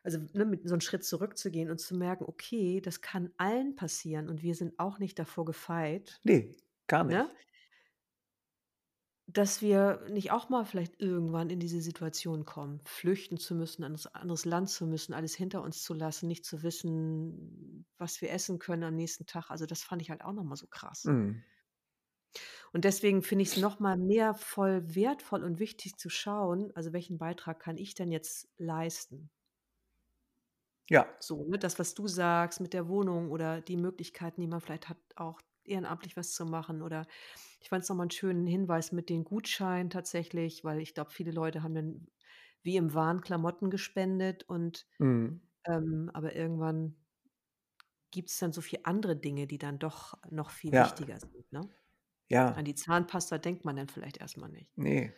also 0.03 0.19
ne, 0.33 0.45
mit 0.45 0.67
so 0.67 0.73
einem 0.73 0.81
Schritt 0.81 1.03
zurückzugehen 1.05 1.69
und 1.71 1.79
zu 1.79 1.95
merken, 1.95 2.25
okay, 2.25 2.81
das 2.81 3.01
kann 3.01 3.31
allen 3.37 3.75
passieren 3.75 4.29
und 4.29 4.41
wir 4.43 4.55
sind 4.55 4.77
auch 4.79 4.99
nicht 4.99 5.17
davor 5.19 5.45
gefeit, 5.45 6.21
Nee, 6.23 6.57
gar 6.87 7.03
nicht. 7.05 7.25
ne? 7.25 7.33
Dass 9.25 9.61
wir 9.61 10.05
nicht 10.09 10.31
auch 10.31 10.49
mal 10.49 10.65
vielleicht 10.65 10.99
irgendwann 11.01 11.49
in 11.49 11.59
diese 11.59 11.79
Situation 11.81 12.43
kommen, 12.45 12.81
flüchten 12.85 13.37
zu 13.37 13.55
müssen, 13.55 13.83
ein 13.83 13.85
anderes, 13.87 14.07
anderes 14.07 14.43
Land 14.45 14.69
zu 14.69 14.85
müssen, 14.85 15.13
alles 15.13 15.33
hinter 15.33 15.61
uns 15.63 15.81
zu 15.81 15.93
lassen, 15.93 16.27
nicht 16.27 16.45
zu 16.45 16.61
wissen, 16.61 17.85
was 17.97 18.19
wir 18.21 18.31
essen 18.31 18.59
können 18.59 18.83
am 18.83 18.95
nächsten 18.95 19.25
Tag. 19.25 19.49
Also 19.49 19.65
das 19.65 19.81
fand 19.81 20.01
ich 20.01 20.09
halt 20.09 20.23
auch 20.25 20.33
nochmal 20.33 20.57
so 20.57 20.67
krass. 20.67 21.09
Mhm. 21.09 21.43
Und 22.73 22.85
deswegen 22.85 23.21
finde 23.23 23.43
ich 23.43 23.49
es 23.49 23.57
noch 23.57 23.79
mal 23.79 23.97
mehr 23.97 24.33
voll 24.35 24.95
wertvoll 24.95 25.43
und 25.43 25.59
wichtig 25.59 25.97
zu 25.97 26.09
schauen, 26.09 26.71
also 26.75 26.93
welchen 26.93 27.17
Beitrag 27.17 27.59
kann 27.59 27.77
ich 27.77 27.93
denn 27.95 28.11
jetzt 28.11 28.49
leisten? 28.57 29.31
Ja, 30.89 31.07
So, 31.21 31.45
ne, 31.47 31.57
das, 31.57 31.79
was 31.79 31.93
du 31.93 32.07
sagst 32.07 32.59
mit 32.59 32.73
der 32.73 32.87
Wohnung 32.89 33.31
oder 33.31 33.61
die 33.61 33.77
Möglichkeiten, 33.77 34.41
die 34.41 34.47
man 34.47 34.59
vielleicht 34.61 34.89
hat, 34.89 34.97
auch 35.15 35.39
ehrenamtlich 35.63 36.17
was 36.17 36.33
zu 36.33 36.45
machen. 36.45 36.81
Oder 36.81 37.07
ich 37.61 37.69
fand 37.69 37.83
es 37.83 37.89
nochmal 37.89 38.05
einen 38.05 38.11
schönen 38.11 38.45
Hinweis 38.47 38.91
mit 38.91 39.09
den 39.09 39.23
Gutscheinen 39.23 39.89
tatsächlich, 39.89 40.63
weil 40.65 40.79
ich 40.81 40.93
glaube, 40.93 41.11
viele 41.11 41.31
Leute 41.31 41.63
haben 41.63 41.75
dann 41.75 42.07
wie 42.63 42.77
im 42.77 42.93
Wahn 42.93 43.21
Klamotten 43.21 43.69
gespendet 43.69 44.43
und 44.43 44.85
mhm. 44.99 45.41
ähm, 45.67 46.11
aber 46.13 46.35
irgendwann 46.35 46.97
gibt 48.11 48.29
es 48.29 48.37
dann 48.39 48.53
so 48.53 48.61
viele 48.61 48.85
andere 48.85 49.15
Dinge, 49.17 49.45
die 49.47 49.57
dann 49.57 49.77
doch 49.79 50.13
noch 50.29 50.51
viel 50.51 50.73
ja, 50.73 50.79
wichtiger 50.79 51.19
sind. 51.19 51.51
Ne? 51.51 51.69
Ja, 52.33 52.51
An 52.53 52.65
die 52.65 52.75
Zahnpasta 52.75 53.37
denkt 53.37 53.63
man 53.65 53.75
dann 53.75 53.87
vielleicht 53.87 54.17
erstmal 54.17 54.49
nicht. 54.49 54.75
nee. 54.77 55.13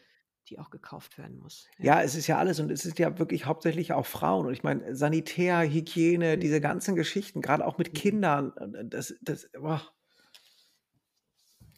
die 0.49 0.59
auch 0.59 0.69
gekauft 0.69 1.17
werden 1.17 1.39
muss. 1.39 1.67
Ja. 1.79 1.85
Ja, 1.97 2.03
es 2.03 2.13
ist 2.13 2.27
ja 2.27 2.37
alles 2.37 2.59
und 2.59 2.69
es 2.69 2.85
ist 2.85 2.99
ja 2.99 3.17
wirklich 3.17 3.45
hauptsächlich 3.47 3.93
auch 3.93 4.05
Frauen. 4.05 4.45
Und 4.45 4.53
ich 4.53 4.61
meine, 4.61 4.95
Sanitär, 4.95 5.61
Hygiene, 5.61 6.37
diese 6.37 6.61
ganzen 6.61 6.95
Geschichten, 6.95 7.41
gerade 7.41 7.65
auch 7.65 7.79
mit 7.79 7.89
Mhm. 7.93 7.97
Kindern, 7.97 8.53
äh, 8.57 8.85
das, 8.85 9.15
das, 9.23 9.49
boah. 9.53 9.81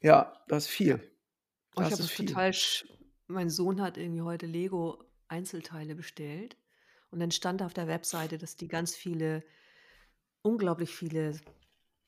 ja, 0.01 0.33
das 0.49 0.65
ist 0.65 0.69
viel. 0.69 0.95
Oh, 1.75 1.81
ich 1.81 1.89
Das 1.89 1.91
habe 1.93 1.93
ist 1.93 1.99
es 2.01 2.11
viel. 2.11 2.25
total. 2.25 2.49
sch- 2.49 2.85
Mein 3.27 3.49
Sohn 3.49 3.81
hat 3.81 3.97
irgendwie 3.97 4.21
heute 4.21 4.45
Lego 4.45 5.03
Einzelteile 5.29 5.95
bestellt 5.95 6.57
und 7.11 7.19
dann 7.19 7.31
stand 7.31 7.61
auf 7.61 7.73
der 7.73 7.87
Webseite, 7.87 8.37
dass 8.37 8.55
die 8.57 8.67
ganz 8.67 8.95
viele 8.95 9.43
unglaublich 10.41 10.93
viele 10.95 11.39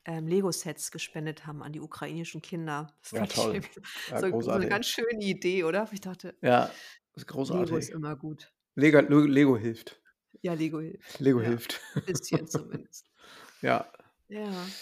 ähm, 0.05 0.27
Lego-Sets 0.27 0.91
gespendet 0.91 1.45
haben 1.45 1.63
an 1.63 1.73
die 1.73 1.81
ukrainischen 1.81 2.41
Kinder. 2.41 2.87
Das 3.01 3.11
Ja, 3.11 3.25
toll. 3.27 3.61
Ja, 4.07 4.21
so, 4.21 4.27
so 4.39 4.51
eine 4.51 4.67
großartig. 4.67 4.69
ganz 4.69 4.87
schöne 4.87 5.21
Idee, 5.23 5.63
oder? 5.63 5.87
Ich 5.91 6.01
dachte, 6.01 6.35
Ja, 6.41 6.69
ist 7.15 7.27
Lego 7.47 7.75
ist 7.75 7.89
großartig. 7.89 7.89
immer 7.89 8.15
gut. 8.15 8.53
Lego, 8.75 8.99
Lego, 9.01 9.21
Lego 9.25 9.57
hilft. 9.57 10.01
Ja, 10.41 10.53
Lego 10.53 10.79
hilft. 10.79 11.19
Lego 11.19 11.41
Ja, 11.41 11.49
hilft. 11.49 11.81
ein 11.93 12.03
bisschen 12.05 12.47
zumindest. 12.47 13.09
Ja. 13.61 13.85
Ja, 14.29 14.73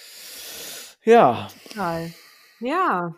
Ja, 1.06 1.48
total. 1.64 2.14
Ja, 2.60 3.14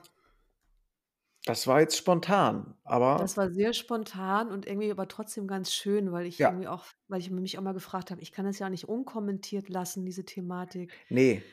das 1.45 1.67
war 1.67 1.81
jetzt 1.81 1.97
spontan, 1.97 2.75
aber 2.85 3.17
das 3.17 3.35
war 3.37 3.49
sehr 3.51 3.73
spontan 3.73 4.49
und 4.49 4.65
irgendwie 4.65 4.91
aber 4.91 5.07
trotzdem 5.07 5.45
ganz 5.47 5.73
schön, 5.73 6.11
weil 6.11 6.25
ich 6.25 6.39
ja, 6.39 6.47
irgendwie 6.47 6.67
auch, 6.67 6.85
weil 7.07 7.19
ich 7.19 7.29
mich 7.31 7.57
auch 7.57 7.61
mal 7.63 7.73
gefragt 7.73 8.11
habe, 8.11 8.21
ich 8.21 8.31
kann 8.31 8.45
das 8.45 8.59
ja 8.59 8.69
nicht 8.69 8.87
unkommentiert 8.87 9.67
lassen, 9.69 10.05
diese 10.05 10.25
Thematik. 10.25 11.01
nee, 11.09 11.43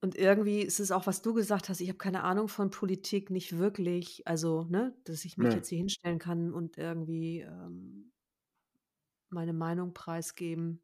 Und 0.00 0.16
irgendwie 0.16 0.60
ist 0.60 0.78
es 0.78 0.92
auch, 0.92 1.06
was 1.06 1.22
du 1.22 1.32
gesagt 1.32 1.68
hast, 1.68 1.80
ich 1.80 1.88
habe 1.88 1.98
keine 1.98 2.22
Ahnung 2.22 2.48
von 2.48 2.70
Politik, 2.70 3.30
nicht 3.30 3.58
wirklich. 3.58 4.26
Also, 4.26 4.64
ne, 4.64 4.94
dass 5.04 5.24
ich 5.24 5.38
mich 5.38 5.48
nee. 5.48 5.54
jetzt 5.54 5.68
hier 5.68 5.78
hinstellen 5.78 6.18
kann 6.18 6.52
und 6.52 6.76
irgendwie 6.76 7.40
ähm, 7.40 8.12
meine 9.30 9.52
Meinung 9.52 9.94
preisgeben. 9.94 10.82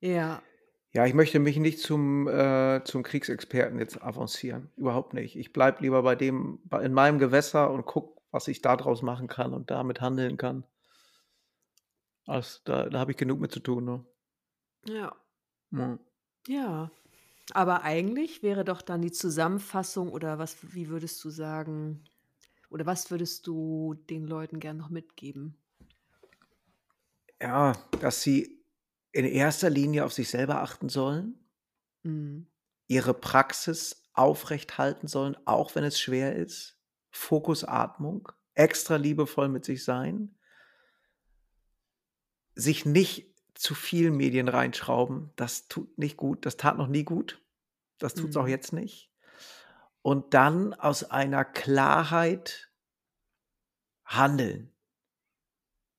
Ja, 0.00 0.42
Ja, 0.92 1.06
ich 1.06 1.14
möchte 1.14 1.38
mich 1.38 1.56
nicht 1.58 1.78
zum, 1.78 2.26
äh, 2.26 2.82
zum 2.84 3.04
Kriegsexperten 3.04 3.78
jetzt 3.78 4.02
avancieren. 4.02 4.72
Überhaupt 4.76 5.14
nicht. 5.14 5.36
Ich 5.36 5.52
bleibe 5.52 5.82
lieber 5.82 6.02
bei 6.02 6.16
dem, 6.16 6.58
in 6.82 6.92
meinem 6.92 7.18
Gewässer 7.20 7.70
und 7.70 7.86
gucke, 7.86 8.20
was 8.32 8.48
ich 8.48 8.60
da 8.60 8.76
draus 8.76 9.02
machen 9.02 9.28
kann 9.28 9.54
und 9.54 9.70
damit 9.70 10.00
handeln 10.00 10.36
kann. 10.36 10.64
Also, 12.26 12.58
da 12.64 12.88
da 12.88 12.98
habe 12.98 13.12
ich 13.12 13.16
genug 13.16 13.40
mit 13.40 13.52
zu 13.52 13.60
tun. 13.60 13.84
Ne? 13.84 14.04
ja, 14.86 15.16
Ja. 15.70 15.98
ja. 16.48 16.90
Aber 17.52 17.82
eigentlich 17.82 18.42
wäre 18.42 18.64
doch 18.64 18.82
dann 18.82 19.02
die 19.02 19.12
Zusammenfassung 19.12 20.10
oder 20.12 20.38
was, 20.38 20.74
wie 20.74 20.88
würdest 20.88 21.22
du 21.24 21.30
sagen, 21.30 22.04
oder 22.70 22.86
was 22.86 23.10
würdest 23.10 23.46
du 23.46 23.94
den 24.10 24.26
Leuten 24.26 24.60
gern 24.60 24.76
noch 24.78 24.90
mitgeben? 24.90 25.56
ja, 27.40 27.72
dass 28.00 28.22
sie 28.22 28.64
in 29.12 29.24
erster 29.24 29.70
Linie 29.70 30.04
auf 30.04 30.12
sich 30.12 30.28
selber 30.28 30.62
achten 30.62 30.88
sollen, 30.88 31.38
Mhm. 32.04 32.46
ihre 32.88 33.14
Praxis 33.14 34.02
aufrecht 34.12 34.76
halten 34.76 35.08
sollen, 35.08 35.36
auch 35.46 35.74
wenn 35.74 35.84
es 35.84 35.98
schwer 35.98 36.36
ist. 36.36 36.78
Fokusatmung, 37.10 38.28
extra 38.54 38.96
liebevoll 38.96 39.48
mit 39.48 39.64
sich 39.64 39.82
sein, 39.84 40.36
sich 42.54 42.84
nicht 42.84 43.29
zu 43.60 43.74
viel 43.74 44.10
Medien 44.10 44.48
reinschrauben. 44.48 45.32
Das 45.36 45.68
tut 45.68 45.98
nicht 45.98 46.16
gut. 46.16 46.46
Das 46.46 46.56
tat 46.56 46.78
noch 46.78 46.88
nie 46.88 47.04
gut. 47.04 47.42
Das 47.98 48.14
tut 48.14 48.30
es 48.30 48.36
auch 48.36 48.44
Mhm. 48.44 48.48
jetzt 48.48 48.72
nicht. 48.72 49.10
Und 50.02 50.32
dann 50.32 50.72
aus 50.72 51.04
einer 51.04 51.44
Klarheit 51.44 52.70
handeln. 54.06 54.72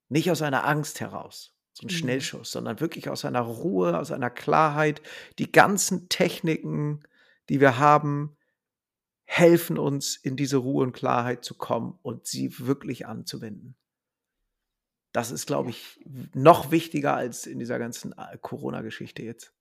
Nicht 0.10 0.32
aus 0.32 0.42
einer 0.42 0.66
Angst 0.66 1.00
heraus, 1.02 1.56
so 1.74 1.86
ein 1.86 1.92
Mhm. 1.92 1.98
Schnellschuss, 1.98 2.52
sondern 2.52 2.80
wirklich 2.80 3.10
aus 3.10 3.26
einer 3.26 3.42
Ruhe, 3.42 3.98
aus 4.00 4.12
einer 4.12 4.32
Klarheit. 4.32 5.02
Die 5.38 5.52
ganzen 5.52 6.10
Techniken, 6.10 7.04
die 7.48 7.60
wir 7.62 7.78
haben, 7.78 8.36
helfen 9.26 9.78
uns, 9.78 10.18
in 10.18 10.36
diese 10.36 10.58
Ruhe 10.58 10.84
und 10.84 10.94
Klarheit 10.94 11.46
zu 11.46 11.56
kommen 11.56 11.98
und 12.02 12.26
sie 12.26 12.60
wirklich 12.60 13.06
anzuwenden. 13.06 13.76
Das 15.14 15.32
ist, 15.32 15.46
glaube 15.46 15.70
ich, 15.72 16.00
noch 16.34 16.72
wichtiger 16.72 17.16
als 17.16 17.46
in 17.46 17.60
dieser 17.60 17.80
ganzen, 17.80 18.14
äh, 18.14 18.38
Corona-Geschichte 18.40 19.24
jetzt. 19.24 19.54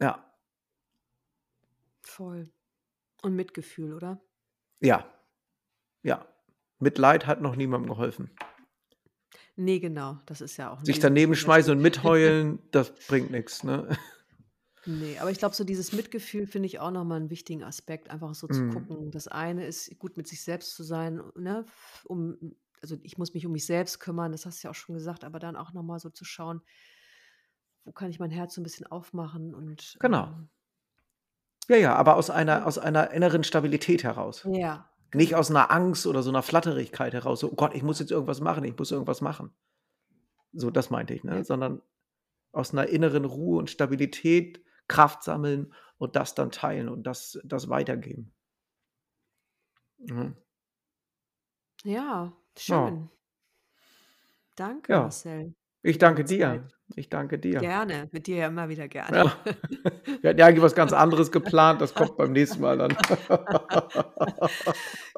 Ja, 0.00 0.32
Voll. 2.02 2.52
Und 3.22 3.36
Mitgefühl, 3.36 3.94
oder? 3.94 4.22
ja, 4.80 5.04
ja. 6.04 6.26
Mitleid 6.80 7.26
hat 7.26 7.40
noch 7.42 7.56
niemandem 7.56 7.90
geholfen. 7.90 8.30
Ne, 9.56 9.78
genau. 9.80 10.18
Das 10.26 10.40
ist 10.40 10.56
ja 10.56 10.72
auch 10.72 10.82
'n 10.82 10.86
Sich 10.86 10.98
daneben 10.98 11.34
schmeißen 11.34 11.72
und 11.72 11.80
mitheulen, 11.82 12.58
das 12.70 12.92
bringt 13.06 13.30
nix, 13.30 13.64
ne? 13.64 13.88
Ne, 14.86 15.18
aber 15.18 15.30
ich 15.30 15.38
glaube, 15.38 15.54
so 15.54 15.64
dieses 15.64 15.92
Mitgefühl 15.92 16.46
finde 16.46 16.66
ich 16.66 16.78
auch 16.78 16.90
noch 16.90 17.04
mal 17.04 17.18
'n 17.18 17.30
wichtigen 17.30 17.62
Aspekt, 17.64 18.10
einfach 18.10 18.34
so 18.34 18.48
zu 18.48 18.62
Mhm. 18.62 18.66
gucken. 18.66 19.10
Das 19.10 19.28
eine 19.28 19.66
ist, 19.66 19.98
gut 19.98 20.18
mit 20.18 20.28
sich 20.28 20.42
selbst 20.42 20.74
zu 20.74 20.82
sein, 20.82 21.22
ne, 21.36 21.64
um 22.04 22.54
also, 22.84 22.98
ich 23.02 23.18
muss 23.18 23.34
mich 23.34 23.46
um 23.46 23.52
mich 23.52 23.66
selbst 23.66 24.00
kümmern, 24.00 24.32
das 24.32 24.46
hast 24.46 24.62
du 24.64 24.68
ja 24.68 24.72
auch 24.72 24.74
schon 24.76 24.94
gesagt, 24.96 25.24
aber 25.24 25.38
dann 25.40 25.56
auch 25.56 25.72
noch 25.74 25.82
mal 25.84 25.98
so 26.00 26.10
zu 26.10 26.24
schauen, 26.26 26.62
wo 27.84 27.92
kann 27.92 28.10
ich 28.10 28.18
mein 28.20 28.30
Herz 28.30 28.54
so 28.54 28.60
'n 28.60 28.64
bisschen 28.64 28.86
aufmachen 28.86 29.54
und, 29.54 29.98
Genau. 30.00 30.30
ähm 30.30 30.48
Ja, 31.70 31.76
ja, 31.76 31.94
aber 31.96 32.16
aus 32.16 32.28
einer 32.28 32.66
aus 32.66 32.76
einer 32.78 33.10
inneren 33.12 33.42
Stabilität 33.42 34.04
heraus. 34.04 34.44
Ja, 34.44 34.90
Nicht 35.14 35.34
genau. 35.34 35.36
aus 35.36 35.50
'ner 35.50 35.70
Angst 35.70 36.06
oder 36.06 36.22
so 36.22 36.30
'ner 36.32 36.42
Flatterigkeit 36.42 37.14
heraus, 37.14 37.40
so: 37.40 37.50
„Oh 37.52 37.56
Gott, 37.56 37.74
ich 37.74 37.82
muss 37.82 38.00
jetzt 38.00 38.10
irgendwas 38.12 38.40
machen, 38.40 38.64
ich 38.64 38.76
muss 38.78 38.92
irgendwas 38.92 39.20
machen.“ 39.22 39.54
So, 40.52 40.70
das 40.70 40.90
meinte 40.90 41.14
ich, 41.14 41.24
ne? 41.24 41.42
Ja. 41.42 41.44
Sondern 41.44 41.82
aus 42.52 42.72
'ner 42.74 42.86
inneren 42.88 43.24
Ruhe 43.26 43.58
und 43.58 43.70
Stabilität 43.70 44.64
Kraft 44.88 45.22
sammeln 45.24 45.74
und 45.98 46.16
das 46.16 46.34
dann 46.34 46.50
teilen 46.52 46.88
und 46.88 47.04
das 47.06 47.40
das 47.44 47.68
weitergeben. 47.70 48.32
Mhm. 49.98 50.34
Ja, 51.84 52.32
Ja. 52.58 52.88
schön. 52.88 53.10
Danke, 54.56 54.92
Ja. 54.92 55.00
Marcel, 55.02 55.54
Ich 55.82 55.98
danke 55.98 56.24
dir. 56.24 56.66
Ich 56.96 57.08
danke 57.08 57.38
dir. 57.38 57.60
Gerne, 57.60 58.08
mit 58.12 58.26
dir 58.26 58.36
ja 58.36 58.46
immer 58.48 58.68
wieder 58.68 58.88
gerne. 58.88 59.16
Ja. 59.16 59.36
Wir 60.22 60.30
hatten 60.30 60.38
ja 60.38 60.46
eigentlich 60.46 60.62
was 60.62 60.74
ganz 60.74 60.92
anderes 60.92 61.32
geplant, 61.32 61.80
das 61.80 61.94
kommt 61.94 62.16
beim 62.16 62.32
nächsten 62.32 62.60
Mal 62.60 62.78
dann. 62.78 62.96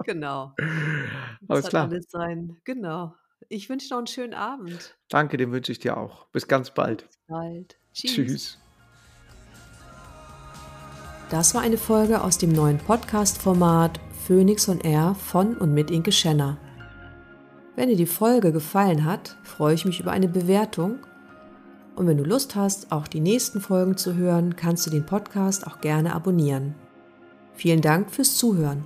Genau. 0.04 0.52
Das 0.56 1.48
Alles 1.48 1.68
klar. 1.68 1.84
alles 1.88 2.06
sein 2.08 2.56
genau. 2.64 3.14
Ich 3.48 3.68
wünsche 3.68 3.92
noch 3.92 4.00
'n 4.00 4.06
schönen 4.06 4.34
Abend. 4.34 4.96
Danke, 5.08 5.36
den 5.36 5.52
wünsche 5.52 5.72
ich 5.72 5.78
dir 5.78 5.96
auch. 5.96 6.26
Bis 6.28 6.48
ganz 6.48 6.70
bald. 6.72 7.06
Bis 7.06 7.18
bald. 7.28 7.78
Tschüss. 7.92 8.12
Tschüss. 8.14 8.58
Das 11.30 11.54
war 11.54 11.62
eine 11.62 11.78
Folge 11.78 12.22
aus 12.22 12.38
dem 12.38 12.52
neuen 12.52 12.78
Podcast-Format 12.78 14.00
Phoenix 14.26 14.68
on 14.68 14.80
Air 14.80 15.14
von 15.14 15.56
und 15.56 15.74
mit 15.74 15.90
Inke 15.90 16.12
Schenner. 16.12 16.58
Wenn 17.76 17.90
dir 17.90 17.96
die 17.96 18.06
Folge 18.06 18.52
gefallen 18.52 19.04
hat, 19.04 19.36
freue 19.42 19.74
ich 19.74 19.84
mich 19.84 20.00
über 20.00 20.10
eine 20.10 20.28
Bewertung. 20.28 20.98
Und 21.94 22.06
wenn 22.06 22.16
du 22.16 22.24
Lust 22.24 22.56
hast, 22.56 22.90
auch 22.90 23.06
die 23.06 23.20
nächsten 23.20 23.60
Folgen 23.60 23.98
zu 23.98 24.14
hören, 24.14 24.56
kannst 24.56 24.86
du 24.86 24.90
den 24.90 25.04
Podcast 25.04 25.66
auch 25.66 25.82
gerne 25.82 26.14
abonnieren. 26.14 26.74
Vielen 27.54 27.82
Dank 27.82 28.10
fürs 28.10 28.36
Zuhören. 28.36 28.84